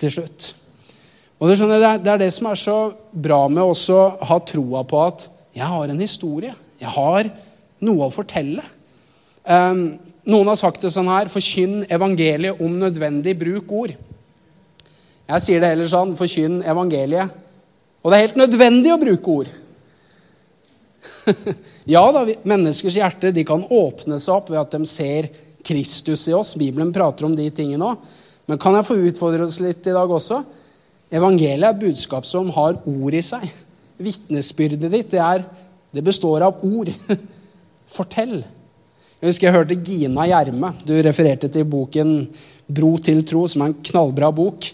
til 0.00 0.12
slutt. 0.12 0.50
Og 1.40 1.48
det, 1.48 1.56
skjønner, 1.56 2.00
det 2.02 2.12
er 2.12 2.20
det 2.20 2.32
som 2.36 2.50
er 2.50 2.58
så 2.60 2.76
bra 3.12 3.46
med 3.48 3.64
å 3.64 4.00
ha 4.28 4.38
troa 4.44 4.84
på 4.88 5.00
at 5.06 5.24
jeg 5.56 5.66
har 5.66 5.92
en 5.92 6.02
historie. 6.02 6.52
Jeg 6.80 6.92
har 6.92 7.30
noe 7.84 8.06
å 8.06 8.12
fortelle. 8.12 8.64
Um, 9.44 9.96
noen 10.28 10.50
har 10.52 10.58
sagt 10.60 10.84
det 10.84 10.92
sånn 10.92 11.08
her 11.08 11.30
Forkynn 11.32 11.86
evangeliet 11.88 12.60
om 12.60 12.76
nødvendig. 12.80 13.38
Bruk 13.40 13.72
ord. 13.72 13.94
Jeg 15.30 15.44
sier 15.44 15.62
det 15.62 15.72
heller 15.72 15.88
sånn 15.88 16.12
Forkynn 16.18 16.60
evangeliet. 16.68 17.32
Og 18.00 18.12
det 18.12 18.18
er 18.18 18.26
helt 18.28 18.40
nødvendig 18.40 18.92
å 18.92 19.00
bruke 19.00 19.36
ord. 19.40 19.50
ja 21.94 22.02
da, 22.14 22.24
menneskers 22.42 22.96
hjerter 22.98 23.36
kan 23.46 23.64
åpne 23.64 24.18
seg 24.20 24.34
opp 24.36 24.50
ved 24.52 24.60
at 24.62 24.76
de 24.76 24.88
ser 24.88 25.30
Kristus 25.66 26.26
i 26.30 26.34
oss. 26.36 26.54
Bibelen 26.58 26.92
prater 26.94 27.28
om 27.28 27.36
de 27.36 27.48
tingene 27.54 27.92
òg. 27.92 28.04
Men 28.50 28.58
kan 28.58 28.74
jeg 28.74 28.88
få 28.88 28.96
utfordre 29.06 29.46
oss 29.46 29.60
litt 29.62 29.86
i 29.86 29.94
dag 29.94 30.10
også? 30.10 30.40
Evangeliet 31.14 31.66
er 31.66 31.74
et 31.74 31.82
budskap 31.82 32.26
som 32.26 32.50
har 32.54 32.80
ord 32.88 33.14
i 33.14 33.22
seg. 33.22 33.44
Vitnesbyrdet 34.00 34.90
ditt 34.90 35.12
det, 35.12 35.20
er, 35.22 35.44
det 35.94 36.02
består 36.06 36.46
av 36.46 36.64
ord. 36.66 36.90
Fortell. 37.96 38.40
Jeg 39.20 39.34
husker 39.34 39.48
jeg 39.48 39.56
hørte 39.58 39.78
Gina 39.84 40.24
Gjerme. 40.30 40.72
Du 40.86 40.94
refererte 41.04 41.50
til 41.52 41.66
boken 41.68 42.14
'Bro 42.70 42.96
til 43.04 43.24
tro', 43.26 43.48
som 43.50 43.62
er 43.62 43.70
en 43.70 43.80
knallbra 43.84 44.30
bok. 44.32 44.70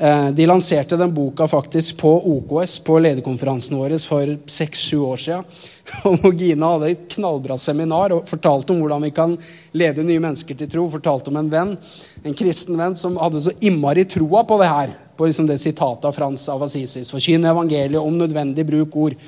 Eh, 0.00 0.28
de 0.30 0.46
lanserte 0.46 0.96
den 0.96 1.14
boka 1.14 1.48
faktisk 1.48 1.96
på 1.98 2.10
OKS, 2.36 2.78
på 2.78 2.98
lederkonferansen 2.98 3.78
vår, 3.78 3.96
for 4.06 4.36
seks-sju 4.46 5.00
år 5.02 5.16
siden. 5.16 5.48
Og 6.28 6.38
Gina 6.38 6.70
hadde 6.74 6.90
et 6.92 7.08
knallbra 7.16 7.56
seminar 7.58 8.14
og 8.14 8.28
fortalte 8.28 8.74
om 8.74 8.82
hvordan 8.84 9.02
vi 9.08 9.10
kan 9.16 9.34
lede 9.74 10.04
nye 10.06 10.22
mennesker 10.22 10.54
til 10.54 10.70
tro. 10.70 10.86
Fortalte 10.92 11.32
om 11.32 11.40
en 11.40 11.50
venn, 11.50 11.74
en 12.22 12.38
kristen 12.38 12.78
venn 12.78 12.94
som 12.98 13.18
hadde 13.18 13.42
så 13.42 13.56
innmari 13.58 14.06
troa 14.06 14.44
på 14.46 14.60
det 14.62 14.70
her. 14.70 14.94
På 15.18 15.26
liksom 15.26 15.48
det 15.50 15.58
sitatet 15.58 16.06
av 16.06 16.14
Frans 16.14 16.46
av 16.52 16.62
Assisis. 16.62 17.10
Forkynne 17.10 17.50
evangeliet 17.50 17.98
om 17.98 18.20
nødvendig 18.20 18.68
bruk 18.68 18.94
ord. 19.02 19.18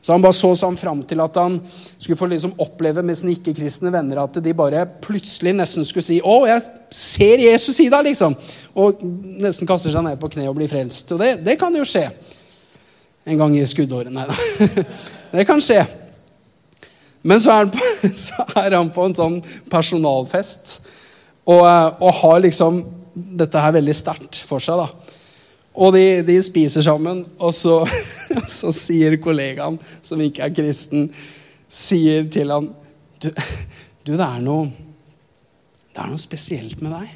Så 0.00 0.14
han 0.14 0.22
bare 0.24 0.36
så 0.36 0.54
seg 0.56 0.78
fram 0.80 1.02
til 1.04 1.20
at 1.20 1.36
han 1.36 1.58
skulle 1.98 2.16
få 2.16 2.28
liksom 2.30 2.54
oppleve 2.62 3.02
med 3.04 3.18
sine 3.18 3.34
ikke-kristne 3.34 3.92
venner 3.92 4.22
at 4.22 4.38
de 4.40 4.54
bare 4.56 4.86
plutselig 5.04 5.52
nesten 5.58 5.84
skulle 5.84 6.06
si 6.06 6.20
'Å, 6.20 6.36
jeg 6.48 6.62
ser 6.90 7.44
Jesus 7.44 7.80
i 7.80 7.90
deg', 7.92 8.08
liksom. 8.08 8.36
Og 8.74 9.02
nesten 9.02 9.68
kaster 9.68 9.92
seg 9.92 10.04
ned 10.04 10.20
på 10.20 10.30
kne 10.32 10.48
og 10.48 10.56
blir 10.56 10.72
frelst. 10.72 11.12
Og 11.12 11.20
det, 11.20 11.44
det 11.44 11.58
kan 11.60 11.76
jo 11.76 11.84
skje. 11.84 12.08
En 13.26 13.38
gang 13.38 13.56
i 13.56 13.66
skuddåret. 13.66 14.12
Nei 14.12 14.26
da. 14.26 14.34
Det 15.30 15.44
kan 15.46 15.60
skje. 15.62 15.84
Men 17.22 17.40
så 17.40 17.52
er, 17.52 17.68
på, 17.70 17.78
så 18.26 18.46
er, 18.56 18.74
han 18.74 18.90
på 18.90 19.04
en 19.04 19.14
sånn 19.14 19.36
personalfest 19.70 20.80
og, 21.44 21.62
og 22.00 22.14
har 22.22 22.40
liksom 22.42 22.80
dette 23.14 23.60
her 23.60 23.74
veldig 23.76 23.94
sterkt 23.94 24.40
for 24.46 24.62
seg. 24.62 24.80
da. 24.80 24.88
Og 25.80 25.94
de, 25.96 26.04
de 26.26 26.36
spiser 26.44 26.84
sammen, 26.84 27.22
og 27.40 27.54
så, 27.56 27.80
så, 28.58 28.72
sier 28.74 29.16
kollegaen, 29.22 29.78
som 30.04 30.20
ikke 30.20 30.44
er 30.46 30.54
kristen, 30.54 31.08
sier 31.70 32.26
til 32.32 32.52
han 32.52 32.68
du, 33.20 33.28
du, 34.04 34.14
det 34.16 34.24
er 34.24 34.40
noe 34.40 34.70
Det 35.90 36.00
er 36.00 36.08
noe 36.08 36.20
spesielt 36.20 36.80
med 36.80 36.94
deg. 36.94 37.10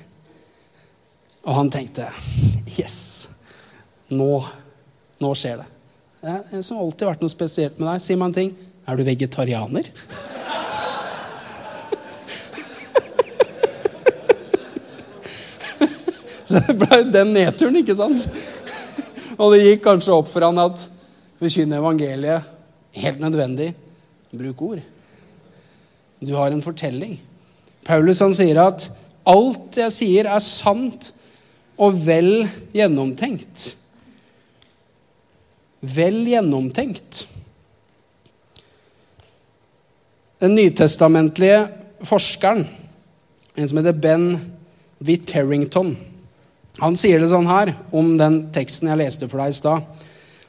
Og 1.45 1.57
han 1.57 1.71
tenkte 1.73 2.11
Yes! 2.77 2.99
Nå, 4.13 4.29
nå 5.23 5.31
skjer 5.39 5.63
det. 5.63 5.69
Det 6.21 6.61
har 6.61 6.81
alltid 6.81 7.09
vært 7.09 7.25
noe 7.25 7.33
spesielt 7.33 7.79
med 7.81 7.89
deg. 7.89 8.03
Sier 8.05 8.21
man 8.21 8.35
ting. 8.37 8.53
Er 8.85 8.99
du 8.99 9.05
vegetarianer? 9.07 9.89
Så 16.55 16.61
det 16.69 16.75
ble 16.79 17.01
den 17.11 17.33
nedturen, 17.35 17.81
ikke 17.81 17.97
sant? 17.99 18.29
Og 19.35 19.55
det 19.55 19.65
gikk 19.65 19.81
kanskje 19.89 20.15
opp 20.15 20.29
for 20.31 20.47
han 20.47 20.61
at 20.63 20.87
forkynne 21.43 21.81
evangeliet 21.81 22.47
helt 22.95 23.23
nødvendig. 23.23 23.73
Bruk 24.35 24.63
ord. 24.63 24.85
Du 26.23 26.35
har 26.39 26.55
en 26.55 26.63
fortelling. 26.63 27.19
Paulus 27.85 28.23
han 28.23 28.35
sier 28.37 28.61
at 28.63 28.87
alt 29.29 29.81
jeg 29.81 29.93
sier, 29.93 30.29
er 30.31 30.43
sant 30.43 31.11
og 31.75 31.99
vel 32.07 32.47
gjennomtenkt. 32.77 33.67
Vel 35.83 36.23
gjennomtenkt. 36.31 37.25
Den 40.39 40.55
nytestamentlige 40.55 41.65
forskeren, 42.07 42.67
en 43.59 43.71
som 43.71 43.81
heter 43.81 43.97
Ben 44.07 44.29
Witterington, 45.05 45.97
han 46.83 46.97
sier 46.99 47.23
det 47.23 47.31
sånn 47.31 47.47
her 47.47 47.71
om 47.95 48.17
den 48.19 48.41
teksten 48.55 48.91
jeg 48.91 48.99
leste 48.99 49.29
for 49.31 49.43
deg 49.43 49.53
i 49.53 49.59
stad. 49.59 49.85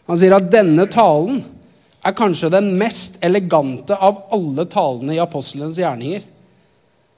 Han 0.10 0.18
sier 0.18 0.34
at 0.38 0.50
denne 0.54 0.88
talen 0.90 1.44
er 2.06 2.16
kanskje 2.18 2.52
den 2.54 2.72
mest 2.80 3.18
elegante 3.26 3.98
av 3.98 4.28
alle 4.34 4.66
talene 4.70 5.16
i 5.16 5.22
apostelens 5.22 5.80
gjerninger. 5.82 6.26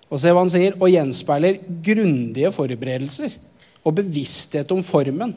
Og 0.08 0.22
se 0.22 0.32
hva 0.32 0.44
han 0.44 0.52
sier, 0.52 0.76
og 0.80 0.92
gjenspeiler 0.92 1.60
grundige 1.84 2.52
forberedelser 2.56 3.34
og 3.88 3.96
bevissthet 4.00 4.72
om 4.76 4.84
formen. 4.84 5.34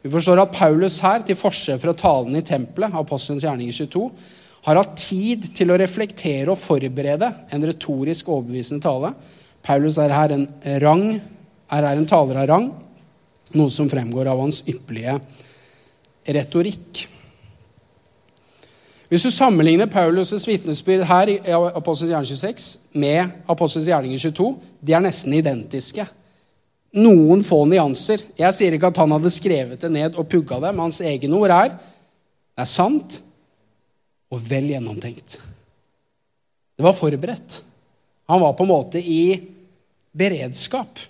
Vi 0.00 0.10
forstår 0.10 0.40
at 0.42 0.54
Paulus 0.54 0.98
her, 1.04 1.22
til 1.26 1.38
forskjell 1.38 1.80
fra 1.82 1.94
talen 1.98 2.38
i 2.38 2.44
tempelet, 2.46 2.94
Apostelens 2.96 3.44
gjerninger 3.44 3.76
22, 3.76 4.04
har 4.64 4.78
hatt 4.80 4.94
tid 5.00 5.50
til 5.56 5.72
å 5.72 5.78
reflektere 5.80 6.52
og 6.52 6.58
forberede 6.60 7.28
en 7.52 7.66
retorisk 7.68 8.28
overbevisende 8.32 8.84
tale. 8.84 9.12
Paulus 9.64 9.98
er 10.00 10.14
her 10.14 10.34
en, 10.34 10.46
rang, 10.82 11.04
er 11.70 11.86
her 11.86 12.00
en 12.00 12.08
taler 12.08 12.42
av 12.42 12.48
rang, 12.50 12.70
noe 13.58 13.72
som 13.72 13.88
fremgår 13.90 14.30
av 14.30 14.42
hans 14.42 14.62
ypperlige 14.68 15.18
retorikk. 16.30 17.06
Hvis 19.10 19.24
du 19.26 19.30
sammenligner 19.34 19.90
Paulus' 19.90 20.46
vitnesbyrd 20.46 21.02
her 21.08 21.32
i 21.32 21.38
Apostelens 21.50 22.12
gjerning 22.12 22.28
26 22.30 22.66
med 22.94 23.32
Apostelens 23.50 23.88
gjerninger 23.90 24.22
22, 24.22 24.50
de 24.86 24.94
er 24.94 25.02
nesten 25.02 25.34
identiske. 25.34 26.04
Noen 26.94 27.42
få 27.46 27.64
nyanser. 27.66 28.22
Jeg 28.38 28.54
sier 28.54 28.76
ikke 28.76 28.90
at 28.92 29.00
han 29.02 29.10
hadde 29.16 29.32
skrevet 29.34 29.82
det 29.82 29.90
ned 29.90 30.18
og 30.18 30.28
pugga 30.30 30.60
det, 30.62 30.70
men 30.74 30.86
hans 30.86 31.00
egne 31.02 31.38
ord 31.38 31.54
er 31.54 31.72
det 31.74 32.62
er 32.62 32.70
sant 32.70 33.18
og 34.30 34.42
vel 34.46 34.68
gjennomtenkt. 34.70 35.40
Det 36.78 36.86
var 36.86 36.94
forberedt. 36.94 37.60
Han 38.30 38.42
var 38.42 38.54
på 38.54 38.66
en 38.66 38.70
måte 38.70 39.00
i 39.02 39.40
beredskap. 40.12 41.00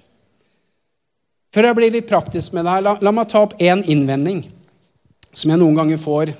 For 1.51 1.67
å 1.67 1.75
bli 1.75 1.89
litt 1.91 2.09
praktisk 2.11 2.55
med 2.55 2.67
det 2.67 2.77
her, 2.77 2.85
la, 2.87 2.95
la 3.03 3.13
meg 3.15 3.31
ta 3.31 3.43
opp 3.43 3.57
én 3.59 3.83
innvending 3.91 4.45
som 5.33 5.51
jeg 5.51 5.61
noen 5.61 5.79
ganger 5.79 5.99
får 6.01 6.33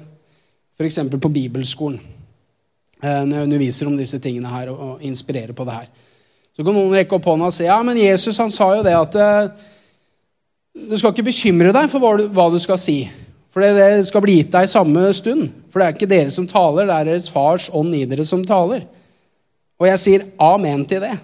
f.eks. 0.79 1.01
på 1.13 1.33
bibelskolen 1.33 1.99
eh, 3.03 3.23
når 3.27 3.35
jeg 3.35 3.49
underviser 3.49 3.91
om 3.91 3.99
disse 3.99 4.21
tingene 4.23 4.53
her 4.53 4.71
og 4.73 5.03
inspirerer 5.07 5.55
på 5.57 5.67
det 5.67 5.81
her. 5.81 5.91
Så 6.57 6.65
kan 6.67 6.75
noen 6.77 6.95
rekke 6.95 7.17
opp 7.17 7.27
hånda 7.31 7.51
og 7.51 7.55
si 7.55 7.67
ja, 7.67 7.79
men 7.87 7.99
Jesus 8.01 8.39
han 8.41 8.53
sa 8.55 8.71
jo 8.77 8.87
det 8.87 8.95
at 8.97 9.19
eh, 9.19 9.67
du 10.91 10.97
skal 10.99 11.15
ikke 11.15 11.29
bekymre 11.31 11.75
deg 11.75 11.91
for 11.91 12.03
hva 12.03 12.15
du, 12.19 12.29
hva 12.31 12.47
du 12.53 12.59
skal 12.63 12.79
si. 12.81 13.03
For 13.51 13.65
det 13.65 14.07
skal 14.07 14.23
bli 14.23 14.39
gitt 14.39 14.53
deg 14.55 14.67
i 14.67 14.71
samme 14.71 15.09
stund. 15.17 15.49
For 15.71 15.83
det 15.83 15.87
er 15.87 15.97
ikke 15.97 16.11
dere 16.11 16.31
som 16.35 16.47
taler, 16.51 16.87
det 16.87 16.97
er 16.97 17.09
deres 17.11 17.27
fars 17.33 17.67
ånd 17.75 17.95
i 17.99 18.05
dere 18.07 18.27
som 18.27 18.45
taler. 18.47 18.87
Og 19.81 19.89
jeg 19.89 20.03
sier 20.03 20.27
amen 20.39 20.85
til 20.87 21.03
det. 21.03 21.17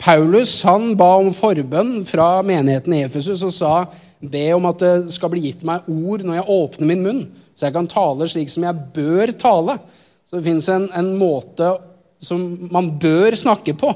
Paulus 0.00 0.56
han 0.66 0.92
ba 0.98 1.14
om 1.20 1.30
forbønn 1.34 2.02
fra 2.08 2.42
menigheten 2.46 2.96
i 2.96 3.04
Efesus 3.06 3.44
og 3.46 3.54
sa 3.54 3.74
be 4.24 4.44
om 4.56 4.66
at 4.68 4.82
det 4.82 5.14
skal 5.14 5.32
bli 5.32 5.46
gitt 5.46 5.64
meg 5.66 5.86
ord 5.90 6.24
når 6.24 6.38
jeg 6.38 6.50
åpner 6.56 6.90
min 6.90 7.04
munn, 7.04 7.24
så 7.54 7.68
jeg 7.68 7.76
kan 7.76 7.90
tale 7.90 8.28
slik 8.28 8.50
som 8.50 8.66
jeg 8.66 8.86
bør 8.94 9.32
tale. 9.38 9.78
Så 10.26 10.38
det 10.38 10.46
fins 10.48 10.68
en, 10.72 10.88
en 10.96 11.12
måte 11.20 11.68
som 12.24 12.40
man 12.72 12.90
bør 13.00 13.36
snakke 13.38 13.76
på. 13.78 13.92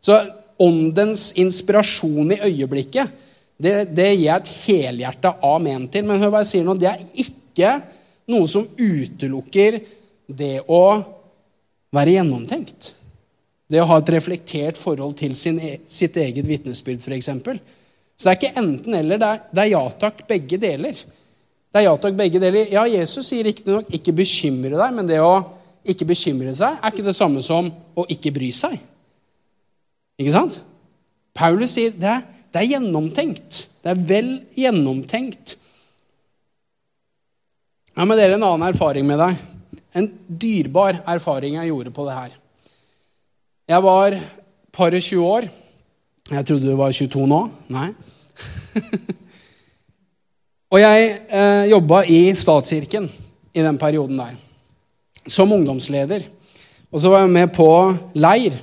Så 0.00 0.20
åndens 0.60 1.30
inspirasjon 1.40 2.36
i 2.36 2.40
øyeblikket 2.50 3.16
det, 3.60 3.90
det 3.92 4.08
gir 4.14 4.26
jeg 4.26 4.36
et 4.40 4.52
helhjerta 4.64 5.34
amen 5.44 5.88
til. 5.92 6.06
Men 6.08 6.20
hør 6.22 6.32
hva 6.32 6.44
jeg 6.44 6.52
sier 6.52 6.68
nå, 6.68 6.76
det 6.80 6.88
er 6.92 7.02
ikke 7.24 7.74
noe 8.30 8.48
som 8.48 8.68
utelukker 8.78 9.80
det 10.30 10.54
å 10.70 10.84
være 11.92 12.16
gjennomtenkt. 12.16 12.94
Det 13.70 13.78
å 13.78 13.86
ha 13.86 14.00
et 14.00 14.12
reflektert 14.16 14.80
forhold 14.80 15.14
til 15.20 15.36
sin, 15.38 15.60
e, 15.62 15.76
sitt 15.86 16.16
eget 16.18 16.48
vitnesbyrd, 16.48 17.04
f.eks. 17.04 17.30
Så 18.18 18.26
det 18.26 18.32
er 18.32 18.38
ikke 18.38 18.60
enten-eller. 18.60 19.20
Det, 19.22 19.30
det, 19.52 19.62
er 19.62 19.72
ja 19.72 19.84
takk, 20.02 20.24
begge 20.28 20.58
deler. 20.60 20.98
Det 21.70 21.80
er 21.80 21.86
ja 21.86 21.94
takk, 22.02 22.16
begge 22.18 22.42
deler. 22.42 22.72
Ja, 22.74 22.82
Jesus 22.90 23.30
sier 23.30 23.46
riktignok 23.46 23.88
'ikke 23.88 24.16
bekymre 24.16 24.74
deg', 24.74 24.96
men 24.96 25.06
det 25.06 25.20
å 25.22 25.36
ikke 25.86 26.10
bekymre 26.10 26.52
seg 26.52 26.76
er 26.76 26.92
ikke 26.92 27.06
det 27.06 27.16
samme 27.16 27.40
som 27.42 27.70
å 27.70 28.04
ikke 28.10 28.34
bry 28.34 28.50
seg. 28.52 28.74
Ikke 30.20 30.34
sant? 30.34 30.60
Paulus 31.32 31.72
sier 31.78 31.94
det 31.94 32.10
er 32.10 32.26
det 32.50 32.64
er 32.64 32.72
gjennomtenkt. 32.72 33.60
Det 33.80 33.92
er 33.92 34.00
vel 34.10 34.30
gjennomtenkt. 34.58 35.54
Jeg 37.94 38.08
må 38.08 38.16
dele 38.18 38.38
en 38.38 38.46
annen 38.46 38.66
erfaring 38.70 39.06
med 39.06 39.20
deg. 39.22 39.44
En 39.94 40.08
dyrbar 40.26 41.02
erfaring 41.10 41.58
jeg 41.60 41.70
gjorde 41.70 41.94
på 41.94 42.06
det 42.08 42.16
her. 42.16 42.34
Jeg 43.70 43.84
var 43.84 44.16
par 44.74 44.94
og 44.96 45.02
20 45.02 45.26
år. 45.30 45.44
Jeg 46.30 46.46
trodde 46.46 46.66
du 46.66 46.74
var 46.74 46.90
22 46.90 47.26
nå. 47.30 47.38
Nei. 47.70 47.90
og 50.72 50.80
jeg 50.80 51.04
eh, 51.30 51.68
jobba 51.70 52.00
i 52.10 52.18
statskirken 52.34 53.06
i 53.54 53.62
den 53.62 53.78
perioden 53.78 54.18
der. 54.18 54.34
Som 55.30 55.54
ungdomsleder. 55.54 56.24
Og 56.90 56.98
så 56.98 57.12
var 57.12 57.22
jeg 57.22 57.30
med 57.36 57.52
på 57.54 57.68
leir. 58.18 58.56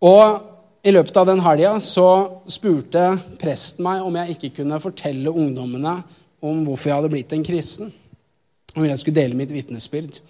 Og 0.00 0.40
i 0.84 0.94
løpet 0.94 1.20
av 1.20 1.28
den 1.28 1.44
helga 1.44 1.74
så 1.84 2.08
spurte 2.48 3.10
presten 3.40 3.84
meg 3.84 4.06
om 4.06 4.16
jeg 4.22 4.38
ikke 4.38 4.54
kunne 4.62 4.80
fortelle 4.80 5.32
ungdommene 5.32 5.98
om 6.44 6.64
hvorfor 6.64 6.90
jeg 6.90 6.96
hadde 6.96 7.12
blitt 7.12 7.36
en 7.36 7.44
kristen. 7.44 7.92
Om 8.72 8.88
jeg 8.88 9.02
skulle 9.02 9.20
dele 9.20 9.36
mitt 9.36 9.52
vitnesbyrd. 9.52 10.22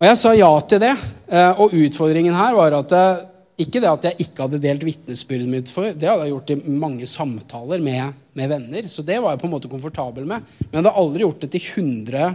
Og 0.00 0.06
Jeg 0.08 0.16
sa 0.16 0.30
ja 0.32 0.48
til 0.64 0.80
det. 0.80 0.94
Eh, 1.28 1.58
og 1.60 1.74
utfordringen 1.76 2.32
her 2.32 2.54
var 2.56 2.72
at 2.72 2.92
eh, 2.96 3.24
ikke 3.60 3.82
det 3.82 3.88
at 3.90 4.04
jeg 4.08 4.24
ikke 4.24 4.46
hadde 4.46 4.60
delt 4.62 4.84
vitnesbyrdet 4.86 5.48
mitt 5.52 5.68
for, 5.68 5.90
det 5.92 6.08
hadde 6.08 6.24
jeg 6.24 6.32
gjort 6.32 6.52
i 6.54 6.72
mange 6.72 7.04
samtaler 7.04 7.82
med, 7.84 8.14
med, 8.32 8.48
venner. 8.48 8.86
Så 8.88 9.04
det 9.04 9.18
var 9.20 9.34
jeg 9.34 9.42
på 9.42 9.50
en 9.50 9.52
måte 9.52 9.68
komfortabel 9.68 10.24
med. 10.24 10.46
Men 10.62 10.70
jeg 10.72 10.78
hadde 10.80 10.94
aldri 11.02 11.26
gjort 11.26 11.44
det 11.44 11.50
til 11.52 11.66
100 11.84 12.30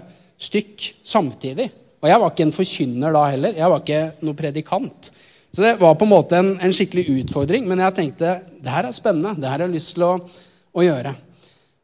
stykk 0.45 0.85
samtidig. 1.01 1.65
Og 2.03 2.09
jeg 2.11 2.21
var 2.21 2.35
ikke 2.35 2.45
en 2.45 2.53
forkynner 2.53 3.15
da 3.17 3.23
heller. 3.33 3.57
Jeg 3.57 3.71
var 3.73 3.81
ikke 3.81 4.03
noe 4.29 4.37
predikant. 4.37 5.09
Så 5.49 5.63
det 5.65 5.71
var 5.81 5.97
på 5.97 6.05
en 6.05 6.13
måte 6.13 6.37
en, 6.37 6.51
en, 6.61 6.75
skikkelig 6.75 7.23
utfordring. 7.23 7.65
Men 7.65 7.81
jeg 7.81 7.95
tenkte 7.97 8.35
det 8.61 8.75
her 8.75 8.85
er 8.85 8.93
spennende. 8.93 9.33
Det 9.39 9.49
her 9.49 9.57
har 9.57 9.65
jeg 9.65 9.73
lyst 9.79 9.95
til 9.95 10.05
å, 10.05 10.11
å, 10.21 10.85
gjøre. 10.85 11.15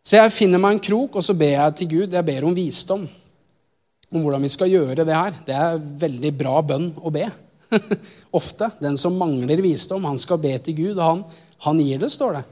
Så 0.06 0.20
jeg 0.20 0.36
finner 0.38 0.62
meg 0.62 0.78
en 0.78 0.84
krok, 0.92 1.18
og 1.18 1.26
så 1.26 1.34
ber 1.34 1.56
jeg 1.56 1.80
til 1.82 1.92
Gud. 1.96 2.14
Jeg 2.14 2.30
ber 2.30 2.46
om 2.46 2.54
visdom. 2.54 3.10
Om 4.12 4.26
hvordan 4.26 4.44
vi 4.44 4.52
skal 4.52 4.72
gjøre 4.72 5.06
det 5.08 5.16
her. 5.16 5.36
Det 5.48 5.56
er 5.56 5.84
veldig 6.06 6.34
bra 6.36 6.58
bønn 6.66 6.90
å 7.00 7.12
be. 7.14 7.30
Ofte. 8.40 8.72
Den 8.84 8.98
som 9.00 9.16
mangler 9.20 9.64
visdom, 9.64 10.06
han 10.06 10.20
skal 10.20 10.42
be 10.44 10.58
til 10.60 10.76
Gud, 10.82 10.98
og 10.98 11.06
han, 11.06 11.24
han 11.68 11.80
gir 11.80 12.02
det, 12.02 12.12
står 12.12 12.40
det. 12.40 12.44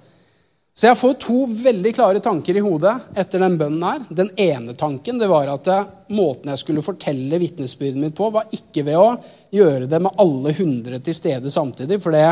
Så 0.80 0.88
jeg 0.88 0.96
får 0.96 1.16
to 1.20 1.42
veldig 1.60 1.92
klare 1.92 2.22
tanker 2.24 2.56
i 2.56 2.62
hodet 2.64 2.94
etter 3.20 3.42
den 3.44 3.58
bønnen 3.60 3.84
her. 3.84 4.04
Den 4.16 4.30
ene 4.40 4.72
tanken 4.80 5.20
det 5.20 5.28
var 5.28 5.52
at 5.52 5.68
måten 6.16 6.54
jeg 6.54 6.62
skulle 6.62 6.86
fortelle 6.86 7.40
vitnesbyrdet 7.42 8.00
mitt 8.00 8.16
på, 8.16 8.30
var 8.32 8.48
ikke 8.56 8.86
ved 8.88 8.96
å 8.96 9.10
gjøre 9.52 9.90
det 9.92 10.00
med 10.06 10.16
alle 10.24 10.54
hundre 10.56 11.02
til 11.04 11.18
stede 11.18 11.52
samtidig. 11.52 12.00
For 12.00 12.16
det 12.16 12.30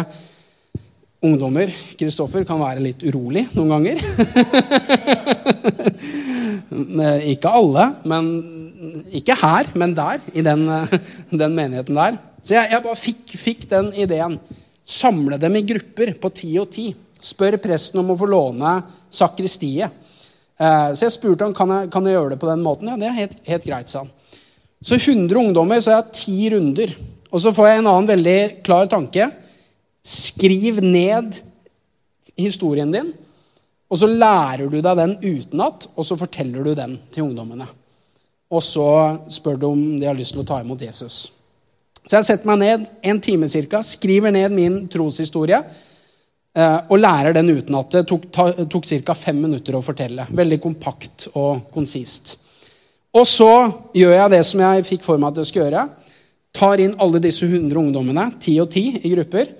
ungdommer 1.28 1.74
Kristoffer, 2.00 2.46
kan 2.48 2.62
være 2.62 2.86
litt 2.86 3.04
urolig 3.04 3.50
noen 3.58 3.74
ganger. 3.76 4.00
ikke 7.34 7.52
alle, 7.52 7.90
men 8.08 8.32
ikke 9.20 9.36
her, 9.38 9.72
men 9.78 9.96
der. 9.98 10.22
I 10.34 10.44
den, 10.46 10.68
den 11.44 11.58
menigheten 11.58 11.98
der. 11.98 12.22
Så 12.44 12.56
jeg, 12.56 12.72
jeg 12.72 12.86
bare 12.86 13.00
fikk, 13.00 13.36
fikk 13.40 13.68
den 13.72 13.92
ideen. 13.98 14.40
Samle 14.88 15.40
dem 15.42 15.58
i 15.60 15.66
grupper 15.68 16.14
på 16.22 16.32
ti 16.36 16.54
og 16.62 16.72
ti 16.72 16.92
spør 17.24 17.58
presten 17.62 18.02
om 18.02 18.14
å 18.14 18.18
få 18.20 18.28
låne 18.30 18.78
sakristiet. 19.14 20.06
Eh, 20.58 20.90
så 20.94 21.06
jeg 21.06 21.16
spurte 21.16 21.46
ham 21.46 21.56
kan 21.58 21.74
jeg 21.74 21.92
kan 21.94 22.06
jeg 22.08 22.18
gjøre 22.18 22.34
det 22.36 22.42
på 22.42 22.50
den 22.50 22.64
måten. 22.66 22.90
Ja, 22.90 22.98
det 23.00 23.10
er 23.10 23.18
helt, 23.18 23.38
helt 23.48 23.68
greit, 23.68 23.92
sa 23.92 24.06
han. 24.06 24.14
Så 24.82 24.98
100 25.00 25.40
ungdommer, 25.42 25.82
så 25.82 25.94
jeg 25.94 26.02
har 26.04 26.14
ti 26.14 26.50
runder. 26.54 26.94
Og 27.32 27.42
så 27.44 27.52
får 27.54 27.68
jeg 27.68 27.82
en 27.82 27.92
annen 27.92 28.10
veldig 28.10 28.40
klar 28.66 28.90
tanke. 28.92 29.30
Skriv 30.06 30.80
ned 30.84 31.42
historien 32.38 32.92
din, 32.94 33.10
og 33.90 34.00
så 34.00 34.08
lærer 34.08 34.70
du 34.70 34.78
deg 34.78 35.00
den 35.00 35.16
utenat, 35.24 35.88
og 35.98 36.06
så 36.06 36.16
forteller 36.20 36.64
du 36.64 36.76
den 36.78 36.94
til 37.12 37.26
ungdommene. 37.26 37.66
Og 38.48 38.64
så 38.64 38.88
spør 39.34 39.60
de 39.60 39.68
om 39.68 39.82
de 40.00 40.08
har 40.08 40.16
lyst 40.16 40.36
til 40.36 40.44
å 40.44 40.48
ta 40.48 40.62
imot 40.64 40.82
Jesus. 40.82 41.28
Så 42.08 42.16
jeg 42.16 42.28
setter 42.30 42.48
meg 42.48 42.62
ned 42.62 42.88
en 43.12 43.20
time 43.20 43.50
cirka, 43.52 43.82
skriver 43.84 44.32
ned 44.32 44.54
min 44.56 44.80
troshistorie. 44.92 45.60
Eh, 46.58 46.78
og 46.90 46.98
lærer 46.98 47.36
den 47.36 47.52
utenat. 47.54 47.92
Det 47.94 48.06
tok, 48.10 48.30
tok 48.34 48.88
ca. 49.06 49.14
fem 49.14 49.44
minutter 49.44 49.76
å 49.78 49.84
fortelle. 49.86 50.26
Veldig 50.34 50.58
kompakt 50.64 51.28
og 51.36 51.68
konsist. 51.74 52.38
Og 53.14 53.28
så 53.30 53.52
gjør 53.98 54.16
jeg 54.16 54.34
det 54.34 54.44
som 54.46 54.64
jeg 54.64 54.88
fikk 54.88 55.06
for 55.06 55.22
meg 55.22 55.36
at 55.36 55.44
jeg 55.44 55.52
skulle 55.52 55.68
gjøre. 55.68 55.84
Tar 56.58 56.82
inn 56.82 56.96
alle 57.04 57.22
disse 57.22 57.46
100 57.46 57.78
ungdommene, 57.78 58.32
ti 58.42 58.56
og 58.64 58.72
ti 58.74 58.88
i 59.04 59.14
grupper. 59.14 59.52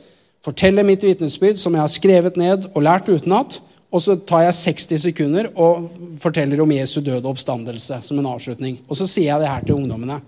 Forteller 0.46 0.86
mitt 0.88 1.04
vitnesbyrd 1.06 1.60
som 1.62 1.76
jeg 1.76 1.84
har 1.84 1.92
skrevet 1.92 2.40
ned 2.40 2.70
og 2.72 2.84
lært 2.86 3.12
utenat. 3.12 3.60
Og 3.88 4.04
så 4.04 4.18
tar 4.28 4.44
jeg 4.48 4.58
60 4.58 5.04
sekunder 5.06 5.48
og 5.56 5.88
forteller 6.20 6.60
om 6.64 6.74
Jesu 6.76 7.00
døde 7.00 7.30
oppstandelse 7.30 8.02
som 8.04 8.20
en 8.20 8.28
avslutning. 8.34 8.82
Og 8.88 9.00
så 9.00 9.08
sier 9.08 9.32
jeg 9.32 9.44
det 9.44 9.52
her 9.52 9.68
til 9.68 9.78
ungdommene. 9.78 10.20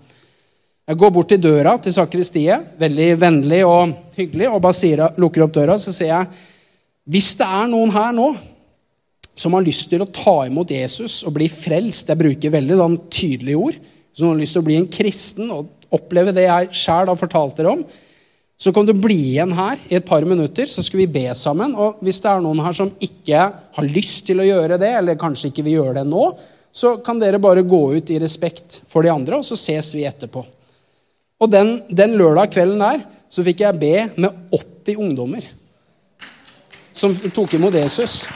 Jeg 0.90 0.98
går 0.98 1.10
bort 1.14 1.28
til 1.30 1.42
døra 1.42 1.76
til 1.78 1.94
sakristiet, 1.94 2.72
veldig 2.80 3.10
vennlig 3.20 3.60
og 3.68 3.92
hyggelig, 4.16 4.48
og 4.48 4.62
bare 4.64 4.74
sier, 4.74 5.04
lukker 5.20 5.44
opp 5.44 5.52
døra, 5.54 5.76
så 5.78 5.92
sier 5.94 6.14
jeg 6.14 6.46
hvis 7.10 7.34
det 7.38 7.46
er 7.46 7.68
noen 7.70 7.92
her 7.94 8.10
nå 8.14 8.26
som 9.40 9.54
har 9.56 9.64
lyst 9.64 9.88
til 9.90 10.02
å 10.04 10.10
ta 10.12 10.34
imot 10.48 10.72
Jesus 10.74 11.22
og 11.26 11.32
bli 11.36 11.46
frelst 11.50 12.10
Jeg 12.12 12.20
bruker 12.20 12.52
veldig 12.52 12.76
da, 12.76 12.88
tydelige 13.10 13.60
ord. 13.60 13.78
Som 14.12 14.32
har 14.32 14.40
lyst 14.40 14.56
til 14.56 14.62
å 14.62 14.66
bli 14.66 14.76
en 14.80 14.90
kristen 14.90 15.52
og 15.54 15.70
oppleve 15.94 16.34
det 16.36 16.44
jeg 16.44 16.70
sjæl 16.82 17.08
har 17.10 17.18
fortalt 17.18 17.56
dere 17.58 17.72
om, 17.72 17.84
så 18.60 18.72
kan 18.76 18.84
du 18.84 18.92
bli 18.92 19.16
igjen 19.30 19.54
her 19.56 19.80
i 19.88 19.96
et 19.96 20.04
par 20.04 20.24
minutter, 20.28 20.68
så 20.68 20.82
skal 20.84 21.00
vi 21.00 21.06
be 21.08 21.22
sammen. 21.38 21.72
Og 21.80 22.02
hvis 22.04 22.18
det 22.20 22.28
er 22.28 22.42
noen 22.44 22.60
her 22.60 22.76
som 22.76 22.90
ikke 23.00 23.44
har 23.76 23.86
lyst 23.88 24.26
til 24.28 24.42
å 24.42 24.44
gjøre 24.44 24.76
det, 24.82 24.90
eller 24.98 25.16
kanskje 25.20 25.48
ikke 25.48 25.64
vil 25.64 25.78
gjøre 25.78 25.94
det 26.02 26.04
nå, 26.10 26.26
så 26.68 26.98
kan 27.04 27.18
dere 27.18 27.40
bare 27.40 27.64
gå 27.64 27.80
ut 27.96 28.12
i 28.12 28.18
respekt 28.20 28.82
for 28.90 29.06
de 29.06 29.12
andre, 29.14 29.40
og 29.40 29.48
så 29.48 29.56
ses 29.56 29.94
vi 29.96 30.04
etterpå. 30.04 30.44
Og 31.40 31.48
den, 31.48 31.78
den 31.88 32.18
lørdag 32.20 32.52
kvelden 32.52 32.84
der 32.84 33.00
så 33.32 33.46
fikk 33.46 33.64
jeg 33.64 33.80
be 33.80 33.94
med 34.20 34.52
80 34.52 35.00
ungdommer 35.06 35.48
som 36.92 37.16
tok 37.32 37.56
imot 37.56 37.80
Jesus. 37.80 38.26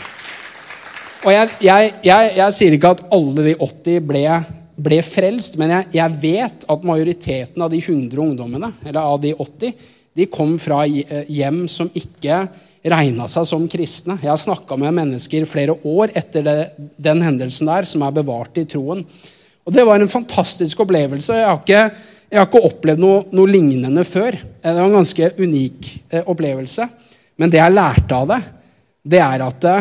Og 1.25 1.33
jeg, 1.35 1.53
jeg, 1.69 1.95
jeg, 2.07 2.37
jeg 2.41 2.57
sier 2.57 2.77
ikke 2.79 2.97
at 2.97 3.05
alle 3.13 3.51
de 3.51 3.59
80 3.61 4.07
ble 4.09 4.29
ble 4.75 4.99
frelst, 5.07 5.57
men 5.61 5.73
jeg, 5.95 6.19
vet 6.23 6.65
at 6.71 6.87
majoriteten 6.87 7.63
av 7.63 7.71
de 7.71 7.79
100 7.79 8.19
ungdommene, 8.21 8.73
eller 8.83 9.01
av 9.01 9.21
de 9.23 9.35
80, 9.35 9.75
de 10.15 10.27
kom 10.31 10.55
fra 10.63 10.85
hjem 10.87 11.65
som 11.71 11.91
ikke 11.97 12.45
regna 12.85 13.27
seg 13.31 13.47
som 13.49 13.65
kristne. 13.71 14.19
Jeg 14.21 14.31
har 14.31 14.41
snakka 14.41 14.77
med 14.81 14.95
mennesker 14.99 15.47
flere 15.49 15.77
år 15.89 16.13
etter 16.17 16.45
det, 16.45 16.59
den 17.01 17.23
hendelsen 17.25 17.71
der, 17.71 17.89
som 17.89 18.05
er 18.05 18.15
bevart 18.15 18.61
i 18.61 18.67
troen. 18.69 19.05
Og 19.65 19.73
Det 19.73 19.87
var 19.87 20.01
en 20.01 20.13
fantastisk 20.13 20.85
opplevelse. 20.85 21.39
Jeg 21.39 21.49
har 21.49 21.61
ikke, 21.63 21.85
jeg 22.31 22.41
har 22.41 22.49
ikke 22.49 22.67
opplevd 22.69 23.01
noe, 23.01 23.23
noe, 23.33 23.49
lignende 23.49 24.05
før. 24.05 24.37
Det 24.37 24.77
var 24.77 24.85
en 24.85 24.99
ganske 24.99 25.31
unik 25.41 25.91
eh, 26.11 26.23
opplevelse. 26.29 26.89
Men 27.41 27.51
det 27.51 27.63
jeg 27.63 27.75
lærte 27.75 28.19
av 28.21 28.29
det, 28.31 28.41
det 29.15 29.23
er 29.25 29.47
at 29.49 29.65
det, 29.65 29.79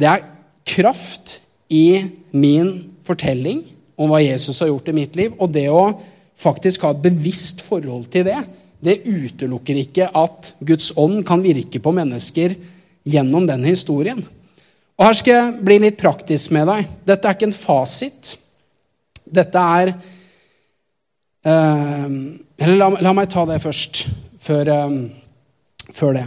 det 0.00 0.08
er 0.08 0.26
kraft 0.64 1.38
i 1.68 2.00
min 2.32 2.72
fortelling 3.04 3.62
om 4.00 4.10
hva 4.10 4.22
Jesus 4.24 4.58
har 4.62 4.72
gjort 4.72 4.88
i 4.90 4.96
mitt 4.96 5.16
liv. 5.20 5.36
Og 5.36 5.52
det 5.52 5.68
å 5.68 5.92
faktisk 6.40 6.88
ha 6.88 6.94
et 6.94 7.04
bevisst 7.04 7.60
forhold 7.62 8.08
til 8.10 8.24
det, 8.26 8.40
det 8.84 9.02
utelukker 9.08 9.80
ikke 9.80 10.10
at 10.12 10.52
Guds 10.60 10.92
ånd 11.00 11.22
kan 11.26 11.42
virke 11.44 11.80
på 11.80 11.92
mennesker 11.94 12.54
gjennom 13.04 13.46
den 13.48 13.64
historien. 13.68 14.20
Og 14.94 15.06
Her 15.06 15.16
skal 15.18 15.34
jeg 15.34 15.64
bli 15.66 15.78
litt 15.82 15.98
praktisk 16.00 16.52
med 16.54 16.68
deg. 16.70 16.90
Dette 17.08 17.28
er 17.28 17.36
ikke 17.36 17.48
en 17.48 17.56
fasit. 17.56 18.34
Dette 19.24 19.64
er 19.78 19.94
uh, 21.48 22.08
Eller 22.60 22.76
la, 22.78 22.90
la, 23.02 23.14
meg 23.16 23.30
ta 23.32 23.42
det 23.48 23.62
først, 23.64 24.04
før, 24.44 24.70
um, 24.86 25.00
før 25.90 26.20
det. 26.20 26.26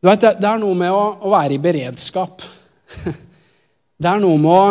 Du 0.00 0.08
vet, 0.08 0.22
det, 0.22 0.48
er 0.48 0.62
noe 0.62 0.78
med 0.78 0.94
å, 0.94 1.02
å 1.20 1.34
være 1.34 1.58
i 1.58 1.62
beredskap. 1.62 2.46
Det 4.00 4.08
er 4.08 4.16
noe 4.22 4.38
med 4.40 4.48
å 4.48 4.64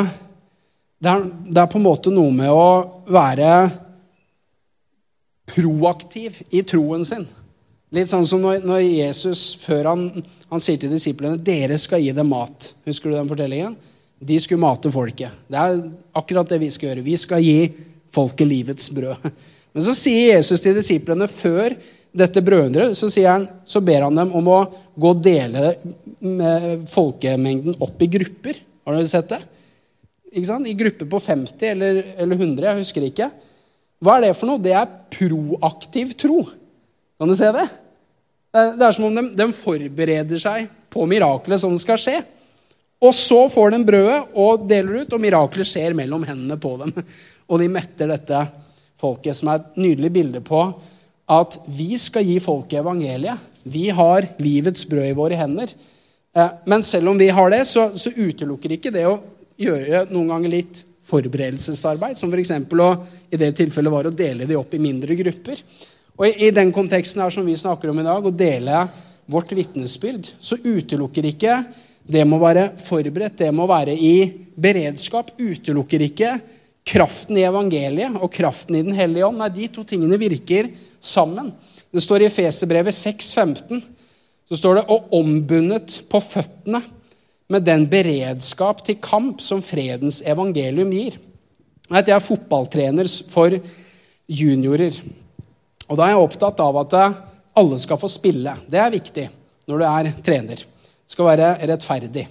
det 1.00 1.08
er, 1.08 1.22
det 1.48 1.60
er, 1.62 1.68
på 1.72 1.78
en 1.80 1.86
måte 1.86 2.12
noe 2.12 2.32
med 2.36 2.50
å 2.52 3.04
være 3.08 3.52
proaktiv 5.52 6.40
i 6.50 6.64
troen 6.68 7.06
sin. 7.08 7.28
Litt 7.96 8.10
sånn 8.12 8.26
som 8.28 8.42
når, 8.44 8.62
når 8.70 8.84
Jesus, 8.86 9.44
før 9.64 9.92
han, 9.92 10.08
han, 10.52 10.62
sier 10.62 10.78
til 10.78 10.92
disiplene 10.94 11.42
dere 11.42 11.78
skal 11.82 12.04
gi 12.04 12.12
dem 12.14 12.30
mat. 12.30 12.74
Husker 12.86 13.10
du 13.10 13.18
den 13.18 13.30
fortellingen? 13.32 13.78
De 14.20 14.38
skulle 14.42 14.62
mate 14.62 14.92
folket. 14.94 15.46
Det 15.50 15.58
er 15.58 15.80
akkurat 16.20 16.52
det 16.52 16.60
vi 16.62 16.70
skal 16.74 16.92
gjøre. 16.92 17.06
Vi 17.06 17.16
skal 17.18 17.42
gi 17.42 17.72
folket 18.14 18.50
livets 18.50 18.92
brød. 18.94 19.26
Men 19.74 19.86
så 19.86 19.96
sier 19.98 20.36
Jesus 20.36 20.62
til 20.62 20.78
disiplene 20.78 21.30
før 21.32 21.78
dette 22.20 22.42
brødhundret, 22.42 22.98
så, 22.98 23.10
så 23.10 23.82
ber 23.86 24.08
han 24.08 24.18
dem 24.18 24.32
om 24.38 24.48
å 24.50 24.60
gå 24.98 25.12
og 25.14 25.22
dele 25.22 25.76
folkemengden 26.90 27.78
opp 27.86 28.02
i 28.02 28.10
grupper. 28.10 28.58
Har 28.86 28.98
dere 28.98 29.10
sett 29.12 29.30
det? 29.30 29.42
I 30.34 30.74
grupper 30.78 31.10
på 31.10 31.20
50 31.22 31.70
eller, 31.70 32.02
eller 32.18 32.36
100, 32.36 32.66
jeg 32.66 32.82
husker 32.82 33.06
ikke. 33.06 33.30
Hva 34.00 34.18
er 34.18 34.28
det 34.28 34.36
for 34.40 34.48
noe? 34.50 34.62
Det 34.64 34.74
er 34.76 34.92
proaktiv 35.12 36.14
tro. 36.20 36.44
Kan 37.20 37.32
du 37.32 37.36
se 37.36 37.50
det? 37.56 37.66
Det 38.54 38.86
er 38.86 38.96
som 38.96 39.10
om 39.10 39.16
de, 39.16 39.26
de 39.36 39.48
forbereder 39.54 40.42
seg 40.42 40.70
på 40.90 41.06
miraklet 41.10 41.62
som 41.62 41.76
skal 41.80 42.00
skje. 42.02 42.20
Og 43.00 43.14
så 43.16 43.44
får 43.52 43.76
de 43.76 43.84
brødet 43.88 44.22
og 44.40 44.66
deler 44.68 45.04
ut, 45.04 45.14
og 45.14 45.22
miraklet 45.24 45.68
skjer 45.68 45.96
mellom 45.96 46.26
hendene 46.28 46.58
på 46.60 46.74
dem. 46.82 46.96
Og 47.50 47.62
de 47.62 47.70
metter 47.72 48.12
dette 48.12 48.40
folket, 49.00 49.38
som 49.38 49.52
er 49.52 49.62
et 49.62 49.78
nydelig 49.80 50.12
bilde 50.14 50.42
på 50.46 50.64
at 51.30 51.60
vi 51.70 51.94
skal 52.02 52.26
gi 52.26 52.40
folket 52.42 52.82
evangeliet. 52.82 53.48
Vi 53.70 53.88
har 53.94 54.28
livets 54.42 54.86
brød 54.90 55.12
i 55.12 55.16
våre 55.18 55.38
hender. 55.38 55.72
Eh, 56.36 56.52
men 56.70 56.84
selv 56.86 57.12
om 57.12 57.20
vi 57.20 57.30
har 57.34 57.52
det, 57.54 57.64
så, 57.70 57.90
så 57.98 58.12
utelukker 58.16 58.76
ikke 58.76 58.94
det 58.94 59.06
å 59.10 59.20
gjøre 59.60 60.08
noen 60.10 60.32
ganger 60.34 60.54
litt 60.56 60.84
forberedelsesarbeid, 61.10 62.18
som 62.18 62.32
f.eks. 62.34 62.54
å 62.56 62.90
i 63.30 63.40
det 63.40 63.52
tilfellet 63.58 63.94
var 63.94 64.10
å 64.10 64.14
dele 64.16 64.48
de 64.50 64.58
opp 64.58 64.74
i 64.74 64.82
mindre 64.82 65.18
grupper. 65.20 65.62
Og 66.20 66.26
i, 66.28 66.48
i, 66.48 66.52
den 66.56 66.74
konteksten 66.76 67.24
her 67.24 67.34
som 67.34 67.46
vi 67.48 67.58
snakker 67.58 67.92
om 67.92 68.02
i 68.02 68.08
dag, 68.08 68.26
å 68.26 68.34
dele 68.34 68.86
vårt 69.30 69.54
vitnesbyrd, 69.58 70.32
så 70.40 70.58
utelukker 70.58 71.30
ikke 71.32 71.60
det 72.10 72.24
må 72.26 72.40
være 72.42 72.72
forberedt, 72.82 73.38
det 73.44 73.52
må 73.54 73.68
være 73.70 73.94
i 73.94 74.16
beredskap, 74.60 75.36
utelukker 75.38 76.08
ikke 76.08 76.34
kraften 76.90 77.38
i 77.38 77.46
evangeliet 77.46 78.18
og 78.18 78.32
kraften 78.34 78.80
i 78.80 78.86
Den 78.86 78.98
hellige 78.98 79.28
ånd. 79.28 79.38
Nei, 79.38 79.52
de 79.54 79.68
to 79.74 79.84
tingene 79.86 80.18
virker 80.18 80.72
sammen. 81.00 81.52
Det 81.94 82.02
står 82.02 82.26
i 82.26 82.34
Feserbrevet 82.34 82.96
6,15 82.98 83.84
så 84.50 84.58
står 84.58 84.76
det 84.76 84.86
'og 84.90 85.14
ombundet 85.14 86.02
på 86.10 86.18
føttene' 86.18 86.82
med 87.50 87.66
den 87.66 87.88
beredskap 87.90 88.84
til 88.86 89.00
kamp 89.02 89.42
som 89.42 89.64
fredens 89.66 90.22
evangelium 90.22 90.92
gir. 90.94 91.18
Jeg 91.90 92.14
er 92.14 92.22
fotballtrener 92.22 93.10
for 93.32 93.56
juniorer. 94.30 95.00
Og 95.90 95.98
da 95.98 96.06
er 96.06 96.14
jeg 96.14 96.26
opptatt 96.26 96.62
av 96.62 96.78
at 96.84 96.98
alle 97.58 97.80
skal 97.82 97.98
få 97.98 98.10
spille. 98.12 98.54
Det 98.70 98.78
er 98.78 98.94
viktig 98.94 99.26
når 99.70 99.82
du 99.82 99.86
er 99.88 100.12
trener. 100.26 100.62
Det 100.62 101.16
skal 101.16 101.32
være 101.32 101.56
rettferdig. 101.72 102.28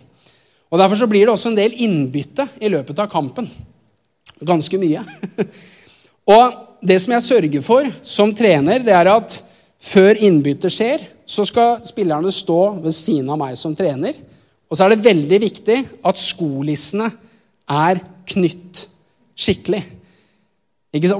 Og 0.70 0.78
Derfor 0.78 1.00
så 1.00 1.08
blir 1.10 1.26
det 1.26 1.32
også 1.32 1.50
en 1.50 1.58
del 1.58 1.74
innbytte 1.74 2.46
i 2.60 2.70
løpet 2.70 2.98
av 3.02 3.10
kampen. 3.10 3.48
Ganske 4.38 4.78
mye. 4.78 5.02
Og 6.28 6.64
det 6.84 7.00
som 7.02 7.16
jeg 7.16 7.26
sørger 7.26 7.64
for 7.64 7.88
som 8.06 8.34
trener, 8.36 8.84
det 8.84 8.94
er 8.94 9.10
at 9.10 9.40
før 9.82 10.20
innbyttet 10.22 10.74
skjer, 10.74 11.06
så 11.26 11.44
skal 11.48 11.80
spillerne 11.86 12.30
stå 12.32 12.60
ved 12.84 12.94
siden 12.94 13.30
av 13.32 13.40
meg 13.40 13.56
som 13.58 13.74
trener. 13.76 14.14
Og 14.68 14.76
så 14.76 14.84
er 14.84 14.94
det 14.94 15.04
veldig 15.04 15.40
viktig 15.42 15.78
at 16.06 16.20
skolissene 16.20 17.08
er 17.72 18.00
knytt 18.28 18.84
skikkelig. 19.38 19.84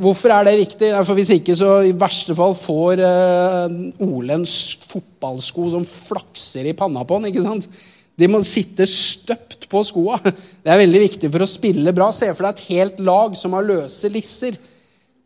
Hvorfor 0.01 0.33
er 0.33 0.47
det 0.49 0.59
viktig? 0.63 0.91
For 1.05 1.17
Hvis 1.17 1.31
ikke, 1.37 1.57
så 1.57 1.83
i 1.85 1.93
verste 1.97 2.35
fall 2.37 2.55
får 2.57 3.03
uh, 3.05 4.05
Ole 4.05 4.39
en 4.39 4.47
fotballsko 4.49 5.69
som 5.75 5.85
flakser 5.85 6.71
i 6.71 6.77
panna 6.77 7.05
på 7.05 7.19
han. 7.19 7.29
ikke 7.29 7.45
sant? 7.45 7.69
De 8.19 8.27
må 8.27 8.41
sitte 8.43 8.87
støpt 8.89 9.69
på 9.71 9.83
skoa. 9.85 10.19
Det 10.65 10.73
er 10.73 10.81
veldig 10.81 11.03
viktig 11.05 11.31
for 11.31 11.45
å 11.45 11.51
spille 11.51 11.93
bra. 11.95 12.09
Se 12.17 12.31
for 12.33 12.49
deg 12.49 12.57
et 12.57 12.73
helt 12.73 13.05
lag 13.05 13.37
som 13.39 13.55
har 13.57 13.69
løse 13.69 14.11
lisser. 14.13 14.57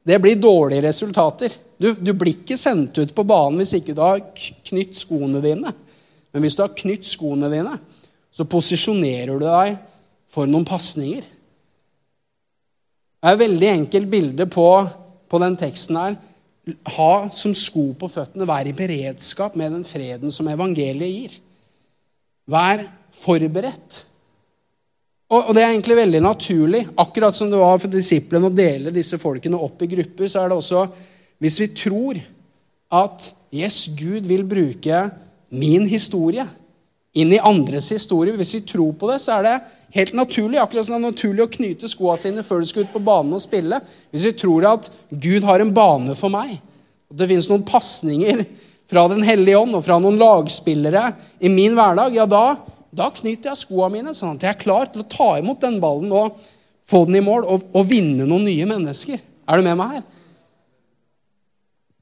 Det 0.03 0.19
blir 0.19 0.41
dårlige 0.43 0.89
resultater. 0.89 1.55
Du, 1.79 1.93
du 1.95 2.13
blir 2.13 2.35
ikke 2.35 2.59
sendt 2.59 2.99
ut 2.99 3.15
på 3.15 3.25
banen 3.27 3.63
hvis 3.63 3.77
ikke 3.79 3.95
du 3.95 4.03
har 4.03 4.21
knytt 4.35 4.99
skoene 4.99 5.41
dine. 5.43 5.73
Men 6.33 6.45
hvis 6.45 6.59
du 6.59 6.65
har 6.65 6.75
knytt 6.75 7.07
skoene 7.07 7.51
dine, 7.53 7.79
så 8.33 8.49
posisjonerer 8.49 9.37
du 9.37 9.45
deg 9.45 9.77
for 10.33 10.49
noen 10.49 10.67
pasninger. 10.67 11.25
Det 13.23 13.31
er 13.31 13.37
et 13.37 13.43
veldig 13.45 13.69
enkelt 13.71 14.11
bilde 14.11 14.47
på, 14.51 14.69
på 15.31 15.41
den 15.43 15.57
teksten 15.61 15.99
her. 16.01 16.17
Ha 16.97 17.13
som 17.35 17.55
sko 17.59 17.91
på 17.99 18.09
føttene, 18.11 18.47
vær 18.49 18.67
i 18.67 18.75
beredskap 18.77 19.55
med 19.59 19.77
den 19.77 19.85
freden 19.87 20.33
som 20.35 20.49
evangeliet 20.51 21.13
gir. 21.13 21.37
Vær 22.51 22.87
forberedt. 23.15 24.01
Og, 25.33 25.49
og 25.49 25.53
det 25.57 25.63
er 25.63 25.71
egentlig 25.71 25.99
veldig 26.01 26.23
naturlig. 26.25 26.83
Akkurat 27.01 27.37
som 27.37 27.51
det 27.53 27.61
var 27.61 27.79
for 27.81 27.93
disiplene 27.93 28.49
å 28.51 28.55
dele 28.55 28.95
disse 28.95 29.21
folkene 29.21 29.61
opp 29.61 29.85
i 29.85 29.91
grupper, 29.93 30.29
så 30.29 30.43
er 30.43 30.51
det 30.53 30.59
også 30.59 30.87
Hvis 31.43 31.59
vi 31.59 31.67
tror 31.75 32.19
at 32.93 33.25
yes, 33.51 33.89
Gud 33.99 34.29
vil 34.31 34.45
bruke 34.47 34.99
min 35.51 35.89
historie 35.89 36.45
inn 37.13 37.33
i 37.35 37.41
andres 37.43 37.91
historie. 37.93 38.37
Hvis 38.37 38.55
vi 38.57 38.65
tror 38.73 38.93
på 38.99 39.11
det, 39.11 39.19
så 39.23 39.39
er 39.39 39.47
det 39.47 39.55
helt 39.97 40.15
naturlig. 40.17 40.61
Akkurat 40.63 40.87
som 40.87 40.97
det 40.97 41.01
er 41.03 41.11
naturlig 41.11 41.45
å 41.45 41.53
knyte 41.53 41.91
skoa 41.91 42.17
sine 42.21 42.45
før 42.47 42.63
du 42.63 42.71
skal 42.71 42.87
ut 42.87 42.95
på 42.95 43.05
banen 43.05 43.37
og 43.37 43.45
spille. 43.45 43.81
Hvis 44.13 44.27
vi 44.31 44.35
tror 44.41 44.69
at 44.73 44.89
Gud 45.11 45.45
har 45.49 45.65
en 45.65 45.75
bane 45.77 46.17
for 46.19 46.33
meg, 46.33 46.57
at 47.13 47.19
det 47.21 47.29
fins 47.31 47.51
noen 47.51 47.67
pasninger 47.69 48.47
fra 48.93 49.07
Den 49.09 49.23
hellige 49.25 49.57
ånd 49.57 49.73
og 49.77 49.85
fra 49.87 49.97
noen 50.03 50.19
lagspillere 50.21 51.15
i 51.41 51.49
min 51.49 51.73
hverdag, 51.79 52.13
ja, 52.13 52.27
da, 52.29 52.59
da 52.93 53.07
knyter 53.15 53.53
jeg 53.53 53.63
skoa 53.63 53.87
mine 53.93 54.13
sånn 54.13 54.37
at 54.37 54.45
jeg 54.45 54.53
er 54.53 54.61
klar 54.61 54.91
til 54.93 55.01
å 55.01 55.09
ta 55.09 55.29
imot 55.41 55.63
den 55.63 55.79
ballen 55.81 56.13
og 56.13 56.37
få 56.89 57.07
den 57.09 57.17
i 57.17 57.25
mål 57.25 57.47
og, 57.47 57.71
og 57.73 57.87
vinne 57.89 58.27
noen 58.29 58.45
nye 58.45 58.67
mennesker. 58.69 59.23
Er 59.49 59.61
du 59.61 59.65
med 59.65 59.79
meg 59.81 59.95
her? 59.97 60.05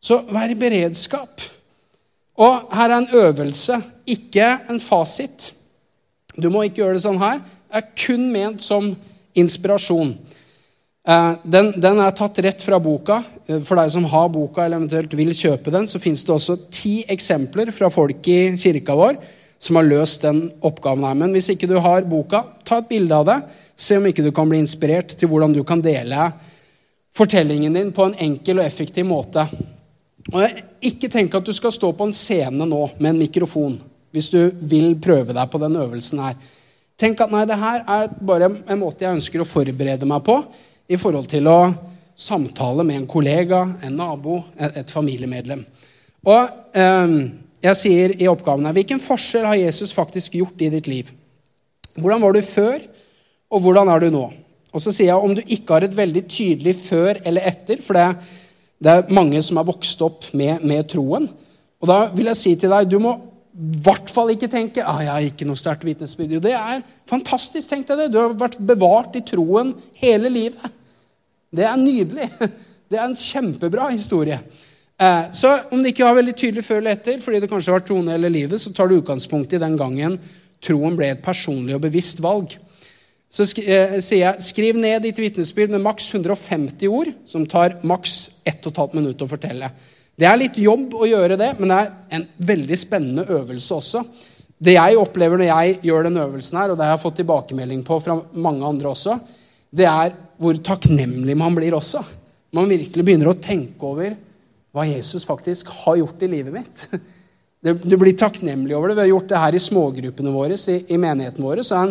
Så 0.02 0.18
vær 0.32 0.50
i 0.50 0.58
beredskap. 0.58 1.44
Og 2.40 2.72
her 2.72 2.88
er 2.88 2.96
en 2.96 3.14
øvelse, 3.22 3.76
ikke 4.08 4.46
en 4.70 4.80
fasit. 4.80 5.50
Du 6.40 6.48
må 6.50 6.64
ikke 6.64 6.82
gjøre 6.82 6.96
det 6.96 7.04
sånn 7.04 7.20
her. 7.20 7.42
Det 7.70 7.80
er 7.82 7.90
kun 8.06 8.28
ment 8.32 8.62
som 8.64 8.88
inspirasjon. 9.38 10.14
Eh, 11.08 11.34
den, 11.44 11.72
den, 11.80 12.00
er 12.00 12.14
tatt 12.16 12.38
rett 12.44 12.64
fra 12.64 12.80
boka. 12.82 13.20
Eh, 13.46 13.60
for 13.60 13.80
deg 13.80 13.92
som 13.92 14.08
har 14.12 14.30
boka 14.32 14.64
eller 14.64 14.80
eventuelt 14.80 15.16
vil 15.18 15.34
kjøpe 15.36 15.72
den, 15.74 15.88
så 15.90 16.00
fins 16.02 16.24
det 16.24 16.34
også 16.34 16.56
ti 16.72 16.94
eksempler 17.12 17.72
fra 17.76 17.90
folk 17.92 18.28
i 18.30 18.40
kirka 18.60 18.96
vår 18.96 19.20
som 19.60 19.76
har 19.76 19.84
løst 19.84 20.24
den 20.24 20.46
oppgaven 20.64 21.04
her. 21.04 21.18
Men 21.20 21.34
hvis 21.36 21.50
ikke 21.52 21.68
du 21.68 21.76
har 21.84 22.08
boka, 22.08 22.46
ta 22.64 22.80
et 22.80 22.88
bilde 22.88 23.16
av 23.16 23.26
det. 23.28 23.36
Se 23.76 23.98
om 24.00 24.06
ikke 24.08 24.24
du 24.24 24.30
kan 24.32 24.48
bli 24.48 24.60
inspirert 24.60 25.12
til 25.20 25.28
hvordan 25.28 25.52
du 25.56 25.60
kan 25.68 25.82
dele 25.84 26.30
fortellingen 27.16 27.74
din 27.74 27.92
på 27.92 28.06
en 28.06 28.16
enkel 28.22 28.60
og 28.60 28.64
effektiv 28.64 29.04
måte. 29.08 29.44
Og 30.30 30.42
jeg 30.44 30.64
Ikke 30.90 31.10
tenk 31.12 31.34
at 31.36 31.44
du 31.44 31.52
skal 31.52 31.74
stå 31.74 31.90
på 31.92 32.06
en 32.08 32.16
scene 32.16 32.66
nå 32.66 32.80
med 32.98 33.12
en 33.12 33.20
mikrofon 33.20 33.78
hvis 34.10 34.30
du 34.32 34.40
vil 34.66 34.96
prøve 34.98 35.34
deg 35.36 35.50
på 35.52 35.58
den 35.62 35.76
øvelsen 35.78 36.18
her. 36.24 36.38
Tenk 36.98 37.20
at 37.22 37.30
nei, 37.30 37.44
det 37.46 37.58
her 37.60 37.84
er 37.86 38.08
bare 38.26 38.48
en 38.50 38.80
måte 38.80 39.04
jeg 39.04 39.18
ønsker 39.18 39.44
å 39.44 39.46
forberede 39.46 40.08
meg 40.08 40.24
på 40.26 40.34
i 40.90 40.98
forhold 40.98 41.28
til 41.30 41.46
å 41.46 41.58
samtale 42.18 42.82
med 42.84 42.98
en 42.98 43.06
kollega, 43.08 43.60
en 43.86 43.94
nabo, 43.96 44.40
et, 44.58 44.90
familiemedlem. 44.90 45.62
Og 46.26 46.74
eh, 46.74 47.14
jeg 47.62 47.78
sier 47.78 48.16
i 48.18 48.28
oppgaven 48.28 48.66
her 48.66 48.76
Hvilken 48.76 49.00
forskjell 49.00 49.46
har 49.46 49.60
Jesus 49.60 49.94
faktisk 49.96 50.40
gjort 50.40 50.60
i 50.64 50.72
ditt 50.74 50.90
liv? 50.90 51.14
Hvordan 52.00 52.24
var 52.24 52.34
du 52.34 52.42
før, 52.44 52.82
og 53.50 53.62
hvordan 53.64 53.88
er 53.92 54.02
du 54.02 54.10
nå? 54.14 54.26
Og 54.70 54.82
så 54.82 54.92
sier 54.94 55.12
jeg 55.12 55.22
om 55.22 55.34
du 55.34 55.42
ikke 55.44 55.76
har 55.76 55.86
et 55.86 55.96
veldig 55.96 56.26
tydelig 56.30 56.76
før 56.82 57.22
eller 57.26 57.46
etter, 57.50 57.80
for 57.82 57.98
det, 57.98 58.08
det 58.80 58.92
er 58.92 59.12
mange 59.12 59.40
som 59.44 59.60
har 59.60 59.68
vokst 59.68 60.00
opp 60.04 60.30
med, 60.32 60.64
med, 60.64 60.86
troen. 60.88 61.28
Og 61.80 61.88
da 61.88 61.98
vil 62.14 62.30
jeg 62.30 62.40
si 62.40 62.54
til 62.60 62.72
deg, 62.72 62.88
du 62.88 62.98
må 63.02 63.16
i 63.60 63.82
hvert 63.84 64.08
fall 64.08 64.30
ikke 64.32 64.48
tenke 64.48 64.84
ah, 64.86 65.02
jeg 65.02 65.10
har 65.10 65.26
ikke 65.26 65.46
noe 65.48 65.58
sterkt 65.58 65.84
vitnesbyrd. 65.84 66.38
Det 66.40 66.54
er 66.56 66.80
fantastisk. 67.10 67.68
tenk 67.68 67.88
deg 67.88 68.04
det. 68.04 68.08
Du 68.14 68.20
har 68.22 68.36
vært 68.38 68.60
bevart 68.62 69.18
i 69.18 69.24
troen 69.26 69.74
hele 70.00 70.32
livet. 70.32 70.78
Det 71.50 71.66
er 71.66 71.78
nydelig. 71.80 72.30
Det 72.90 72.98
er 72.98 73.04
en 73.06 73.14
kjempebra 73.14 73.84
historie. 73.92 74.40
Eh, 75.00 75.28
så 75.32 75.52
om 75.70 75.78
du 75.78 75.90
ikke 75.92 76.02
har 76.02 76.16
veldig 76.16 76.32
tydelig 76.34 76.64
før 76.66 76.80
eller 76.80 76.96
etter, 76.96 77.20
fordi 77.22 77.38
det 77.42 77.50
kanskje 77.50 77.70
har 77.70 77.78
vært 77.78 77.86
troende 77.86 78.16
hele 78.16 78.32
livet, 78.34 78.58
så 78.58 78.72
tar 78.74 78.90
du 78.90 78.96
utgangspunkt 78.96 79.54
i 79.54 79.60
den 79.62 79.76
gangen 79.78 80.16
troen 80.60 80.96
ble 80.98 81.12
et 81.14 81.22
personlig 81.24 81.76
og 81.76 81.84
bevisst 81.84 82.18
valg. 82.24 82.56
Så 83.30 83.46
eh, 83.62 84.00
sier 84.02 84.24
jeg 84.24 84.42
skriv 84.42 84.78
ned 84.80 85.04
ditt 85.06 85.18
vitnesbyrd 85.22 85.70
med 85.70 85.84
maks 85.84 86.08
150 86.16 86.90
ord, 86.90 87.12
som 87.24 87.46
tar 87.46 87.78
maks 87.86 88.42
1 88.42 88.66
12 88.66 88.96
minutt 88.98 89.22
å 89.22 89.30
fortelle. 89.30 89.70
Det 90.18 90.26
er 90.26 90.40
litt 90.40 90.58
jobb 90.60 90.96
å 90.98 91.06
gjøre 91.06 91.38
det, 91.38 91.52
men 91.60 91.70
det 91.70 91.76
er 91.78 91.92
en 92.18 92.26
veldig 92.50 92.78
spennende 92.78 93.24
øvelse 93.30 93.76
også. 93.78 94.02
Det 94.60 94.74
jeg 94.74 94.98
opplever 95.00 95.40
når 95.40 95.48
jeg 95.48 95.76
gjør 95.88 96.08
den 96.08 96.18
øvelsen 96.20 96.58
her, 96.60 96.72
og 96.72 96.80
det 96.80 96.88
jeg 96.88 96.96
har 96.96 97.04
fått 97.04 97.20
tilbakemelding 97.22 97.84
på 97.86 98.00
fra 98.04 98.18
mange 98.34 98.66
andre 98.66 98.90
også, 98.90 99.16
det 99.70 99.86
er 99.88 100.12
hvor 100.40 100.58
takknemlig 100.66 101.36
man 101.38 101.54
blir 101.56 101.78
også. 101.78 102.02
Man 102.52 102.68
virkelig 102.68 103.06
begynner 103.06 103.30
å 103.30 103.38
tenke 103.38 103.86
over 103.86 104.18
hva 104.74 104.84
Jesus 104.90 105.24
faktisk 105.26 105.70
har 105.84 106.02
gjort 106.02 106.26
i 106.26 106.34
livet 106.34 106.58
mitt. 106.58 106.86
Du 107.60 107.92
blir 108.00 108.14
takknemlig 108.16 108.72
over 108.72 108.88
det. 108.88 108.94
Vi 108.96 109.02
har 109.02 109.08
gjort 109.10 109.26
det 109.28 109.40
her 109.42 109.52
i 109.52 109.58
smågruppene 109.60 110.30
våre, 110.32 110.56
i, 110.56 110.76
i 110.94 110.96
menigheten 110.96 111.44
vår. 111.44 111.60
Så 111.60 111.74
er 111.76 111.90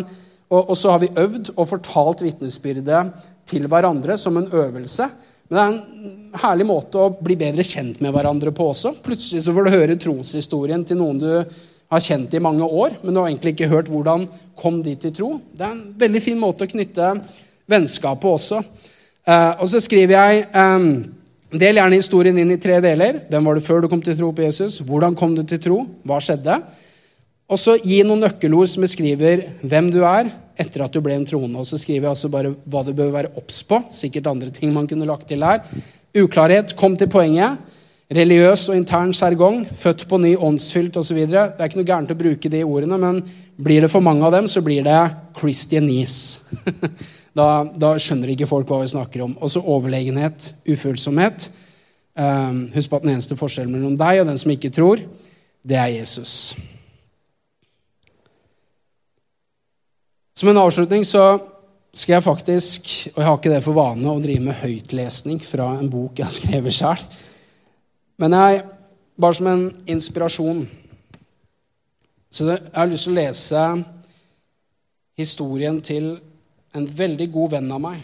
og, 0.50 0.70
og 0.72 0.76
så 0.78 0.92
har 0.92 1.02
vi 1.02 1.12
øvd 1.22 1.52
og 1.54 1.68
fortalt 1.70 2.24
vitnesbyrdet 2.26 3.02
til 3.50 3.66
hverandre 3.70 4.16
som 4.18 4.38
en 4.38 4.50
øvelse. 4.50 5.06
Men 5.50 5.56
det 5.56 5.62
er 5.62 5.72
en 5.72 6.38
herlig 6.42 6.66
måte 6.68 6.98
å 7.00 7.10
bli 7.14 7.36
bedre 7.38 7.66
kjent 7.66 8.02
med 8.02 8.14
hverandre 8.14 8.52
på 8.54 8.68
også. 8.70 8.96
Plutselig 9.02 9.44
så 9.46 9.54
får 9.54 9.66
du 9.66 9.74
høre 9.74 9.98
troshistorien 9.98 10.84
til 10.86 11.00
noen 11.00 11.22
du 11.22 11.30
har 11.90 12.02
kjent 12.04 12.34
i 12.38 12.42
mange 12.42 12.62
år, 12.62 13.00
men 13.02 13.14
du 13.14 13.18
har 13.18 13.30
egentlig 13.30 13.56
ikke 13.56 13.70
hørt 13.70 13.90
hvordan 13.90 14.28
kom 14.58 14.78
de 14.84 14.94
til 14.98 15.14
tro. 15.14 15.30
Det 15.50 15.66
er 15.66 15.72
en 15.74 15.86
veldig 15.98 16.22
fin 16.22 16.38
måte 16.38 16.66
å 16.66 16.70
knytte 16.70 17.14
vennskapet 17.70 18.30
også. 18.30 18.60
Eh, 19.26 19.50
og 19.58 19.66
så 19.70 19.82
skriver 19.82 20.16
jeg 20.16 20.44
eh, 20.50 20.92
Del 21.50 21.80
gjerne 21.80 21.98
historien 21.98 22.36
inn 22.38 22.52
i 22.54 22.60
tre 22.62 22.76
deler. 22.78 23.24
Hvem 23.26 23.48
var 23.48 23.58
du 23.58 23.64
før 23.64 23.82
du 23.82 23.88
kom 23.90 24.02
til 24.06 24.14
tro 24.14 24.28
på 24.30 24.44
Jesus? 24.44 24.76
Hvordan 24.86 25.16
kom 25.18 25.32
du 25.34 25.42
til 25.42 25.58
tro? 25.58 25.80
Hva 26.06 26.20
skjedde? 26.22 26.60
Og 27.50 27.58
så 27.58 27.74
gi 27.82 27.98
noen 28.06 28.22
nøkkelord 28.22 28.70
som 28.70 28.84
beskriver 28.86 29.48
hvem 29.66 29.90
du 29.90 30.04
er 30.06 30.30
etter 30.60 30.84
at 30.84 30.94
du 30.94 31.00
ble 31.02 31.16
en 31.16 31.26
troende. 31.26 31.58
Og 31.58 31.66
så 31.66 31.78
skriver 31.80 32.06
jeg 32.06 32.12
altså 32.12 32.30
bare 32.32 32.52
hva 32.70 32.84
du 32.86 32.92
bør 32.96 33.12
være 33.14 33.32
obs 33.40 33.62
på. 33.66 33.80
Sikkert 33.90 34.30
andre 34.30 34.52
ting 34.54 34.74
man 34.74 34.86
kunne 34.90 35.08
lagt 35.08 35.26
til 35.30 35.42
her. 35.42 35.64
Uklarhet. 36.14 36.76
Kom 36.78 36.96
til 37.00 37.10
poenget. 37.10 37.58
Religiøs 38.10 38.68
og 38.70 38.76
intern 38.78 39.14
sjargong. 39.14 39.64
Født 39.78 40.06
på 40.10 40.18
ny, 40.22 40.34
åndsfylt 40.34 40.98
osv. 41.00 41.20
Det 41.30 41.40
er 41.40 41.66
ikke 41.66 41.80
noe 41.80 41.90
gærent 41.90 42.14
å 42.14 42.18
bruke 42.18 42.50
de 42.52 42.64
ordene, 42.66 42.98
men 42.98 43.22
blir 43.60 43.84
det 43.84 43.92
for 43.92 44.04
mange 44.04 44.26
av 44.26 44.34
dem, 44.34 44.48
så 44.50 44.62
blir 44.66 44.82
det 44.86 44.98
Christianese. 45.38 46.58
da, 47.38 47.46
da, 47.70 47.94
skjønner 48.02 48.34
ikke 48.34 48.50
folk 48.50 48.70
hva 48.70 48.82
vi 48.82 48.90
snakker 48.94 49.26
om. 49.26 49.36
Også 49.42 49.62
overlegenhet, 49.62 50.52
ufølsomhet. 50.66 51.50
Um, 52.18 52.66
husk 52.74 52.90
på 52.90 52.98
at 52.98 53.06
den 53.06 53.14
eneste 53.14 53.38
forskjellen 53.38 53.72
mellom 53.74 53.94
deg 53.98 54.24
og 54.24 54.28
den 54.32 54.42
som 54.42 54.50
ikke 54.52 54.72
tror, 54.74 55.02
det 55.62 55.78
er 55.78 55.94
Jesus. 56.00 56.52
Som 60.40 60.48
en 60.48 60.56
avslutning 60.56 61.02
så 61.04 61.36
skal 61.92 62.14
jeg 62.14 62.24
faktisk, 62.24 62.86
og 63.10 63.18
jeg 63.18 63.26
har 63.26 63.34
ikke 63.36 63.50
det 63.52 63.60
for 63.60 63.76
vane, 63.76 64.08
å 64.08 64.20
drive 64.24 64.40
med 64.46 64.56
høytlesning 64.56 65.36
fra 65.44 65.66
en 65.76 65.90
bok 65.92 66.16
jeg 66.16 66.24
har 66.24 66.32
skrevet 66.32 66.72
sjøl. 66.72 67.02
Men 68.22 68.32
jeg, 68.38 68.62
bare 69.20 69.36
som 69.36 69.50
en 69.50 69.66
inspirasjon 69.84 70.62
Så 72.32 72.46
jeg 72.46 72.62
har 72.72 72.88
lyst 72.88 73.04
til 73.04 73.12
å 73.12 73.18
lese 73.18 73.64
historien 75.20 75.80
til 75.84 76.06
en 76.72 76.86
veldig 76.86 77.26
god 77.34 77.56
venn 77.56 77.74
av 77.74 77.82
meg. 77.82 77.98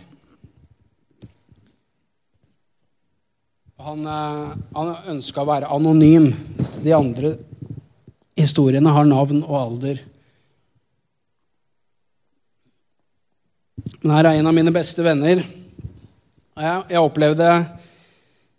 Han, 3.86 4.02
eh, 4.02 4.52
han 4.76 4.92
ønska 5.14 5.40
å 5.40 5.48
være 5.54 5.70
anonym. 5.72 6.28
De 6.82 6.92
andre 6.92 7.32
historiene 8.36 8.92
har 8.92 9.08
navn 9.08 9.40
og 9.46 9.56
alder. 9.62 10.04
Her 14.06 14.26
er 14.26 14.38
en 14.38 14.48
av 14.48 14.54
mine 14.54 14.72
beste 14.74 15.04
venner. 15.04 15.42
Jeg, 16.56 16.84
jeg 16.90 17.02
opplevde 17.02 17.48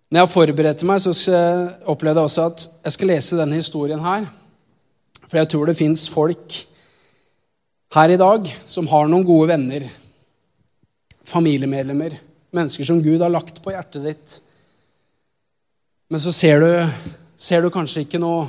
Når 0.08 0.22
jeg 0.22 0.32
forberedte 0.32 0.88
meg, 0.88 1.02
så 1.04 1.40
opplevde 1.90 2.22
jeg 2.22 2.30
også 2.30 2.44
at 2.48 2.66
jeg 2.86 2.96
skal 2.96 3.10
lese 3.12 3.40
denne 3.40 3.58
historien 3.60 4.00
her. 4.00 4.28
For 5.28 5.42
jeg 5.42 5.50
tror 5.52 5.68
det 5.68 5.76
fins 5.80 6.06
folk 6.08 6.56
her 7.96 8.14
i 8.14 8.20
dag 8.20 8.48
som 8.70 8.88
har 8.88 9.10
noen 9.12 9.26
gode 9.28 9.50
venner, 9.52 9.88
familiemedlemmer, 11.28 12.16
mennesker 12.56 12.88
som 12.88 13.02
Gud 13.04 13.20
har 13.20 13.34
lagt 13.34 13.60
på 13.64 13.74
hjertet 13.74 14.08
ditt. 14.08 14.38
Men 16.08 16.24
så 16.24 16.32
ser 16.32 16.64
du, 16.64 16.70
ser 17.36 17.64
du 17.64 17.72
kanskje 17.74 18.06
ikke 18.06 18.22
noe, 18.24 18.46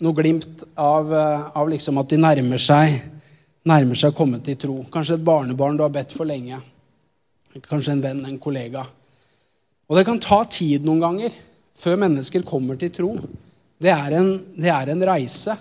noe 0.00 0.16
glimt 0.16 0.64
av, 0.72 1.12
av 1.52 1.68
liksom 1.68 2.00
at 2.00 2.08
de 2.12 2.20
nærmer 2.20 2.64
seg 2.64 2.96
nærmer 3.66 3.98
seg 3.98 4.14
å 4.14 4.16
komme 4.16 4.40
til 4.44 4.58
tro. 4.60 4.76
Kanskje 4.92 5.18
et 5.18 5.26
barnebarn 5.26 5.78
du 5.78 5.84
har 5.84 5.94
bedt 5.94 6.14
for 6.14 6.28
lenge. 6.28 6.58
Kanskje 7.66 7.96
en 7.96 8.04
venn, 8.04 8.22
en 8.26 8.38
kollega. 8.42 8.84
Og 9.86 9.98
det 9.98 10.04
kan 10.06 10.20
ta 10.22 10.42
tid 10.50 10.86
noen 10.86 11.02
ganger 11.02 11.36
før 11.76 11.98
mennesker 12.02 12.46
kommer 12.46 12.78
til 12.80 12.92
tro. 12.94 13.12
Det 13.76 13.92
er 13.92 14.18
en, 14.18 14.30
det 14.56 14.70
er 14.72 14.92
en 14.92 15.06
reise. 15.10 15.56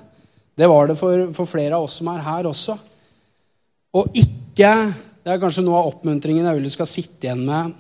Det 0.56 0.68
var 0.72 0.88
det 0.88 0.98
for, 1.00 1.30
for, 1.36 1.50
flere 1.50 1.76
av 1.76 1.88
oss 1.88 2.00
som 2.00 2.10
er 2.14 2.24
her 2.26 2.48
også. 2.52 2.78
Og 3.96 4.16
ikke 4.16 4.72
Det 5.26 5.34
er 5.34 5.40
kanskje 5.42 5.64
noe 5.66 5.80
av 5.80 5.88
oppmuntringen 5.90 6.46
jeg 6.46 6.58
vil 6.60 6.68
du 6.68 6.70
skal 6.70 6.86
sitte 6.86 7.26
igjen 7.26 7.40
med 7.48 7.72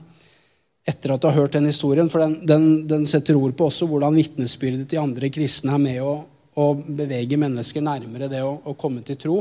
etter 0.90 1.12
at 1.14 1.22
du 1.22 1.28
har 1.28 1.36
hørt 1.38 1.54
den 1.54 1.68
historien, 1.70 2.08
for 2.10 2.24
den, 2.24 2.40
den, 2.46 2.66
den 2.90 3.06
setter 3.06 3.38
ord 3.38 3.54
på 3.58 3.68
også 3.70 3.86
hvordan 3.90 4.18
vitnesbyrdet 4.18 4.88
til 4.90 5.02
andre 5.02 5.30
kristne 5.34 5.76
er 5.78 5.84
med 5.84 6.00
å, 6.02 6.16
å 6.58 6.66
bevege 6.74 7.38
mennesker 7.38 7.86
nærmere 7.86 8.32
det 8.34 8.42
å, 8.42 8.52
å 8.66 8.74
komme 8.74 9.06
til 9.06 9.20
tro. 9.22 9.38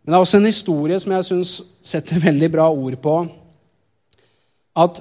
Men 0.00 0.12
det 0.12 0.16
er 0.16 0.24
også 0.24 0.40
en 0.40 0.48
historie 0.48 0.98
som 1.02 1.14
jeg 1.16 1.28
syns 1.28 1.54
setter 1.84 2.22
veldig 2.28 2.50
bra 2.52 2.68
ord 2.70 2.98
på 3.02 3.20
at 4.80 5.00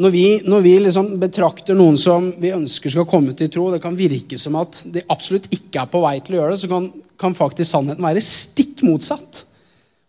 når 0.00 0.12
vi, 0.14 0.24
når 0.48 0.62
vi 0.64 0.72
liksom 0.80 1.10
betrakter 1.20 1.76
noen 1.76 1.98
som 2.00 2.30
vi 2.40 2.54
ønsker 2.56 2.92
skal 2.92 3.04
komme 3.08 3.34
til 3.36 3.50
tro, 3.52 3.66
det 3.68 3.82
kan 3.82 3.98
virke 3.98 4.38
som 4.40 4.56
at 4.56 4.78
de 4.94 5.02
absolutt 5.12 5.50
ikke 5.52 5.82
er 5.82 5.90
på 5.92 6.00
vei 6.00 6.14
til 6.24 6.38
å 6.38 6.40
gjøre 6.40 6.54
det, 6.54 6.60
så 6.62 6.70
kan, 6.70 6.86
kan 7.20 7.36
faktisk 7.36 7.68
sannheten 7.68 8.06
være 8.06 8.22
stikk 8.24 8.80
motsatt. 8.86 9.42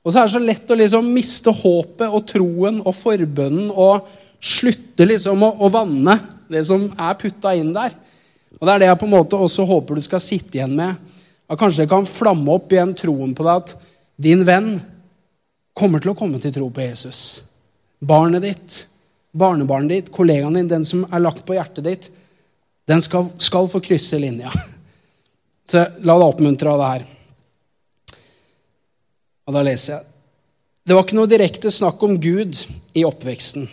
Og 0.02 0.14
så 0.14 0.22
er 0.22 0.30
det 0.30 0.36
så 0.38 0.42
lett 0.46 0.72
å 0.72 0.78
liksom 0.80 1.12
miste 1.12 1.52
håpet 1.52 2.08
og 2.08 2.24
troen 2.30 2.80
og 2.80 2.96
forbønnen 2.96 3.68
og 3.76 4.08
slutte 4.42 5.10
liksom 5.10 5.44
å, 5.44 5.52
å 5.60 5.70
vanne 5.74 6.16
det 6.52 6.64
som 6.72 6.88
er 6.96 7.20
putta 7.20 7.52
inn 7.60 7.76
der. 7.76 7.92
Og 8.62 8.64
Det 8.64 8.74
er 8.74 8.84
det 8.84 8.90
jeg 8.94 9.02
på 9.02 9.10
en 9.10 9.16
måte 9.18 9.44
også 9.44 9.68
håper 9.68 10.00
du 10.00 10.06
skal 10.08 10.24
sitte 10.24 10.56
igjen 10.56 10.74
med 10.78 11.11
at 11.52 11.60
kanskje 11.60 11.84
det 11.84 11.92
kan 11.92 12.08
flamme 12.08 12.54
opp 12.56 12.72
igjen 12.72 12.94
troen 12.96 13.34
på 13.36 13.44
deg 13.44 13.64
at 13.64 13.74
din 14.22 14.46
venn 14.48 14.74
kommer 15.76 16.00
til 16.00 16.14
å 16.14 16.18
komme 16.18 16.40
til 16.40 16.54
tro 16.56 16.70
på 16.72 16.84
Jesus. 16.86 17.42
Barnet 18.00 18.46
ditt, 18.46 18.78
barnebarnet 19.36 19.92
ditt, 19.92 20.12
kollegaen 20.16 20.56
din, 20.56 20.70
den 20.72 20.86
som 20.88 21.04
er 21.12 21.24
lagt 21.24 21.44
på 21.48 21.58
hjertet 21.58 21.88
ditt, 21.88 22.08
den 22.88 23.04
skal, 23.04 23.28
skal 23.40 23.68
få 23.72 23.82
krysse 23.84 24.20
linja. 24.20 24.52
Så 25.70 25.84
la 26.04 26.16
deg 26.18 26.28
oppmuntre 26.28 26.72
av 26.72 26.80
det 26.80 26.92
her. 26.94 27.04
Og 29.48 29.56
da 29.56 29.64
leser 29.66 29.94
jeg. 29.98 30.08
Det 30.88 30.96
var 30.96 31.06
ikke 31.06 31.20
noe 31.20 31.30
direkte 31.30 31.72
snakk 31.72 32.02
om 32.04 32.16
Gud 32.20 32.58
i 32.98 33.04
oppveksten. 33.08 33.68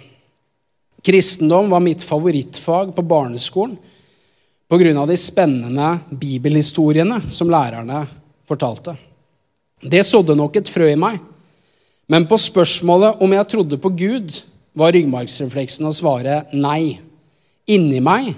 Kristendom 1.07 1.71
var 1.71 1.83
mitt 1.83 2.03
favorittfag 2.05 2.91
på 2.95 3.07
barneskolen 3.07 3.79
pga. 4.69 5.07
de 5.07 5.17
spennende 5.17 5.99
bibelhistoriene 6.11 7.23
som 7.31 7.51
lærerne 7.51 8.07
fortalte. 8.47 8.97
Det 9.83 10.05
sådde 10.05 10.37
nok 10.37 10.57
et 10.57 10.69
frø 10.69 10.91
i 10.93 10.99
meg, 10.99 11.19
men 12.09 12.27
på 12.27 12.37
spørsmålet 12.37 13.21
om 13.21 13.33
jeg 13.33 13.49
trodde 13.49 13.79
på 13.79 13.89
Gud, 13.89 14.43
var 14.79 14.93
ryggmargsrefleksen 14.95 15.89
å 15.89 15.95
svare 15.95 16.45
nei. 16.53 17.01
Inni 17.67 18.01
meg 18.01 18.35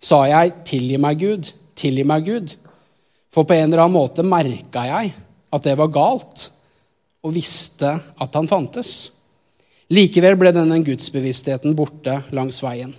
sa 0.00 0.24
jeg 0.24 0.52
'tilgi 0.64 0.98
meg, 0.98 1.18
Gud', 1.18 1.52
'tilgi 1.74 2.04
meg, 2.04 2.24
Gud'. 2.24 2.56
For 3.30 3.44
på 3.44 3.54
en 3.54 3.72
eller 3.72 3.84
annen 3.84 3.98
måte 3.98 4.22
merka 4.22 4.84
jeg 4.86 5.12
at 5.52 5.62
det 5.62 5.76
var 5.78 5.88
galt, 5.88 6.50
og 7.22 7.34
visste 7.34 8.00
at 8.20 8.34
han 8.34 8.48
fantes. 8.48 9.12
Likevel 9.90 10.36
ble 10.36 10.52
denne 10.52 10.78
gudsbevisstheten 10.84 11.74
borte 11.76 12.22
langs 12.32 12.62
veien. 12.62 12.94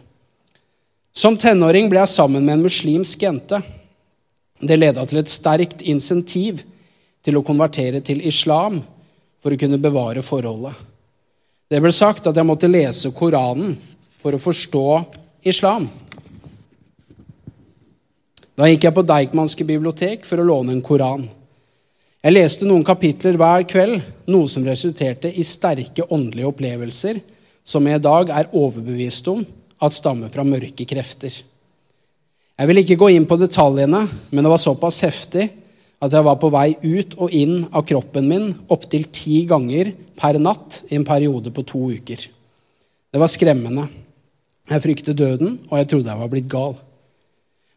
Som 1.14 1.36
tenåring 1.38 1.89
ble 1.91 1.99
jeg 1.99 2.14
sammen 2.14 2.45
med 2.45 2.57
en 2.57 2.66
muslimsk 2.66 3.24
jente. 3.24 3.59
Det 4.62 4.78
leda 4.78 5.03
til 5.07 5.20
et 5.20 5.32
sterkt 5.32 5.82
insentiv 5.84 6.62
til 7.26 7.38
å 7.38 7.45
konvertere 7.45 8.01
til 8.05 8.22
islam 8.26 8.80
for 9.41 9.53
å 9.53 9.59
kunne 9.59 9.82
bevare 9.82 10.24
forholdet. 10.24 10.74
Det 11.72 11.80
ble 11.82 11.91
sagt 11.95 12.28
at 12.28 12.38
jeg 12.38 12.47
måtte 12.47 12.70
lese 12.72 13.12
Koranen 13.16 13.76
for 14.22 14.36
å 14.36 14.41
forstå 14.41 14.86
islam. 15.47 15.89
Da 18.55 18.68
gikk 18.70 18.86
jeg 18.86 18.95
på 18.95 19.05
Deichmanske 19.07 19.66
bibliotek 19.66 20.26
for 20.28 20.41
å 20.41 20.45
låne 20.45 20.76
en 20.76 20.84
koran. 20.86 21.24
Jeg 22.22 22.36
leste 22.36 22.68
noen 22.68 22.84
kapitler 22.86 23.39
hver 23.39 23.64
kveld, 23.66 24.03
noe 24.30 24.49
som 24.51 24.66
resulterte 24.68 25.32
i 25.32 25.41
sterke 25.47 26.05
åndelige 26.05 26.51
opplevelser 26.51 27.18
som 27.66 27.88
jeg 27.88 27.97
i 27.97 28.03
dag 28.03 28.30
er 28.36 28.51
overbevist 28.53 29.32
om 29.32 29.41
at 29.82 29.95
stammer 29.95 30.29
fra 30.34 30.45
mørke 30.45 30.86
krefter. 30.88 31.34
Jeg 32.61 32.69
vil 32.69 32.82
ikke 32.84 32.99
gå 33.01 33.09
inn 33.15 33.25
på 33.25 33.39
detaljene, 33.41 34.03
men 34.29 34.45
det 34.45 34.51
var 34.51 34.61
såpass 34.61 35.01
heftig 35.05 35.47
at 36.01 36.13
jeg 36.13 36.25
var 36.25 36.38
på 36.41 36.49
vei 36.53 36.75
ut 36.82 37.15
og 37.21 37.34
inn 37.34 37.65
av 37.69 37.86
kroppen 37.89 38.27
min 38.29 38.47
opptil 38.73 39.07
ti 39.13 39.43
ganger 39.49 39.91
per 40.17 40.38
natt 40.41 40.84
i 40.89 40.97
en 40.97 41.05
periode 41.05 41.53
på 41.53 41.65
to 41.65 41.88
uker. 41.93 42.23
Det 43.11 43.21
var 43.21 43.29
skremmende. 43.29 43.88
Jeg 44.69 44.84
fryktet 44.86 45.17
døden, 45.17 45.57
og 45.69 45.77
jeg 45.77 45.89
trodde 45.91 46.13
jeg 46.13 46.21
var 46.21 46.32
blitt 46.32 46.49
gal. 46.49 46.77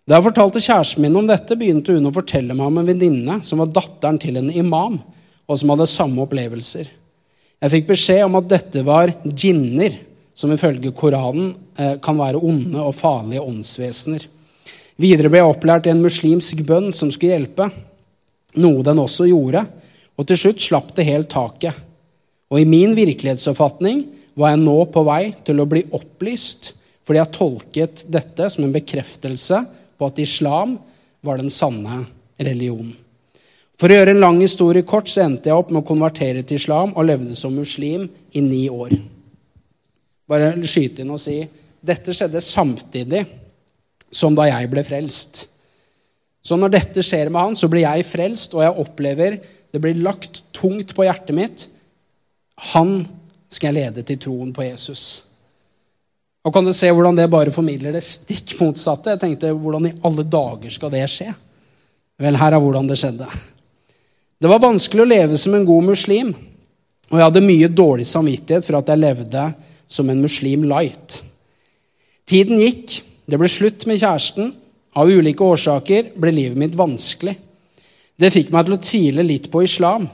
Da 0.04 0.18
jeg 0.18 0.26
fortalte 0.26 0.60
kjæresten 0.60 1.04
min 1.04 1.16
om 1.16 1.28
dette, 1.28 1.56
begynte 1.56 1.96
hun 1.96 2.10
å 2.10 2.12
fortelle 2.14 2.56
meg 2.56 2.68
om 2.68 2.80
en 2.80 2.88
venninne 2.90 3.38
som 3.46 3.62
var 3.62 3.72
datteren 3.72 4.20
til 4.20 4.36
en 4.40 4.50
imam, 4.52 4.98
og 5.48 5.60
som 5.60 5.72
hadde 5.72 5.88
samme 5.90 6.24
opplevelser. 6.24 6.90
Jeg 7.64 7.72
fikk 7.72 7.88
beskjed 7.88 8.26
om 8.26 8.36
at 8.36 8.50
dette 8.50 8.84
var 8.84 9.14
djinner, 9.24 9.96
som 10.34 10.52
ifølge 10.52 10.92
Koranen 10.96 11.54
eh, 11.78 11.96
kan 12.02 12.18
være 12.18 12.42
onde 12.42 12.82
og 12.82 12.96
farlige 12.98 13.42
åndsvesener. 13.44 14.26
Videre 15.00 15.30
ble 15.30 15.40
jeg 15.40 15.50
opplært 15.50 15.88
i 15.88 15.92
en 15.94 16.02
muslimsk 16.02 16.62
bønn 16.66 16.92
som 16.94 17.10
skulle 17.10 17.34
hjelpe, 17.34 17.68
noe 18.62 18.84
den 18.86 19.00
også 19.02 19.26
gjorde, 19.30 19.64
og 20.14 20.28
til 20.28 20.38
slutt 20.38 20.62
slapp 20.62 20.92
det 20.94 21.08
helt 21.08 21.30
taket. 21.32 21.74
Og 22.52 22.60
i 22.60 22.68
min 22.68 22.94
virkelighetsoppfatning 22.94 24.04
var 24.38 24.54
jeg 24.54 24.62
nå 24.62 24.76
på 24.94 25.02
vei 25.06 25.22
til 25.46 25.62
å 25.62 25.68
bli 25.70 25.84
opplyst 25.94 26.74
fordi 27.04 27.20
jeg 27.20 27.34
tolket 27.36 28.04
dette 28.08 28.46
som 28.48 28.64
en 28.64 28.74
bekreftelse 28.74 29.58
på 29.98 30.06
at 30.08 30.20
islam 30.22 30.78
var 31.24 31.40
den 31.40 31.52
sanne 31.52 32.04
religionen. 32.40 32.94
For 33.74 33.90
å 33.90 33.96
gjøre 33.98 34.14
en 34.14 34.22
lang 34.22 34.38
historie 34.40 34.86
kort 34.86 35.10
så 35.10 35.24
endte 35.24 35.50
jeg 35.50 35.58
opp 35.58 35.72
med 35.74 35.82
å 35.82 35.88
konvertere 35.88 36.44
til 36.46 36.60
islam 36.60 36.94
og 36.94 37.08
levde 37.08 37.34
som 37.36 37.52
muslim 37.58 38.06
i 38.32 38.40
ni 38.44 38.62
år. 38.70 38.94
Bare 40.30 40.54
skyte 40.64 41.04
inn 41.04 41.12
og 41.12 41.20
si 41.20 41.40
dette 41.84 42.14
skjedde 42.16 42.40
samtidig 42.40 43.24
som 44.14 44.36
da 44.36 44.46
jeg 44.48 44.70
ble 44.72 44.84
frelst. 44.86 45.42
Så 46.44 46.56
når 46.60 46.72
dette 46.76 47.04
skjer 47.04 47.30
med 47.32 47.40
han, 47.40 47.56
så 47.56 47.68
blir 47.72 47.84
jeg 47.84 48.06
frelst, 48.08 48.54
og 48.56 48.64
jeg 48.64 48.80
opplever 48.84 49.38
det 49.74 49.80
blir 49.82 49.98
lagt 49.98 50.44
tungt 50.54 50.92
på 50.94 51.02
hjertet 51.02 51.34
mitt. 51.34 51.64
Han 52.72 53.00
skal 53.50 53.72
jeg 53.72 53.80
lede 53.80 54.04
til 54.06 54.20
troen 54.22 54.52
på 54.54 54.62
Jesus. 54.62 55.04
Og 56.44 56.52
kan 56.54 56.66
du 56.66 56.70
se 56.76 56.90
hvordan 56.92 57.16
det 57.18 57.26
bare 57.32 57.50
formidler 57.50 57.96
det 57.96 58.04
stikk 58.06 58.54
motsatte? 58.60 59.14
Jeg 59.14 59.22
tenkte, 59.22 59.50
Hvordan 59.50 59.88
i 59.88 59.94
alle 60.04 60.26
dager 60.28 60.70
skal 60.70 60.92
det 60.92 61.02
skje? 61.10 61.32
Vel, 62.20 62.38
her 62.38 62.54
er 62.54 62.62
hvordan 62.62 62.86
det 62.86 63.00
skjedde. 63.00 63.26
Det 64.38 64.50
var 64.50 64.62
vanskelig 64.62 65.02
å 65.02 65.08
leve 65.08 65.38
som 65.40 65.56
en 65.56 65.66
god 65.66 65.88
muslim, 65.88 66.34
og 67.10 67.18
jeg 67.18 67.26
hadde 67.26 67.42
mye 67.48 67.70
dårlig 67.72 68.06
samvittighet 68.06 68.66
for 68.66 68.78
at 68.78 68.92
jeg 68.92 69.00
levde 69.00 69.48
som 69.94 70.10
en 70.10 70.22
muslim 70.24 70.66
light. 70.68 71.22
Tiden 72.26 72.60
gikk, 72.62 72.98
det 73.30 73.38
ble 73.40 73.48
slutt 73.50 73.86
med 73.88 74.00
kjæresten. 74.02 74.52
Av 74.94 75.10
ulike 75.10 75.42
årsaker 75.42 76.12
ble 76.20 76.30
livet 76.34 76.58
mitt 76.60 76.76
vanskelig. 76.78 77.34
Det 78.14 78.30
fikk 78.30 78.52
meg 78.54 78.66
til 78.66 78.76
å 78.76 78.82
tvile 78.82 79.24
litt 79.26 79.48
på 79.50 79.64
islam. 79.66 80.06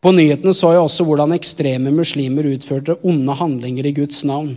På 0.00 0.12
nyhetene 0.14 0.54
så 0.56 0.72
jeg 0.72 0.84
også 0.84 1.04
hvordan 1.08 1.34
ekstreme 1.36 1.92
muslimer 1.92 2.48
utførte 2.48 2.96
onde 3.04 3.36
handlinger 3.36 3.88
i 3.88 3.94
Guds 3.96 4.22
navn. 4.28 4.54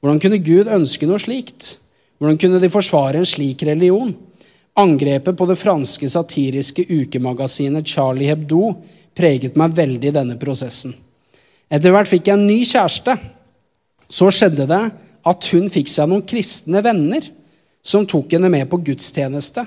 Hvordan 0.00 0.20
kunne 0.22 0.42
Gud 0.42 0.70
ønske 0.72 1.06
noe 1.08 1.22
slikt? 1.22 1.76
Hvordan 2.18 2.38
kunne 2.40 2.60
de 2.62 2.72
forsvare 2.72 3.20
en 3.20 3.28
slik 3.28 3.62
religion? 3.66 4.14
Angrepet 4.76 5.36
på 5.38 5.46
det 5.48 5.58
franske 5.60 6.08
satiriske 6.12 6.84
ukemagasinet 6.88 7.86
Charlie 7.88 8.28
Hebdo 8.28 8.74
preget 9.16 9.56
meg 9.56 9.74
veldig 9.76 10.10
i 10.10 10.14
denne 10.14 10.36
prosessen. 10.40 10.92
Etter 11.72 11.94
hvert 11.94 12.10
fikk 12.10 12.28
jeg 12.28 12.38
en 12.38 12.46
ny 12.46 12.60
kjæreste. 12.68 13.16
Så 14.08 14.30
skjedde 14.34 14.68
det 14.70 14.82
at 15.26 15.48
hun 15.52 15.70
fikk 15.72 15.90
seg 15.90 16.10
noen 16.10 16.26
kristne 16.26 16.82
venner 16.84 17.24
som 17.86 18.06
tok 18.06 18.36
henne 18.36 18.50
med 18.52 18.68
på 18.70 18.80
gudstjeneste. 18.86 19.64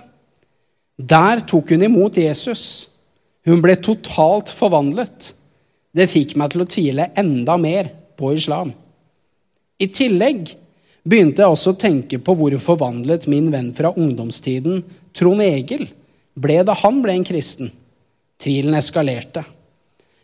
Der 0.99 1.43
tok 1.47 1.71
hun 1.71 1.83
imot 1.87 2.19
Jesus. 2.19 2.63
Hun 3.47 3.61
ble 3.63 3.77
totalt 3.79 4.51
forvandlet. 4.51 5.33
Det 5.95 6.09
fikk 6.11 6.35
meg 6.39 6.53
til 6.53 6.63
å 6.63 6.69
tvile 6.69 7.09
enda 7.17 7.55
mer 7.59 7.91
på 8.19 8.33
islam. 8.35 8.73
I 9.79 9.87
tillegg 9.95 10.51
begynte 11.07 11.43
jeg 11.43 11.53
også 11.53 11.73
å 11.73 11.79
tenke 11.79 12.19
på 12.19 12.35
hvor 12.35 12.55
forvandlet 12.61 13.29
min 13.31 13.47
venn 13.53 13.71
fra 13.75 13.93
ungdomstiden, 13.95 14.83
Trond 15.15 15.43
Egil, 15.43 15.87
ble 16.35 16.59
da 16.67 16.75
han 16.83 16.99
ble 17.03 17.15
en 17.15 17.25
kristen. 17.27 17.71
Tvilen 18.39 18.75
eskalerte. 18.77 19.43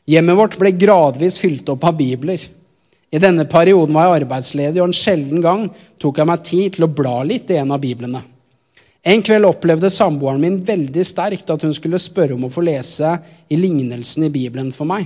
Hjemmet 0.07 0.37
vårt 0.37 0.59
ble 0.59 0.71
gradvis 0.77 1.39
fylt 1.41 1.71
opp 1.71 1.87
av 1.87 1.95
bibler. 1.97 2.43
I 3.15 3.19
denne 3.21 3.45
perioden 3.47 3.95
var 3.95 4.09
jeg 4.09 4.23
arbeidsledig, 4.23 4.81
og 4.81 4.89
en 4.89 4.97
sjelden 4.97 5.43
gang 5.43 5.67
tok 6.01 6.19
jeg 6.19 6.27
meg 6.27 6.47
tid 6.47 6.73
til 6.75 6.87
å 6.87 6.91
bla 6.91 7.19
litt 7.23 7.51
i 7.53 7.59
en 7.61 7.71
av 7.71 7.79
biblene. 7.83 8.21
En 9.05 9.21
kveld 9.23 9.47
opplevde 9.47 9.91
samboeren 9.93 10.41
min 10.41 10.57
veldig 10.65 11.03
sterkt 11.05 11.51
at 11.53 11.63
hun 11.63 11.73
skulle 11.77 12.01
spørre 12.01 12.35
om 12.35 12.47
å 12.47 12.51
få 12.51 12.63
lese 12.65 13.13
i 13.53 13.59
lignelsen 13.59 14.25
i 14.27 14.31
Bibelen 14.33 14.73
for 14.75 14.89
meg, 14.89 15.05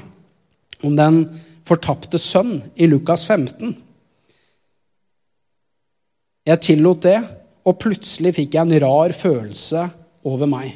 om 0.82 0.96
den 0.98 1.26
fortapte 1.68 2.18
sønn 2.22 2.62
i 2.80 2.88
Lukas 2.90 3.28
15. 3.28 3.76
Jeg 6.50 6.66
tillot 6.66 7.04
det, 7.06 7.20
og 7.68 7.78
plutselig 7.78 8.34
fikk 8.40 8.56
jeg 8.56 8.66
en 8.66 8.82
rar 8.82 9.14
følelse 9.14 9.84
over 10.26 10.50
meg. 10.50 10.72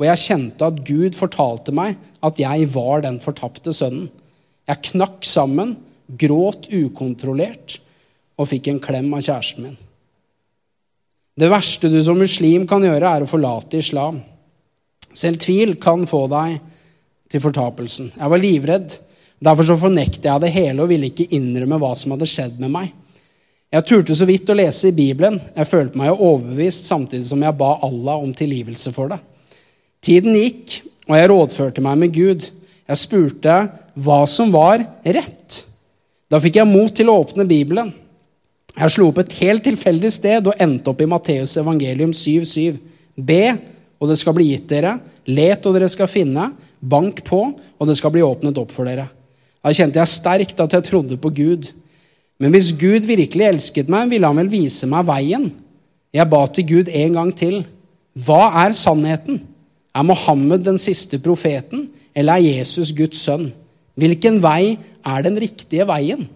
Og 0.00 0.06
jeg 0.06 0.22
kjente 0.22 0.70
at 0.70 0.80
Gud 0.86 1.18
fortalte 1.18 1.74
meg 1.74 1.98
at 2.24 2.38
jeg 2.40 2.70
var 2.72 3.02
den 3.04 3.18
fortapte 3.20 3.74
sønnen. 3.76 4.08
Jeg 4.70 4.86
knakk 4.94 5.26
sammen, 5.26 5.74
gråt 6.06 6.68
ukontrollert 6.72 7.78
og 8.40 8.48
fikk 8.50 8.70
en 8.72 8.82
klem 8.82 9.10
av 9.14 9.22
kjæresten 9.22 9.66
min. 9.66 9.78
Det 11.38 11.48
verste 11.48 11.88
du 11.88 11.98
som 12.04 12.18
muslim 12.20 12.66
kan 12.68 12.84
gjøre, 12.84 13.08
er 13.08 13.24
å 13.24 13.28
forlate 13.28 13.80
islam. 13.80 14.20
Selv 15.12 15.40
tvil 15.40 15.76
kan 15.80 16.04
få 16.08 16.26
deg 16.32 16.58
til 17.32 17.40
fortapelsen. 17.40 18.12
Jeg 18.18 18.32
var 18.32 18.40
livredd. 18.40 18.98
Derfor 19.42 19.66
så 19.66 19.78
fornektet 19.80 20.28
jeg 20.28 20.44
det 20.44 20.52
hele 20.54 20.84
og 20.84 20.90
ville 20.92 21.08
ikke 21.08 21.30
innrømme 21.34 21.80
hva 21.80 21.94
som 21.98 22.14
hadde 22.14 22.28
skjedd 22.30 22.60
med 22.62 22.72
meg. 22.74 22.92
Jeg 23.72 23.86
turte 23.88 24.14
så 24.14 24.28
vidt 24.28 24.50
å 24.52 24.56
lese 24.58 24.90
i 24.90 24.96
Bibelen. 24.96 25.38
Jeg 25.56 25.70
følte 25.70 25.98
meg 25.98 26.12
overbevist 26.12 26.90
samtidig 26.90 27.24
som 27.30 27.40
jeg 27.40 27.56
ba 27.56 27.78
Allah 27.86 28.20
om 28.20 28.34
tilgivelse 28.36 28.92
for 28.92 29.14
det. 29.14 29.18
Tiden 30.04 30.36
gikk, 30.36 30.82
og 31.08 31.16
jeg 31.16 31.30
rådførte 31.32 31.84
meg 31.84 32.00
med 32.02 32.12
Gud. 32.12 32.44
Jeg 32.84 33.00
spurte 33.00 33.56
hva 34.04 34.20
som 34.28 34.52
var 34.52 34.84
rett. 35.04 35.62
Da 36.32 36.40
fikk 36.40 36.56
jeg 36.56 36.68
mot 36.68 36.88
til 36.96 37.10
å 37.12 37.18
åpne 37.20 37.44
Bibelen. 37.44 37.90
Jeg 38.72 38.94
slo 38.94 39.10
opp 39.10 39.18
et 39.20 39.34
helt 39.42 39.66
tilfeldig 39.66 40.08
sted 40.14 40.46
og 40.48 40.56
endte 40.64 40.88
opp 40.88 41.02
i 41.04 41.08
Matteus 41.10 41.58
evangelium 41.60 42.14
7,7. 42.16 42.78
Be, 43.20 43.42
og 44.00 44.08
det 44.08 44.16
skal 44.16 44.32
bli 44.38 44.48
gitt 44.48 44.64
dere. 44.70 44.94
Let, 45.28 45.66
og 45.68 45.76
dere 45.76 45.90
skal 45.92 46.08
finne. 46.08 46.48
Bank 46.80 47.20
på, 47.26 47.42
og 47.52 47.90
det 47.90 47.98
skal 48.00 48.14
bli 48.14 48.24
åpnet 48.24 48.56
opp 48.62 48.72
for 48.72 48.88
dere. 48.88 49.10
Da 49.60 49.74
kjente 49.76 50.00
jeg 50.00 50.10
sterkt 50.14 50.64
at 50.64 50.72
jeg 50.78 50.88
trodde 50.88 51.20
på 51.20 51.34
Gud. 51.36 51.68
Men 52.40 52.56
hvis 52.56 52.72
Gud 52.80 53.04
virkelig 53.06 53.50
elsket 53.50 53.92
meg, 53.92 54.08
ville 54.10 54.26
han 54.26 54.40
vel 54.40 54.50
vise 54.50 54.88
meg 54.88 55.04
veien. 55.12 55.50
Jeg 56.16 56.32
ba 56.32 56.40
til 56.48 56.66
Gud 56.70 56.88
en 56.88 57.18
gang 57.20 57.36
til. 57.36 57.60
Hva 58.24 58.46
er 58.64 58.72
sannheten? 58.76 59.44
Er 59.92 60.08
Mohammed 60.08 60.64
den 60.64 60.80
siste 60.80 61.20
profeten, 61.20 61.90
eller 62.16 62.40
er 62.40 62.56
Jesus 62.56 62.90
Guds 62.96 63.20
sønn? 63.20 63.50
Hvilken 63.98 64.40
vei 64.42 64.78
er 65.04 65.24
den 65.26 65.36
riktige 65.40 65.86
veien? 65.88 66.26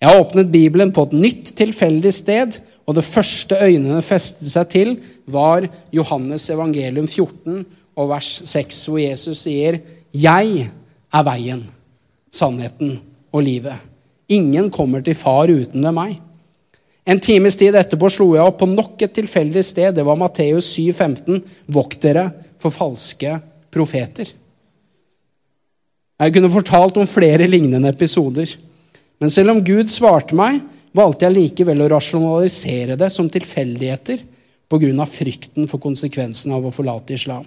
Jeg 0.00 0.10
har 0.10 0.20
åpnet 0.20 0.52
Bibelen 0.52 0.92
på 0.92 1.06
et 1.08 1.16
nytt, 1.16 1.52
tilfeldig 1.56 2.12
sted, 2.12 2.58
og 2.84 2.98
det 2.98 3.06
første 3.06 3.56
øynene 3.56 4.02
festet 4.04 4.50
seg 4.50 4.68
til, 4.72 4.92
var 5.24 5.64
Johannes 5.94 6.50
evangelium 6.52 7.06
14 7.08 7.64
og 7.96 8.10
vers 8.10 8.30
6, 8.50 8.84
hvor 8.90 9.00
Jesus 9.00 9.46
sier, 9.46 9.80
'Jeg 10.12 10.68
er 11.12 11.22
veien, 11.24 11.64
sannheten 12.30 13.00
og 13.32 13.42
livet'. 13.42 13.80
Ingen 14.28 14.70
kommer 14.70 15.00
til 15.00 15.14
far 15.14 15.48
uten 15.48 15.82
ved 15.82 15.92
meg. 15.92 16.16
En 17.06 17.20
times 17.20 17.56
tid 17.56 17.76
etterpå 17.76 18.08
slo 18.08 18.30
jeg 18.34 18.44
opp 18.48 18.62
på 18.62 18.68
nok 18.70 19.02
et 19.04 19.12
tilfeldig 19.12 19.64
sted. 19.64 19.94
Det 19.94 20.04
var 20.04 20.16
Matteus 20.16 20.70
7,15. 20.78 21.42
Vokt 21.68 22.00
dere 22.00 22.30
for 22.58 22.72
falske 22.72 23.40
profeter. 23.70 24.30
Jeg 26.20 26.34
kunne 26.36 26.52
fortalt 26.52 26.98
om 27.00 27.08
flere 27.10 27.48
lignende 27.50 27.90
episoder. 27.90 28.52
Men 29.18 29.30
selv 29.30 29.54
om 29.54 29.64
Gud 29.66 29.90
svarte 29.90 30.36
meg, 30.36 30.60
valgte 30.94 31.26
jeg 31.26 31.34
likevel 31.34 31.82
å 31.82 31.90
rasjonalisere 31.90 32.98
det 32.98 33.10
som 33.10 33.30
tilfeldigheter 33.30 34.22
pga. 34.70 35.06
frykten 35.06 35.68
for 35.68 35.78
konsekvensen 35.78 36.52
av 36.52 36.66
å 36.66 36.70
forlate 36.70 37.14
islam. 37.14 37.44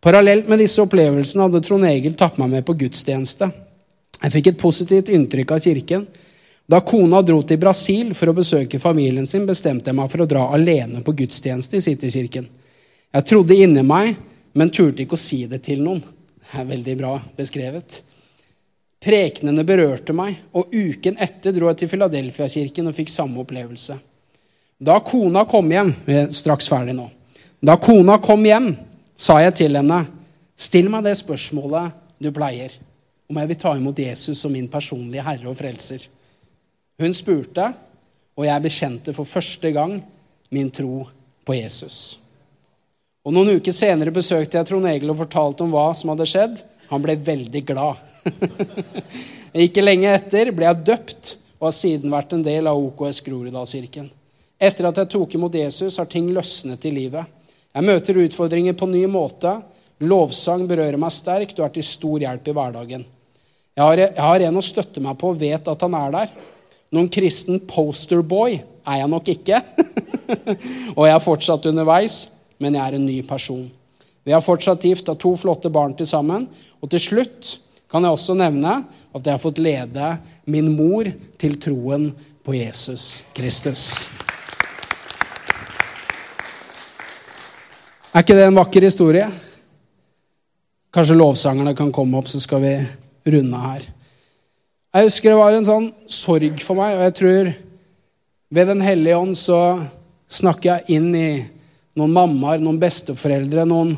Parallelt 0.00 0.48
med 0.48 0.58
disse 0.58 0.82
opplevelsene 0.82 1.44
hadde 1.46 1.60
Trond 1.62 1.86
Egil 1.86 2.14
tatt 2.14 2.38
meg 2.38 2.50
med 2.50 2.64
på 2.66 2.74
gudstjeneste. 2.74 3.50
Jeg 4.22 4.32
fikk 4.32 4.46
et 4.46 4.58
positivt 4.58 5.08
inntrykk 5.08 5.52
av 5.52 5.60
kirken. 5.60 6.06
Da 6.66 6.80
kona 6.80 7.22
dro 7.22 7.42
til 7.42 7.58
Brasil 7.58 8.14
for 8.14 8.30
å 8.30 8.34
besøke 8.34 8.78
familien 8.78 9.26
sin, 9.26 9.46
bestemte 9.46 9.90
jeg 9.90 9.98
meg 9.98 10.10
for 10.10 10.22
å 10.22 10.26
dra 10.26 10.48
alene 10.54 11.02
på 11.02 11.14
gudstjeneste 11.18 11.76
i 11.76 11.80
Citykirken. 11.80 12.46
Jeg 13.12 13.28
trodde 13.28 13.54
inni 13.58 13.82
meg, 13.82 14.16
men 14.54 14.70
turte 14.70 15.02
ikke 15.02 15.18
å 15.18 15.20
si 15.20 15.44
det 15.46 15.62
til 15.66 15.82
noen. 15.82 16.02
Er 16.52 16.68
veldig 16.68 16.96
bra 17.00 17.16
beskrevet. 17.36 18.02
Prekenene 19.02 19.64
berørte 19.66 20.14
meg, 20.14 20.36
og 20.54 20.70
uken 20.70 21.16
etter 21.22 21.54
dro 21.56 21.70
jeg 21.72 21.80
til 21.80 21.90
Filadelfia-kirken 21.90 22.90
og 22.90 22.94
fikk 22.94 23.10
samme 23.10 23.40
opplevelse. 23.42 23.96
Da 24.82 24.98
kona 25.06 25.44
kom 25.46 25.68
hjem 25.70 25.92
Vi 26.06 26.14
er 26.18 26.30
straks 26.34 26.68
ferdig 26.70 26.94
nå. 26.96 27.08
Da 27.62 27.76
kona 27.78 28.18
kom 28.22 28.42
hjem, 28.46 28.72
sa 29.14 29.38
jeg 29.42 29.54
til 29.60 29.78
henne, 29.78 30.00
still 30.58 30.90
meg 30.90 31.04
det 31.06 31.14
spørsmålet 31.20 31.92
du 32.22 32.30
pleier, 32.34 32.74
om 33.30 33.38
jeg 33.38 33.50
vil 33.50 33.60
ta 33.62 33.74
imot 33.78 33.98
Jesus 33.98 34.42
som 34.42 34.52
min 34.54 34.70
personlige 34.70 35.22
herre 35.22 35.50
og 35.50 35.58
frelser. 35.58 36.08
Hun 36.98 37.14
spurte, 37.14 37.68
og 38.36 38.46
jeg 38.46 38.64
bekjente 38.64 39.14
for 39.14 39.28
første 39.28 39.70
gang 39.74 39.98
min 40.52 40.70
tro 40.74 41.04
på 41.46 41.54
Jesus. 41.54 42.21
Og 43.22 43.34
Noen 43.34 43.54
uker 43.60 43.74
senere 43.74 44.10
besøkte 44.14 44.58
jeg 44.58 44.66
Trond 44.66 44.88
Egil 44.90 45.12
og 45.12 45.20
fortalte 45.20 45.62
om 45.62 45.70
hva 45.70 45.92
som 45.94 46.10
hadde 46.10 46.26
skjedd. 46.26 46.62
Han 46.90 47.02
ble 47.04 47.14
veldig 47.22 47.62
glad. 47.68 48.00
Ikke 49.66 49.84
lenge 49.84 50.10
etter 50.10 50.50
ble 50.54 50.66
jeg 50.66 50.82
døpt 50.88 51.36
og 51.60 51.68
har 51.68 51.76
siden 51.76 52.10
vært 52.10 52.34
en 52.34 52.42
del 52.42 52.66
av 52.66 52.80
OKS 52.82 53.22
Groruddalskirken. 53.22 54.08
Etter 54.62 54.88
at 54.90 54.98
jeg 54.98 55.10
tok 55.14 55.36
imot 55.38 55.54
Jesus, 55.54 56.00
har 56.02 56.10
ting 56.10 56.32
løsnet 56.34 56.82
i 56.86 56.92
livet. 56.94 57.30
Jeg 57.72 57.86
møter 57.86 58.18
utfordringer 58.24 58.74
på 58.78 58.90
ny 58.90 59.04
måte. 59.10 59.54
Lovsang 60.02 60.66
berører 60.66 60.98
meg 60.98 61.14
sterkt 61.14 61.60
og 61.60 61.68
er 61.68 61.76
til 61.76 61.86
stor 61.86 62.26
hjelp 62.26 62.50
i 62.50 62.56
hverdagen. 62.58 63.06
Jeg 63.72 63.84
har, 63.86 64.02
jeg 64.02 64.26
har 64.26 64.48
en 64.48 64.58
å 64.58 64.66
støtte 64.66 65.00
meg 65.00 65.14
på 65.20 65.30
og 65.30 65.38
vet 65.40 65.70
at 65.70 65.86
han 65.86 65.94
er 65.96 66.12
der. 66.18 66.36
Noen 66.92 67.08
kristen 67.12 67.62
posterboy 67.70 68.58
er 68.58 69.02
jeg 69.04 69.10
nok 69.14 69.30
ikke. 69.38 69.62
og 70.98 71.04
jeg 71.06 71.14
er 71.14 71.26
fortsatt 71.30 71.70
underveis 71.70 72.24
men 72.62 72.78
jeg 72.78 72.82
er 72.86 72.96
en 72.96 73.06
ny 73.06 73.18
person. 73.26 73.64
Vi 74.22 74.32
har 74.32 74.44
fortsatt 74.44 74.84
gift 74.86 75.08
av 75.10 75.18
to 75.18 75.34
flotte 75.38 75.70
barn 75.72 75.96
til 75.98 76.06
sammen. 76.06 76.46
Og 76.78 76.90
til 76.92 77.02
slutt 77.02 77.56
kan 77.90 78.06
jeg 78.06 78.14
også 78.14 78.36
nevne 78.38 78.76
at 79.12 79.24
jeg 79.24 79.34
har 79.34 79.42
fått 79.42 79.60
lede 79.62 80.10
min 80.48 80.70
mor 80.76 81.10
til 81.42 81.58
troen 81.60 82.12
på 82.46 82.54
Jesus 82.54 83.24
Kristus. 83.34 84.06
Er 88.12 88.22
ikke 88.22 88.36
det 88.36 88.46
en 88.46 88.60
vakker 88.60 88.84
historie? 88.86 89.26
Kanskje 90.92 91.16
lovsangerne 91.16 91.72
kan 91.74 91.92
komme 91.92 92.18
opp, 92.20 92.28
så 92.28 92.40
skal 92.40 92.60
vi 92.60 92.72
runde 93.32 93.60
her. 93.62 93.86
Jeg 94.92 95.08
husker 95.08 95.32
det 95.32 95.38
var 95.38 95.54
en 95.56 95.64
sånn 95.64 95.86
sorg 96.04 96.60
for 96.60 96.76
meg, 96.76 96.98
og 96.98 97.06
jeg 97.06 97.14
tror 97.16 97.52
ved 98.52 98.68
Den 98.68 98.82
hellige 98.84 99.16
ånd 99.16 99.36
så 99.40 99.60
snakker 100.28 100.68
jeg 100.68 100.98
inn 100.98 101.14
i 101.16 101.28
noen 101.98 102.14
mammaer, 102.14 102.62
noen 102.62 102.80
besteforeldre, 102.80 103.66
noen, 103.68 103.92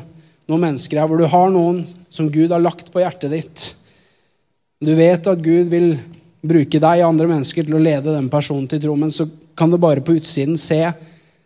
noen 0.49 0.65
mennesker 0.67 0.99
her 0.99 1.09
hvor 1.09 1.21
du 1.21 1.29
har 1.31 1.53
noen 1.53 1.83
som 2.11 2.29
Gud 2.31 2.51
har 2.51 2.63
lagt 2.63 2.91
på 2.93 3.01
hjertet 3.03 3.31
ditt. 3.31 3.65
Du 4.83 4.93
vet 4.97 5.27
at 5.27 5.41
Gud 5.43 5.71
vil 5.71 5.95
bruke 6.45 6.79
deg 6.81 7.01
og 7.01 7.09
andre 7.09 7.29
mennesker 7.31 7.65
til 7.65 7.77
å 7.77 7.81
lede 7.81 8.13
den 8.13 8.29
personen 8.31 8.67
til 8.69 8.81
tro, 8.83 8.95
men 8.99 9.13
så 9.13 9.27
kan 9.57 9.71
det 9.71 9.81
bare 9.81 10.03
på 10.05 10.17
utsiden 10.19 10.59
se 10.59 10.81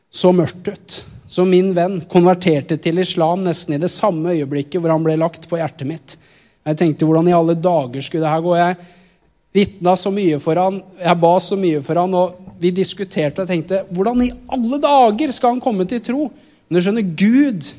så 0.10 0.34
mørkt 0.34 0.68
ut. 0.68 1.00
Så 1.30 1.45
min 1.45 1.72
venn 1.78 2.00
konverterte 2.10 2.80
til 2.82 3.02
islam 3.04 3.43
nesten 3.45 3.76
i 3.78 3.82
det 3.82 3.91
samme 3.93 4.34
øyeblikket 4.34 4.82
hvor 4.82 4.95
han 4.95 5.06
ble 5.06 5.20
lagt 5.22 5.45
på 5.50 5.60
hjertet 5.60 5.88
mitt. 5.88 6.16
Jeg 6.66 6.80
tenkte 6.80 7.06
hvordan 7.06 7.30
i 7.30 7.36
alle 7.38 7.56
dager 7.58 8.02
skulle 8.02 8.26
det 8.26 8.34
her 8.34 8.41
gå? 8.43 8.56
Jeg 8.58 8.80
vitna 9.54 9.93
så 9.97 10.12
mye 10.14 10.39
for 10.41 10.60
han, 10.60 10.82
jeg 10.97 11.22
ba 11.22 11.34
så 11.41 11.58
mye 11.58 11.82
for 11.86 12.02
han, 12.02 12.18
og 12.18 12.49
vi 12.60 12.72
diskuterte 12.76 13.43
og 13.43 13.49
tenkte 13.49 13.84
hvordan 13.95 14.24
i 14.26 14.32
alle 14.51 14.80
dager 14.84 15.32
skal 15.36 15.55
han 15.55 15.64
komme 15.64 15.88
til 15.88 16.01
tro? 16.03 16.28
Men 16.68 16.78
du 16.78 16.84
skjønner, 16.86 17.12
Gud 17.18 17.70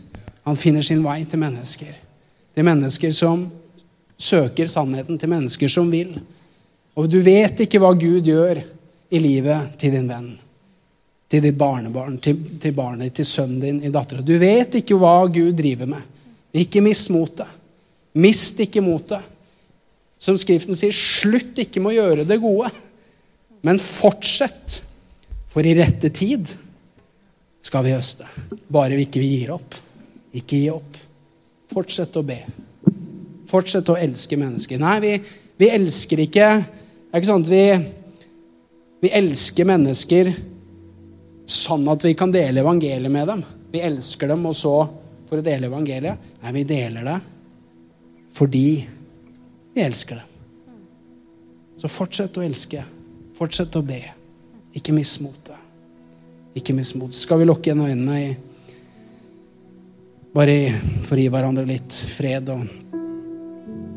han 0.46 0.58
finner 0.58 0.84
sin 0.84 1.02
vei 1.04 1.22
til 1.28 1.40
mennesker. 1.42 1.96
Til 2.56 2.66
mennesker 2.66 3.12
som 3.14 3.44
søker 4.20 4.68
sannheten, 4.68 5.18
til 5.18 5.30
mennesker 5.30 5.70
som 5.70 5.90
vil. 5.92 6.14
Og 6.98 7.08
du 7.08 7.20
vet 7.24 7.62
ikke 7.64 7.80
hva 7.80 7.92
Gud 7.96 8.26
gjør 8.26 8.62
i 9.10 9.20
livet 9.22 9.76
til 9.80 9.94
din 9.94 10.08
venn, 10.10 10.32
til 11.30 11.44
ditt 11.44 11.58
barnebarn, 11.58 12.18
til, 12.22 12.38
til 12.60 12.74
barnet, 12.76 13.14
til 13.14 13.26
sønnen 13.26 13.60
din, 13.62 13.82
i 13.86 13.92
dattera. 13.92 14.24
Du 14.26 14.34
vet 14.40 14.80
ikke 14.80 14.98
hva 14.98 15.22
Gud 15.30 15.54
driver 15.58 15.90
med. 15.94 16.06
Ikke 16.50 16.82
mist 16.82 17.10
motet. 17.14 17.46
Mist 18.18 18.58
ikke 18.62 18.82
motet. 18.82 19.22
Som 20.20 20.36
Skriften 20.38 20.76
sier, 20.76 20.92
slutt 20.92 21.58
ikke 21.62 21.80
med 21.80 21.94
å 21.94 21.98
gjøre 22.00 22.26
det 22.28 22.40
gode. 22.42 22.68
Men 23.66 23.78
fortsett, 23.82 24.80
for 25.50 25.66
i 25.66 25.74
rette 25.76 26.10
tid 26.14 26.48
skal 27.64 27.84
vi 27.84 27.94
høste. 27.94 28.26
Bare 28.72 28.96
vi 28.96 29.06
ikke 29.08 29.22
gir 29.22 29.52
opp. 29.56 29.76
Ikke 30.36 30.60
gi 30.62 30.68
opp. 30.72 30.98
Fortsett 31.70 32.16
å 32.16 32.24
be. 32.26 32.38
Fortsett 33.50 33.90
å 33.90 33.98
elske 33.98 34.38
mennesker. 34.40 34.80
Nei, 34.80 34.96
vi, 35.02 35.12
vi 35.58 35.68
elsker 35.70 36.22
ikke 36.24 36.46
Det 36.60 37.16
er 37.16 37.20
ikke 37.20 37.28
sånn 37.32 37.44
at 37.44 37.50
vi, 37.50 37.64
vi 39.02 39.10
elsker 39.18 39.66
mennesker 39.66 40.30
sånn 41.50 41.88
at 41.90 42.04
vi 42.06 42.14
kan 42.14 42.30
dele 42.30 42.62
evangeliet 42.62 43.10
med 43.10 43.26
dem. 43.26 43.42
Vi 43.72 43.82
elsker 43.82 44.30
dem, 44.30 44.44
og 44.46 44.54
så 44.54 44.74
for 45.26 45.40
å 45.40 45.46
dele 45.46 45.66
evangeliet. 45.66 46.30
Nei, 46.42 46.52
vi 46.60 46.64
deler 46.68 47.06
det 47.06 47.18
fordi 48.30 48.86
vi 49.74 49.82
elsker 49.82 50.20
dem. 50.20 50.26
Så 51.80 51.90
fortsett 51.90 52.36
å 52.38 52.44
elske. 52.46 52.84
Fortsett 53.40 53.72
å 53.78 53.80
be. 53.80 54.02
Ikke 54.76 54.92
miss 54.92 55.14
motet. 55.24 55.56
Ikke 56.52 56.74
miss 56.76 56.92
motet. 56.92 57.16
Skal 57.16 57.40
vi 57.40 57.46
lukke 57.48 57.70
igjen 57.70 57.86
øynene 57.86 58.20
i 58.20 58.30
Bare 60.30 60.76
for 61.08 61.16
å 61.18 61.22
gi 61.24 61.30
hverandre 61.32 61.64
litt 61.66 61.96
fred 62.12 62.52
og 62.52 62.60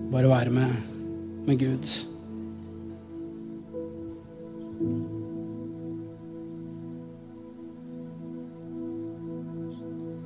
bare 0.10 0.30
være 0.32 0.54
med, 0.56 0.72
med 1.46 1.60
Gud. 1.62 1.92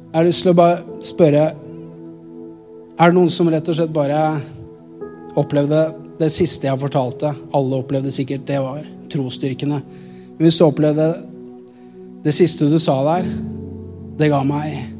Jeg 0.05 0.15
har 0.15 0.27
lyst 0.29 0.45
til 0.45 0.53
å 0.53 0.57
bare 0.61 1.01
spørre 1.03 1.43
Er 1.51 3.09
det 3.09 3.15
noen 3.17 3.27
som 3.29 3.51
rett 3.51 3.67
og 3.67 3.75
slett 3.81 3.91
bare 3.93 4.21
opplevde 5.37 5.81
det 6.21 6.31
siste 6.31 6.69
jeg 6.69 6.85
fortalte? 6.85 7.35
Alle 7.51 7.81
opplevde 7.83 8.15
sikkert 8.15 8.47
det 8.47 8.61
var 8.63 8.85
trosstyrkene. 9.11 9.79
Men 10.37 10.45
hvis 10.45 10.59
du 10.59 10.65
opplevde 10.67 11.07
det 12.23 12.33
siste 12.35 12.67
du 12.69 12.77
sa 12.81 12.99
der, 13.07 13.27
det 14.17 14.29
ga 14.33 14.41
meg 14.45 14.93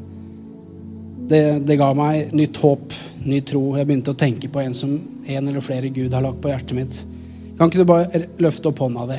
det, 1.28 1.42
det, 1.68 1.76
ga 1.76 1.90
meg 1.92 2.32
nytt 2.32 2.56
håp, 2.62 2.94
ny 3.28 3.42
tro. 3.44 3.62
Jeg 3.76 3.88
begynte 3.88 4.14
å 4.14 4.18
tenke 4.18 4.48
på 4.48 4.62
en 4.62 4.76
som 4.76 4.94
en 5.28 5.50
eller 5.50 5.60
flere 5.60 5.90
Gud 5.92 6.14
har 6.16 6.24
lagt 6.24 6.40
på 6.40 6.48
hjertet 6.48 6.76
mitt. 6.78 7.00
Kan 7.58 7.68
ikke 7.68 7.82
du 7.82 7.90
bare 7.90 8.22
løfte 8.40 8.70
opp 8.70 8.80
hånda 8.80 9.04
di 9.10 9.18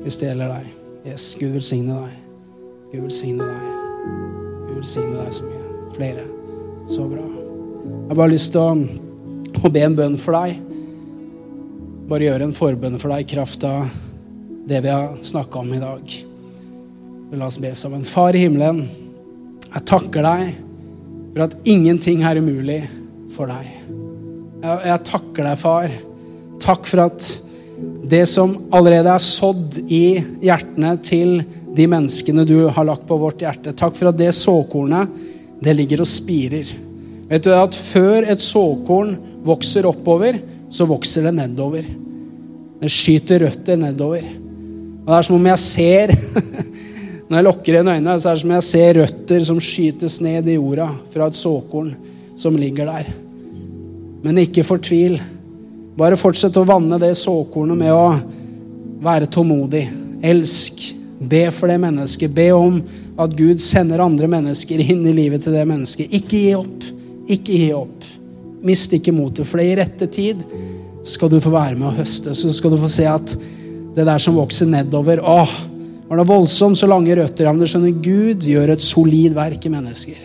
hvis 0.00 0.16
det 0.18 0.30
gjelder 0.30 0.56
deg? 0.56 0.72
Yes, 1.06 1.28
Gud 1.38 1.52
velsigne 1.54 2.00
deg. 2.00 2.16
Gud 2.90 3.04
velsigne 3.04 3.46
deg. 3.46 3.68
Gud 4.64 4.74
velsigne 4.80 5.20
deg 5.20 5.36
så 5.36 5.46
mye. 5.46 5.62
Flere. 5.94 6.24
Så 6.90 7.06
bra. 7.06 7.22
Jeg 7.22 8.10
har 8.10 8.18
bare 8.24 8.32
lyst 8.32 8.50
til 8.56 8.64
å, 8.64 8.74
å 9.60 9.72
be 9.72 9.84
en 9.86 9.96
bønn 9.96 10.18
for 10.18 10.34
deg 10.40 10.58
bare 12.10 12.26
gjøre 12.26 12.48
en 12.48 12.56
forbønn 12.56 12.98
for 12.98 13.12
deg 13.12 13.22
i 13.22 13.30
kraft 13.36 13.62
av 13.68 13.84
det 14.66 14.80
vi 14.82 14.90
har 14.90 15.12
snakka 15.22 15.60
om 15.60 15.68
i 15.76 15.78
dag. 15.78 16.14
La 17.38 17.46
oss 17.46 17.60
be 17.62 17.70
sammen. 17.78 18.02
Far 18.02 18.34
i 18.34 18.42
himmelen, 18.42 18.80
jeg 19.68 19.84
takker 19.86 20.26
deg 20.26 20.48
for 21.30 21.44
at 21.44 21.54
ingenting 21.70 22.24
er 22.26 22.40
umulig 22.42 22.80
for 23.30 23.46
deg. 23.52 23.68
Jeg, 24.58 24.74
jeg 24.90 25.06
takker 25.06 25.46
deg, 25.46 25.62
far. 25.62 25.94
Takk 26.60 26.90
for 26.90 27.04
at 27.06 27.30
det 28.10 28.24
som 28.26 28.58
allerede 28.74 29.14
er 29.14 29.22
sådd 29.22 29.78
i 29.86 30.04
hjertene 30.42 30.96
til 31.06 31.38
de 31.78 31.86
menneskene 31.94 32.42
du 32.48 32.64
har 32.74 32.90
lagt 32.90 33.06
på 33.06 33.22
vårt 33.22 33.46
hjerte. 33.46 33.70
Takk 33.78 33.94
for 33.94 34.10
at 34.10 34.18
det 34.18 34.32
såkornet, 34.34 35.14
det 35.62 35.78
ligger 35.78 36.02
og 36.02 36.10
spirer. 36.10 36.74
Vet 37.30 37.46
du 37.46 37.54
at 37.54 37.78
før 37.78 38.26
et 38.34 38.42
såkorn 38.42 39.14
vokser 39.46 39.86
oppover, 39.86 40.42
så 40.70 40.86
vokser 40.88 41.26
det 41.28 41.34
nedover. 41.36 41.86
Det 42.80 42.90
skyter 42.92 43.44
røtter 43.46 43.78
nedover. 43.80 44.24
Og 45.00 45.10
det 45.10 45.18
er 45.18 45.26
som 45.26 45.36
om 45.36 45.48
jeg 45.50 45.62
ser 45.64 46.14
Når 47.30 47.38
jeg 47.38 47.46
lukker 47.46 47.76
igjen 47.76 47.88
øynene, 47.92 48.14
så 48.18 48.26
er 48.26 48.34
det 48.34 48.40
som 48.40 48.48
om 48.50 48.56
jeg 48.56 48.66
ser 48.66 48.96
røtter 48.98 49.44
som 49.46 49.58
skytes 49.62 50.16
ned 50.24 50.48
i 50.50 50.56
jorda 50.56 50.88
fra 51.12 51.28
et 51.30 51.36
såkorn 51.38 51.92
som 52.34 52.56
ligger 52.58 52.88
der. 52.90 53.12
Men 54.24 54.40
ikke 54.42 54.64
fortvil. 54.66 55.14
Bare 55.94 56.18
fortsett 56.18 56.58
å 56.58 56.66
vanne 56.66 56.98
det 56.98 57.12
såkornet 57.20 57.78
med 57.78 57.94
å 57.94 58.08
være 59.06 59.30
tålmodig. 59.30 59.84
Elsk. 60.26 60.82
Be 61.20 61.44
for 61.54 61.70
det 61.70 61.78
mennesket. 61.84 62.34
Be 62.34 62.48
om 62.56 62.80
at 63.20 63.38
Gud 63.38 63.62
sender 63.62 64.02
andre 64.02 64.26
mennesker 64.34 64.82
inn 64.82 65.06
i 65.06 65.14
livet 65.14 65.44
til 65.44 65.54
det 65.54 65.66
mennesket. 65.68 66.10
Ikke 66.10 66.34
gi 66.34 66.54
opp. 66.58 66.88
Ikke 67.30 67.62
gi 67.62 67.70
opp. 67.76 68.10
Mist 68.66 68.92
ikke 68.92 69.14
motet, 69.16 69.48
for 69.48 69.62
i 69.62 69.72
rette 69.78 70.08
tid 70.12 70.42
skal 71.06 71.30
du 71.32 71.38
få 71.40 71.52
være 71.54 71.78
med 71.78 71.88
å 71.88 71.96
høste. 71.96 72.34
Så 72.36 72.52
skal 72.52 72.74
du 72.74 72.80
få 72.80 72.90
se 72.92 73.06
at 73.08 73.34
det 73.96 74.06
der 74.06 74.20
som 74.22 74.36
vokser 74.38 74.68
nedover 74.70 75.22
Åh, 75.24 75.54
var 76.10 76.20
det 76.20 76.26
voldsomt 76.26 76.78
så 76.78 76.88
lange 76.90 77.14
røtter? 77.14 77.46
Ja, 77.46 77.54
men 77.54 77.62
du 77.62 77.70
skjønner, 77.70 77.94
Gud 78.02 78.44
gjør 78.46 78.74
et 78.74 78.84
solid 78.84 79.36
verk 79.36 79.64
i 79.66 79.72
mennesker. 79.72 80.18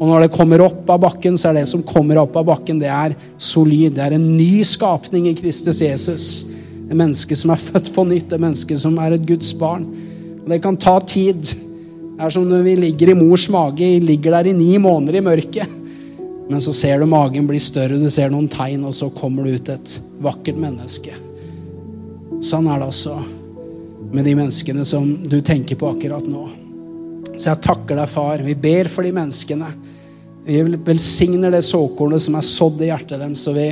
Og 0.00 0.08
når 0.08 0.24
det 0.24 0.32
kommer 0.32 0.62
opp 0.64 0.88
av 0.88 1.02
bakken, 1.02 1.36
så 1.36 1.50
er 1.50 1.58
det 1.58 1.66
som 1.68 1.84
kommer 1.84 2.22
opp 2.22 2.38
av 2.40 2.46
bakken, 2.48 2.78
det 2.80 2.88
er 2.88 3.14
solid. 3.36 3.98
Det 3.98 4.06
er 4.06 4.16
en 4.16 4.30
ny 4.32 4.64
skapning 4.64 5.26
i 5.28 5.34
Kristus 5.36 5.82
Jesus. 5.84 6.28
Et 6.86 6.96
menneske 6.96 7.36
som 7.36 7.52
er 7.52 7.60
født 7.60 7.92
på 7.92 8.06
nytt, 8.08 8.32
et 8.32 8.40
menneske 8.40 8.78
som 8.80 8.96
er 9.04 9.18
et 9.18 9.26
Guds 9.28 9.52
barn. 9.60 9.84
Og 10.40 10.48
det 10.48 10.62
kan 10.64 10.80
ta 10.80 10.96
tid. 11.04 11.42
Det 11.44 12.24
er 12.24 12.32
som 12.32 12.48
når 12.48 12.64
vi 12.64 12.78
ligger 12.86 13.12
i 13.12 13.18
mors 13.20 13.44
mage, 13.52 13.92
ligger 14.00 14.38
der 14.38 14.48
i 14.48 14.56
ni 14.56 14.72
måneder 14.80 15.20
i 15.20 15.24
mørket. 15.28 15.76
Men 16.50 16.60
så 16.60 16.72
ser 16.74 16.98
du 16.98 17.06
magen 17.06 17.46
bli 17.46 17.60
større, 17.62 17.94
du 17.94 18.10
ser 18.10 18.32
noen 18.32 18.48
tegn, 18.50 18.82
og 18.88 18.94
så 18.96 19.06
kommer 19.14 19.46
det 19.46 19.52
ut 19.60 19.68
et 19.70 19.92
vakkert 20.18 20.56
menneske. 20.58 21.14
Sånn 22.42 22.66
er 22.66 22.80
det 22.82 22.88
også 22.90 23.14
med 24.10 24.26
de 24.26 24.32
menneskene 24.34 24.82
som 24.88 25.06
du 25.30 25.38
tenker 25.46 25.78
på 25.78 25.92
akkurat 25.92 26.26
nå. 26.26 26.48
Så 27.36 27.52
jeg 27.52 27.62
takker 27.68 28.00
deg, 28.00 28.10
far. 28.10 28.42
Vi 28.42 28.56
ber 28.58 28.90
for 28.90 29.06
de 29.06 29.14
menneskene. 29.14 29.70
Vi 30.42 30.58
velsigner 30.90 31.54
det 31.54 31.62
såkornet 31.68 32.26
som 32.26 32.34
er 32.34 32.50
sådd 32.50 32.82
i 32.82 32.90
hjertet 32.90 33.22
deres, 33.22 33.46
og 33.46 33.54
vi 33.60 33.70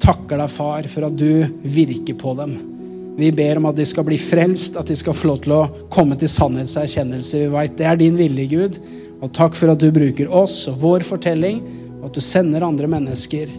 takker 0.00 0.40
deg, 0.40 0.56
far, 0.56 0.88
for 0.88 1.10
at 1.10 1.20
du 1.20 1.44
virker 1.68 2.16
på 2.16 2.32
dem. 2.40 2.56
Vi 3.20 3.28
ber 3.36 3.60
om 3.60 3.68
at 3.68 3.76
de 3.76 3.84
skal 3.88 4.08
bli 4.08 4.16
frelst, 4.20 4.80
at 4.80 4.88
de 4.88 4.96
skal 4.96 5.16
få 5.16 5.34
lov 5.34 5.44
til 5.44 5.58
å 5.60 5.64
komme 5.92 6.16
til 6.16 6.32
sannhetserkjennelse. 6.32 7.44
Vi 7.44 7.52
veit 7.52 7.76
det 7.76 7.92
er 7.92 8.00
din 8.00 8.16
vilje, 8.16 8.48
Gud. 8.56 8.84
Og 9.20 9.32
takk 9.36 9.56
for 9.56 9.72
at 9.72 9.84
du 9.84 9.90
bruker 9.92 10.32
oss 10.32 10.62
og 10.72 10.80
vår 10.80 11.04
fortelling 11.04 11.60
og 12.00 12.08
at 12.08 12.16
du 12.16 12.22
sender 12.24 12.66
andre 12.66 12.88
mennesker 12.90 13.50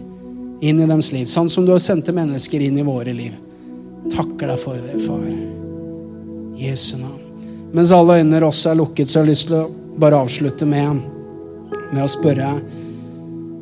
inn 0.60 0.80
i 0.80 0.88
deres 0.88 1.12
liv, 1.14 1.26
sånn 1.30 1.50
som 1.50 1.66
du 1.66 1.72
har 1.74 1.82
sendt 1.82 2.10
mennesker 2.14 2.62
inn 2.64 2.78
i 2.78 2.86
våre 2.86 3.14
liv. 3.14 3.36
Takker 4.12 4.50
deg 4.50 4.58
for 4.60 4.80
det, 4.80 4.98
far. 5.04 5.22
Jesu 6.58 6.96
navn. 6.98 7.20
Mens 7.72 7.92
alle 7.92 8.18
øyne 8.22 8.40
også 8.46 8.72
er 8.72 8.78
lukket, 8.80 9.10
så 9.10 9.20
har 9.20 9.26
jeg 9.26 9.34
lyst 9.34 9.48
til 9.50 9.58
å 9.60 9.68
bare 9.98 10.22
avslutte 10.24 10.66
med, 10.66 11.02
med 11.92 12.02
å 12.04 12.10
spørre 12.10 12.52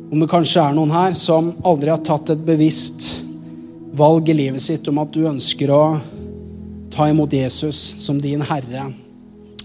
om 0.07 0.21
det 0.21 0.29
kanskje 0.31 0.61
er 0.63 0.75
noen 0.77 0.93
her 0.93 1.17
som 1.19 1.49
aldri 1.67 1.91
har 1.91 2.03
tatt 2.05 2.29
et 2.31 2.43
bevisst 2.47 3.25
valg 3.97 4.29
i 4.31 4.37
livet 4.37 4.63
sitt 4.63 4.87
om 4.87 5.01
at 5.03 5.11
du 5.11 5.25
ønsker 5.27 5.73
å 5.73 5.81
ta 6.93 7.09
imot 7.11 7.33
Jesus 7.35 7.79
som 8.05 8.21
din 8.21 8.45
herre 8.47 8.85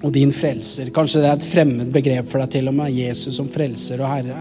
og 0.02 0.10
din 0.12 0.32
frelser. 0.34 0.90
Kanskje 0.94 1.22
det 1.22 1.28
er 1.30 1.38
et 1.38 1.46
fremmed 1.46 1.92
begrep 1.94 2.26
for 2.26 2.42
deg 2.42 2.56
til 2.56 2.72
og 2.72 2.74
med, 2.74 2.90
Jesus 2.90 3.38
som 3.38 3.50
frelser 3.52 4.02
og 4.02 4.10
herre. 4.10 4.40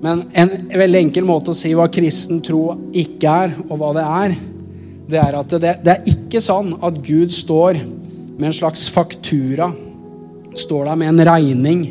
Men 0.00 0.24
en 0.32 0.52
veldig 0.80 1.00
enkel 1.04 1.26
måte 1.28 1.52
å 1.52 1.56
si 1.56 1.72
hva 1.76 1.90
kristen 1.92 2.40
tro 2.44 2.62
ikke 2.96 3.34
er, 3.44 3.54
og 3.68 3.80
hva 3.80 3.92
det 3.96 4.04
er, 4.06 4.36
det 5.10 5.20
er 5.20 5.36
at 5.36 5.54
det, 5.60 5.74
det 5.84 5.94
er 5.96 6.10
ikke 6.12 6.40
sånn 6.42 6.72
at 6.80 7.00
Gud 7.04 7.32
står 7.34 7.80
med 8.40 8.48
en 8.48 8.56
slags 8.56 8.86
faktura, 8.92 9.68
står 10.56 10.88
der 10.88 10.98
med 10.98 11.12
en 11.12 11.26
regning 11.28 11.82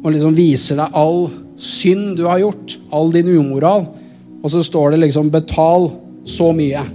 og 0.00 0.12
liksom 0.12 0.36
viser 0.36 0.78
deg 0.80 0.96
all 0.96 1.26
synd 1.60 2.14
du 2.18 2.24
har 2.28 2.40
gjort, 2.40 2.76
all 2.92 3.10
din 3.12 3.28
umoral, 3.32 3.86
og 4.40 4.52
så 4.52 4.62
står 4.64 4.94
det 4.94 5.02
liksom 5.04 5.30
'betal 5.30 5.90
så 6.24 6.52
mye'. 6.56 6.86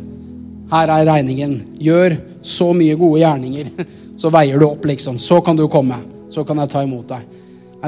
Her 0.71 0.89
er 0.89 1.05
regningen. 1.05 1.61
Gjør 1.77 2.17
så 2.41 2.73
mye 2.73 2.95
gode 2.97 3.21
gjerninger. 3.21 3.69
Så 4.17 4.31
veier 4.31 4.57
du 4.57 4.65
opp, 4.65 4.85
liksom. 4.85 5.17
Så 5.19 5.41
kan 5.41 5.57
du 5.57 5.67
komme. 5.67 5.97
Så 6.31 6.45
kan 6.47 6.57
jeg 6.57 6.69
ta 6.71 6.81
imot 6.83 7.07
deg. 7.09 7.25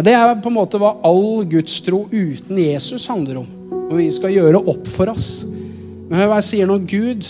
Det 0.03 0.13
er 0.13 0.35
på 0.43 0.51
en 0.51 0.57
måte 0.57 0.79
hva 0.81 0.95
all 1.07 1.45
gudstro 1.49 2.05
uten 2.11 2.59
Jesus 2.61 3.07
handler 3.09 3.41
om. 3.41 3.49
Og 3.87 3.97
vi 3.97 4.07
skal 4.13 4.35
gjøre 4.35 4.61
opp 4.61 4.87
for 4.91 5.09
oss. 5.09 5.45
Men 6.07 6.19
hør 6.19 6.31
hva 6.31 6.39
jeg 6.41 6.49
sier 6.51 6.69
nå. 6.69 6.77
Gud 6.85 7.25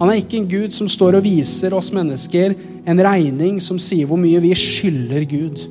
han 0.00 0.10
er 0.10 0.18
ikke 0.18 0.40
en 0.40 0.48
Gud 0.50 0.74
som 0.74 0.88
står 0.90 1.18
og 1.18 1.26
viser 1.26 1.74
oss 1.76 1.92
mennesker 1.94 2.54
en 2.84 3.02
regning 3.06 3.60
som 3.62 3.78
sier 3.80 4.08
hvor 4.10 4.18
mye 4.20 4.40
vi 4.42 4.50
skylder 4.58 5.26
Gud. 5.30 5.62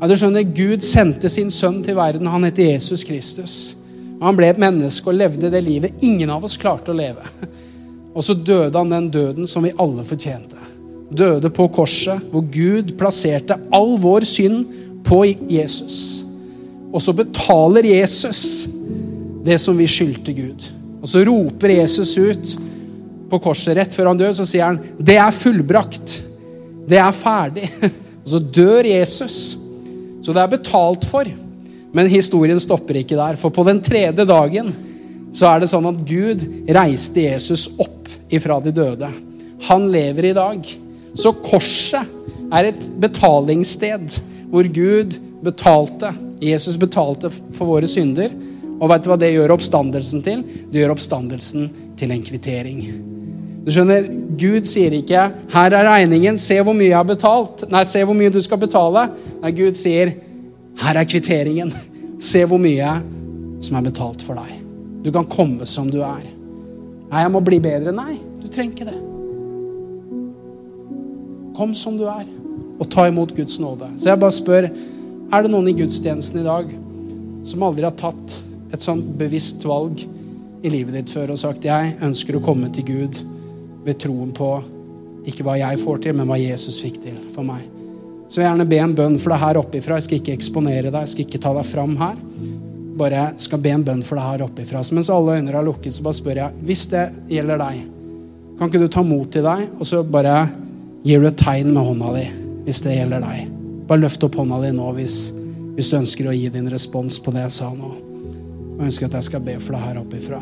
Ja, 0.00 0.08
du 0.10 0.16
skjønner, 0.18 0.44
Gud 0.44 0.84
sendte 0.84 1.30
sin 1.32 1.50
sønn 1.54 1.80
til 1.84 1.96
verden. 1.96 2.28
Han 2.28 2.44
heter 2.44 2.74
Jesus 2.74 3.06
Kristus. 3.08 3.54
Han 4.20 4.36
ble 4.36 4.50
et 4.52 4.60
menneske 4.60 5.08
og 5.10 5.16
levde 5.16 5.50
det 5.52 5.62
livet 5.64 6.04
ingen 6.04 6.30
av 6.32 6.44
oss 6.44 6.58
klarte 6.60 6.92
å 6.92 6.98
leve. 6.98 7.24
Og 8.14 8.22
så 8.22 8.36
døde 8.36 8.78
han 8.78 8.92
den 8.92 9.08
døden 9.10 9.48
som 9.50 9.64
vi 9.64 9.72
alle 9.80 10.04
fortjente. 10.06 10.60
Døde 11.14 11.50
på 11.50 11.66
korset, 11.72 12.20
hvor 12.30 12.44
Gud 12.52 12.92
plasserte 12.98 13.56
all 13.74 13.96
vår 14.02 14.26
synd 14.28 14.68
på 15.04 15.24
Jesus. 15.50 16.24
Og 16.94 17.02
så 17.02 17.14
betaler 17.16 17.90
Jesus 17.90 18.66
det 19.44 19.58
som 19.60 19.76
vi 19.78 19.88
skyldte 19.90 20.32
Gud. 20.32 20.68
Og 21.02 21.10
så 21.10 21.24
roper 21.26 21.76
Jesus 21.76 22.14
ut 22.16 22.54
på 23.28 23.40
korset 23.42 23.76
rett 23.76 23.92
før 23.92 24.12
han 24.12 24.20
dør, 24.20 24.32
så 24.36 24.46
sier 24.48 24.70
han, 24.70 24.78
'Det 24.78 25.16
er 25.18 25.30
fullbrakt. 25.30 26.22
Det 26.88 26.98
er 26.98 27.12
ferdig.' 27.12 27.68
Og 28.24 28.30
så 28.30 28.38
dør 28.38 28.86
Jesus. 28.88 29.58
Så 30.22 30.32
det 30.32 30.40
er 30.40 30.56
betalt 30.56 31.04
for. 31.04 31.28
Men 31.92 32.08
historien 32.08 32.60
stopper 32.60 32.96
ikke 32.96 33.18
der. 33.18 33.36
For 33.36 33.52
på 33.52 33.64
den 33.68 33.82
tredje 33.84 34.24
dagen 34.24 34.72
så 35.34 35.50
er 35.50 35.60
det 35.60 35.68
sånn 35.68 35.86
at 35.90 36.00
Gud 36.08 36.46
reiste 36.72 37.20
Jesus 37.20 37.68
opp 37.76 38.08
ifra 38.32 38.56
de 38.64 38.72
døde. 38.72 39.10
Han 39.68 39.90
lever 39.92 40.30
i 40.30 40.32
dag. 40.32 40.64
Så 41.14 41.34
korset 41.44 42.08
er 42.50 42.70
et 42.70 42.88
betalingssted 43.00 44.16
hvor 44.54 44.68
Gud 44.70 45.16
betalte. 45.42 46.12
Jesus 46.38 46.76
betalte 46.78 47.26
for 47.30 47.66
våre 47.66 47.88
synder. 47.90 48.30
Og 48.78 48.86
vet 48.90 49.02
du 49.02 49.10
hva 49.10 49.16
det 49.18 49.32
gjør 49.34 49.56
oppstandelsen 49.56 50.22
til? 50.22 50.44
Det 50.70 50.78
gjør 50.78 50.94
oppstandelsen 50.94 51.66
til 51.98 52.12
en 52.14 52.22
kvittering. 52.22 52.84
Du 53.64 53.72
skjønner, 53.72 54.06
Gud 54.38 54.68
sier 54.68 54.92
ikke 54.94 55.24
'Her 55.50 55.74
er 55.74 55.88
regningen, 55.88 56.38
se 56.38 56.60
hvor 56.60 56.74
mye 56.76 56.90
jeg 56.92 56.96
har 56.96 57.08
betalt'. 57.08 57.64
Nei, 57.70 57.82
se 57.84 58.04
hvor 58.04 58.14
mye 58.14 58.30
du 58.30 58.40
skal 58.42 58.58
betale. 58.58 59.08
Nei, 59.42 59.50
Gud 59.50 59.74
sier 59.74 60.12
'Her 60.76 61.00
er 61.00 61.04
kvitteringen. 61.04 61.72
Se 62.20 62.44
hvor 62.44 62.58
mye 62.58 63.02
som 63.60 63.76
er 63.76 63.82
betalt 63.90 64.22
for 64.22 64.34
deg'. 64.34 64.62
Du 65.02 65.10
kan 65.10 65.24
komme 65.24 65.66
som 65.66 65.90
du 65.90 66.00
er. 66.02 66.22
Nei, 67.10 67.22
jeg 67.22 67.30
må 67.30 67.40
bli 67.40 67.58
bedre. 67.58 67.92
Nei, 67.92 68.18
du 68.42 68.48
trenger 68.48 68.72
ikke 68.72 68.84
det. 68.84 69.00
Kom 71.56 71.74
som 71.74 71.98
du 71.98 72.04
er 72.04 72.43
og 72.78 72.88
ta 72.90 73.06
imot 73.08 73.34
Guds 73.36 73.58
nåde. 73.62 73.90
Så 73.98 74.10
jeg 74.10 74.20
bare 74.20 74.34
spør 74.34 74.68
er 74.68 75.44
det 75.44 75.50
noen 75.52 75.70
i 75.70 75.76
gudstjenesten 75.76 76.42
i 76.42 76.46
dag 76.46 76.70
som 77.44 77.64
aldri 77.66 77.86
har 77.86 77.96
tatt 77.98 78.38
et 78.74 78.82
sånt 78.82 79.06
bevisst 79.18 79.64
valg 79.68 80.02
i 80.64 80.72
livet 80.72 80.96
ditt 80.96 81.12
før 81.12 81.34
og 81.34 81.40
sagt 81.40 81.66
jeg 81.66 81.96
ønsker 82.04 82.38
å 82.38 82.44
komme 82.44 82.70
til 82.74 82.86
Gud 82.88 83.20
ved 83.84 84.00
troen 84.00 84.32
på 84.34 84.50
ikke 85.28 85.44
hva 85.46 85.56
jeg 85.56 85.80
får 85.80 86.02
til, 86.04 86.16
men 86.18 86.28
hva 86.28 86.36
Jesus 86.40 86.80
fikk 86.82 87.00
til 87.04 87.16
for 87.32 87.46
meg. 87.46 87.64
Så 88.28 88.40
jeg 88.40 88.44
vil 88.44 88.50
gjerne 88.50 88.68
be 88.68 88.80
en 88.82 88.94
bønn 88.96 89.16
for 89.20 89.32
deg 89.32 89.40
her 89.40 89.60
oppe 89.60 89.78
ifra. 89.78 89.98
Jeg 89.98 90.06
skal 90.06 90.20
ikke 90.20 90.36
eksponere 90.36 90.90
deg, 90.90 91.00
jeg 91.04 91.12
skal 91.14 91.26
ikke 91.26 91.40
ta 91.44 91.52
deg 91.56 91.68
fram 91.68 91.96
her. 92.00 92.20
Bare 93.00 93.24
skal 93.40 93.62
be 93.64 93.72
en 93.74 93.84
bønn 93.86 94.04
for 94.04 94.20
deg 94.20 94.28
her 94.28 94.46
oppe 94.46 94.64
ifra. 94.64 94.84
Så 94.84 94.96
mens 94.96 95.12
alle 95.12 95.38
øyne 95.38 95.52
er 95.52 95.66
lukket, 95.66 95.96
så 95.96 96.04
bare 96.04 96.20
spør 96.20 96.40
jeg 96.42 96.64
hvis 96.68 96.86
det 96.92 97.04
gjelder 97.32 97.60
deg, 97.64 97.82
kan 98.58 98.70
ikke 98.70 98.84
du 98.84 98.88
ta 98.92 99.02
mot 99.04 99.28
til 99.32 99.44
deg, 99.44 99.66
og 99.78 99.88
så 99.88 100.04
bare 100.06 100.38
gir 101.04 101.20
du 101.20 101.28
et 101.28 101.40
tegn 101.40 101.72
med 101.74 101.84
hånda 101.84 102.16
di? 102.20 102.26
hvis 102.64 102.80
det 102.84 102.96
gjelder 102.96 103.24
deg. 103.24 103.48
Bare 103.88 104.00
løft 104.00 104.24
opp 104.24 104.38
hånda 104.40 104.60
di 104.62 104.72
nå 104.74 104.90
hvis, 104.96 105.18
hvis, 105.76 105.90
du 105.90 105.98
ønsker 106.00 106.28
å 106.30 106.36
gi 106.36 106.48
din 106.52 106.70
respons 106.72 107.18
på 107.20 107.34
det 107.34 107.44
jeg 107.44 107.56
sa 107.58 107.70
nå. 107.76 107.90
Og 108.74 108.84
ønsker 108.86 109.10
at 109.10 109.18
jeg 109.18 109.28
skal 109.28 109.44
be 109.44 109.58
for 109.60 109.76
deg 109.76 109.84
her 109.84 110.00
oppe 110.00 110.18
ifra. 110.20 110.40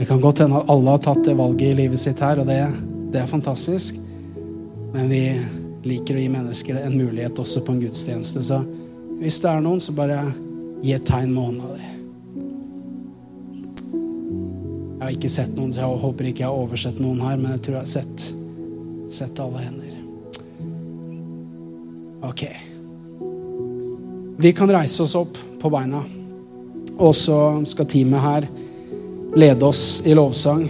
Det 0.00 0.08
kan 0.08 0.22
godt 0.22 0.42
hende 0.42 0.58
at 0.58 0.72
alle 0.72 0.96
har 0.96 1.02
tatt 1.04 1.22
det 1.26 1.36
valget 1.38 1.70
i 1.70 1.78
livet 1.82 2.00
sitt 2.00 2.22
her, 2.24 2.40
og 2.40 2.48
det, 2.48 2.58
det 3.12 3.20
er 3.20 3.30
fantastisk. 3.30 3.98
Men 4.94 5.10
vi 5.12 5.24
liker 5.86 6.16
å 6.16 6.22
gi 6.24 6.32
mennesker 6.32 6.80
en 6.80 6.96
mulighet 6.96 7.38
også 7.40 7.62
på 7.64 7.76
en 7.76 7.82
gudstjeneste, 7.84 8.42
så 8.44 8.62
hvis 9.20 9.38
det 9.44 9.50
er 9.52 9.62
noen, 9.64 9.80
så 9.80 9.92
bare 9.96 10.22
gi 10.80 10.94
et 10.96 11.04
tegn 11.04 11.34
med 11.34 11.44
hånda 11.44 11.76
di. 11.76 11.86
Jeg 14.96 15.04
har 15.04 15.14
ikke 15.16 15.32
sett 15.32 15.54
noen, 15.56 15.70
så 15.72 15.84
jeg 15.84 16.02
håper 16.02 16.28
ikke 16.28 16.44
jeg 16.44 16.50
har 16.50 16.64
oversett 16.64 17.00
noen 17.00 17.20
her, 17.24 17.36
men 17.40 17.54
jeg 17.54 17.64
tror 17.66 17.78
jeg 17.78 17.84
har 17.84 17.94
sett 17.94 18.26
noen 18.26 18.39
sett 19.12 19.40
alle 19.42 19.58
hender. 19.58 19.96
Ok. 22.22 22.44
Vi 24.40 24.52
kan 24.52 24.70
reise 24.72 25.02
oss 25.02 25.14
opp 25.18 25.38
på 25.60 25.70
beina, 25.70 26.02
og 26.96 27.14
så 27.16 27.38
skal 27.68 27.88
teamet 27.88 28.24
her 28.24 28.46
lede 29.36 29.66
oss 29.66 30.00
i 30.06 30.14
lovsang. 30.16 30.64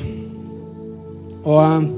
Og 1.45 1.61
eh, 1.63 1.89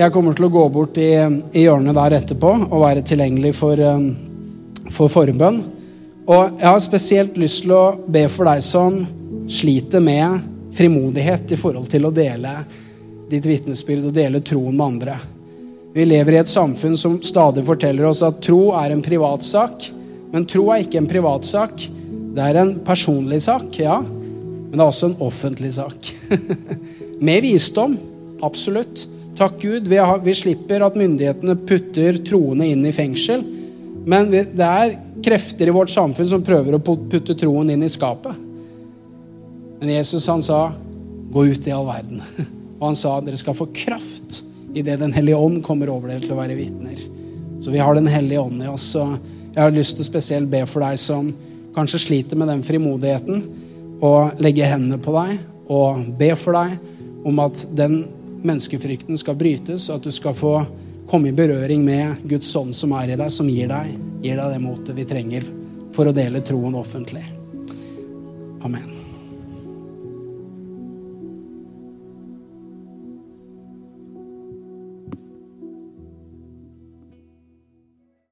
jeg 0.00 0.12
kommer 0.14 0.36
til 0.36 0.46
å 0.48 0.52
gå 0.52 0.66
bort 0.72 1.00
i, 1.00 1.10
i 1.52 1.64
hjørnet 1.64 1.96
der 1.96 2.18
etterpå 2.20 2.52
og 2.68 2.82
være 2.84 3.04
tilgjengelig 3.06 3.54
for, 3.58 3.80
eh, 3.80 4.90
for 4.92 5.12
forbønn. 5.12 5.62
Og 6.30 6.60
jeg 6.60 6.68
har 6.68 6.84
spesielt 6.84 7.40
lyst 7.40 7.64
til 7.64 7.74
å 7.74 7.84
be 8.06 8.26
for 8.30 8.50
deg 8.50 8.62
som 8.64 9.00
sliter 9.50 10.02
med 10.04 10.44
frimodighet 10.76 11.56
i 11.56 11.58
forhold 11.58 11.88
til 11.90 12.06
å 12.06 12.14
dele 12.14 12.52
ditt 13.30 13.46
vitnesbyrd 13.46 14.10
og 14.10 14.16
dele 14.16 14.42
troen 14.44 14.74
med 14.74 14.86
andre. 14.86 15.16
Vi 15.94 16.04
lever 16.06 16.36
i 16.36 16.40
et 16.40 16.50
samfunn 16.50 16.96
som 16.98 17.16
stadig 17.26 17.64
forteller 17.66 18.06
oss 18.06 18.22
at 18.26 18.38
tro 18.44 18.70
er 18.78 18.94
en 18.94 19.02
privatsak. 19.02 19.88
Men 20.30 20.46
tro 20.46 20.68
er 20.70 20.84
ikke 20.84 21.00
en 21.00 21.10
privatsak. 21.10 21.86
Det 22.30 22.44
er 22.44 22.60
en 22.60 22.76
personlig 22.86 23.40
sak, 23.42 23.74
ja. 23.82 23.98
Men 24.02 24.76
det 24.76 24.84
er 24.84 24.86
også 24.86 25.10
en 25.10 25.22
offentlig 25.26 25.72
sak. 25.74 26.12
med 27.26 27.42
visdom, 27.42 27.96
absolutt. 28.46 29.06
Takk 29.38 29.56
Gud, 29.62 29.88
vi, 29.90 29.98
har, 29.98 30.20
vi, 30.22 30.34
slipper 30.36 30.84
at 30.86 30.98
myndighetene 31.00 31.56
putter 31.66 32.20
troende 32.26 32.68
inn 32.70 32.86
i 32.86 32.94
fengsel. 32.94 33.42
Men 34.06 34.30
vi, 34.30 34.44
det 34.54 34.68
er 34.68 34.94
krefter 35.24 35.70
i 35.70 35.74
vårt 35.74 35.90
samfunn 35.90 36.30
som 36.30 36.46
prøver 36.46 36.78
å 36.78 36.82
putte 36.82 37.34
troen 37.34 37.74
inn 37.74 37.82
i 37.82 37.90
skapet. 37.90 38.46
Men 39.80 39.96
Jesus 39.96 40.28
han 40.28 40.42
sa, 40.44 40.70
'Gå 41.30 41.46
ut 41.50 41.66
i 41.66 41.74
all 41.74 41.86
verden'. 41.88 42.22
Og 42.80 42.88
han 42.88 42.96
sa, 42.96 43.18
at 43.18 43.24
'Dere 43.24 43.36
skal 43.36 43.54
få 43.54 43.66
kraft' 43.66 44.42
idet 44.74 45.00
Den 45.00 45.12
hellige 45.12 45.36
ånd 45.36 45.62
kommer 45.62 45.90
over 45.90 46.08
dere 46.08 46.20
til 46.20 46.32
å 46.32 46.40
være 46.40 46.56
vitner. 46.56 46.96
Så 47.60 47.70
vi 47.70 47.78
har 47.78 47.94
Den 47.94 48.06
hellige 48.06 48.40
ånd 48.40 48.62
i 48.62 48.66
oss. 48.66 48.94
Og 48.96 49.18
jeg 49.54 49.62
har 49.62 49.70
lyst 49.70 49.96
til 49.96 50.04
å 50.04 50.10
spesielt 50.10 50.50
be 50.50 50.64
for 50.66 50.80
deg 50.80 50.98
som 50.98 51.34
kanskje 51.74 51.98
sliter 51.98 52.36
med 52.36 52.48
den 52.48 52.62
frimodigheten, 52.62 53.42
og 54.00 54.40
legge 54.40 54.64
hendene 54.64 54.98
på 54.98 55.12
deg 55.12 55.38
og 55.70 56.16
be 56.18 56.32
for 56.34 56.56
deg 56.56 56.78
om 57.28 57.38
at 57.44 57.66
den 57.76 58.04
menneskefrykten 58.42 59.18
skal 59.20 59.36
brytes, 59.38 59.88
og 59.90 60.00
at 60.00 60.08
du 60.08 60.10
skal 60.10 60.34
få 60.34 60.54
komme 61.10 61.30
i 61.30 61.36
berøring 61.36 61.84
med 61.84 62.22
Guds 62.30 62.50
ånd 62.56 62.74
som 62.74 62.94
er 62.98 63.12
i 63.12 63.18
deg, 63.18 63.30
som 63.34 63.50
gir 63.50 63.68
deg, 63.70 63.92
gir 64.22 64.40
deg 64.40 64.54
det 64.54 64.62
motet 64.62 64.96
vi 64.96 65.08
trenger 65.08 65.46
for 65.94 66.08
å 66.08 66.16
dele 66.16 66.42
troen 66.46 66.78
offentlig. 66.80 67.26
Amen. 68.64 68.99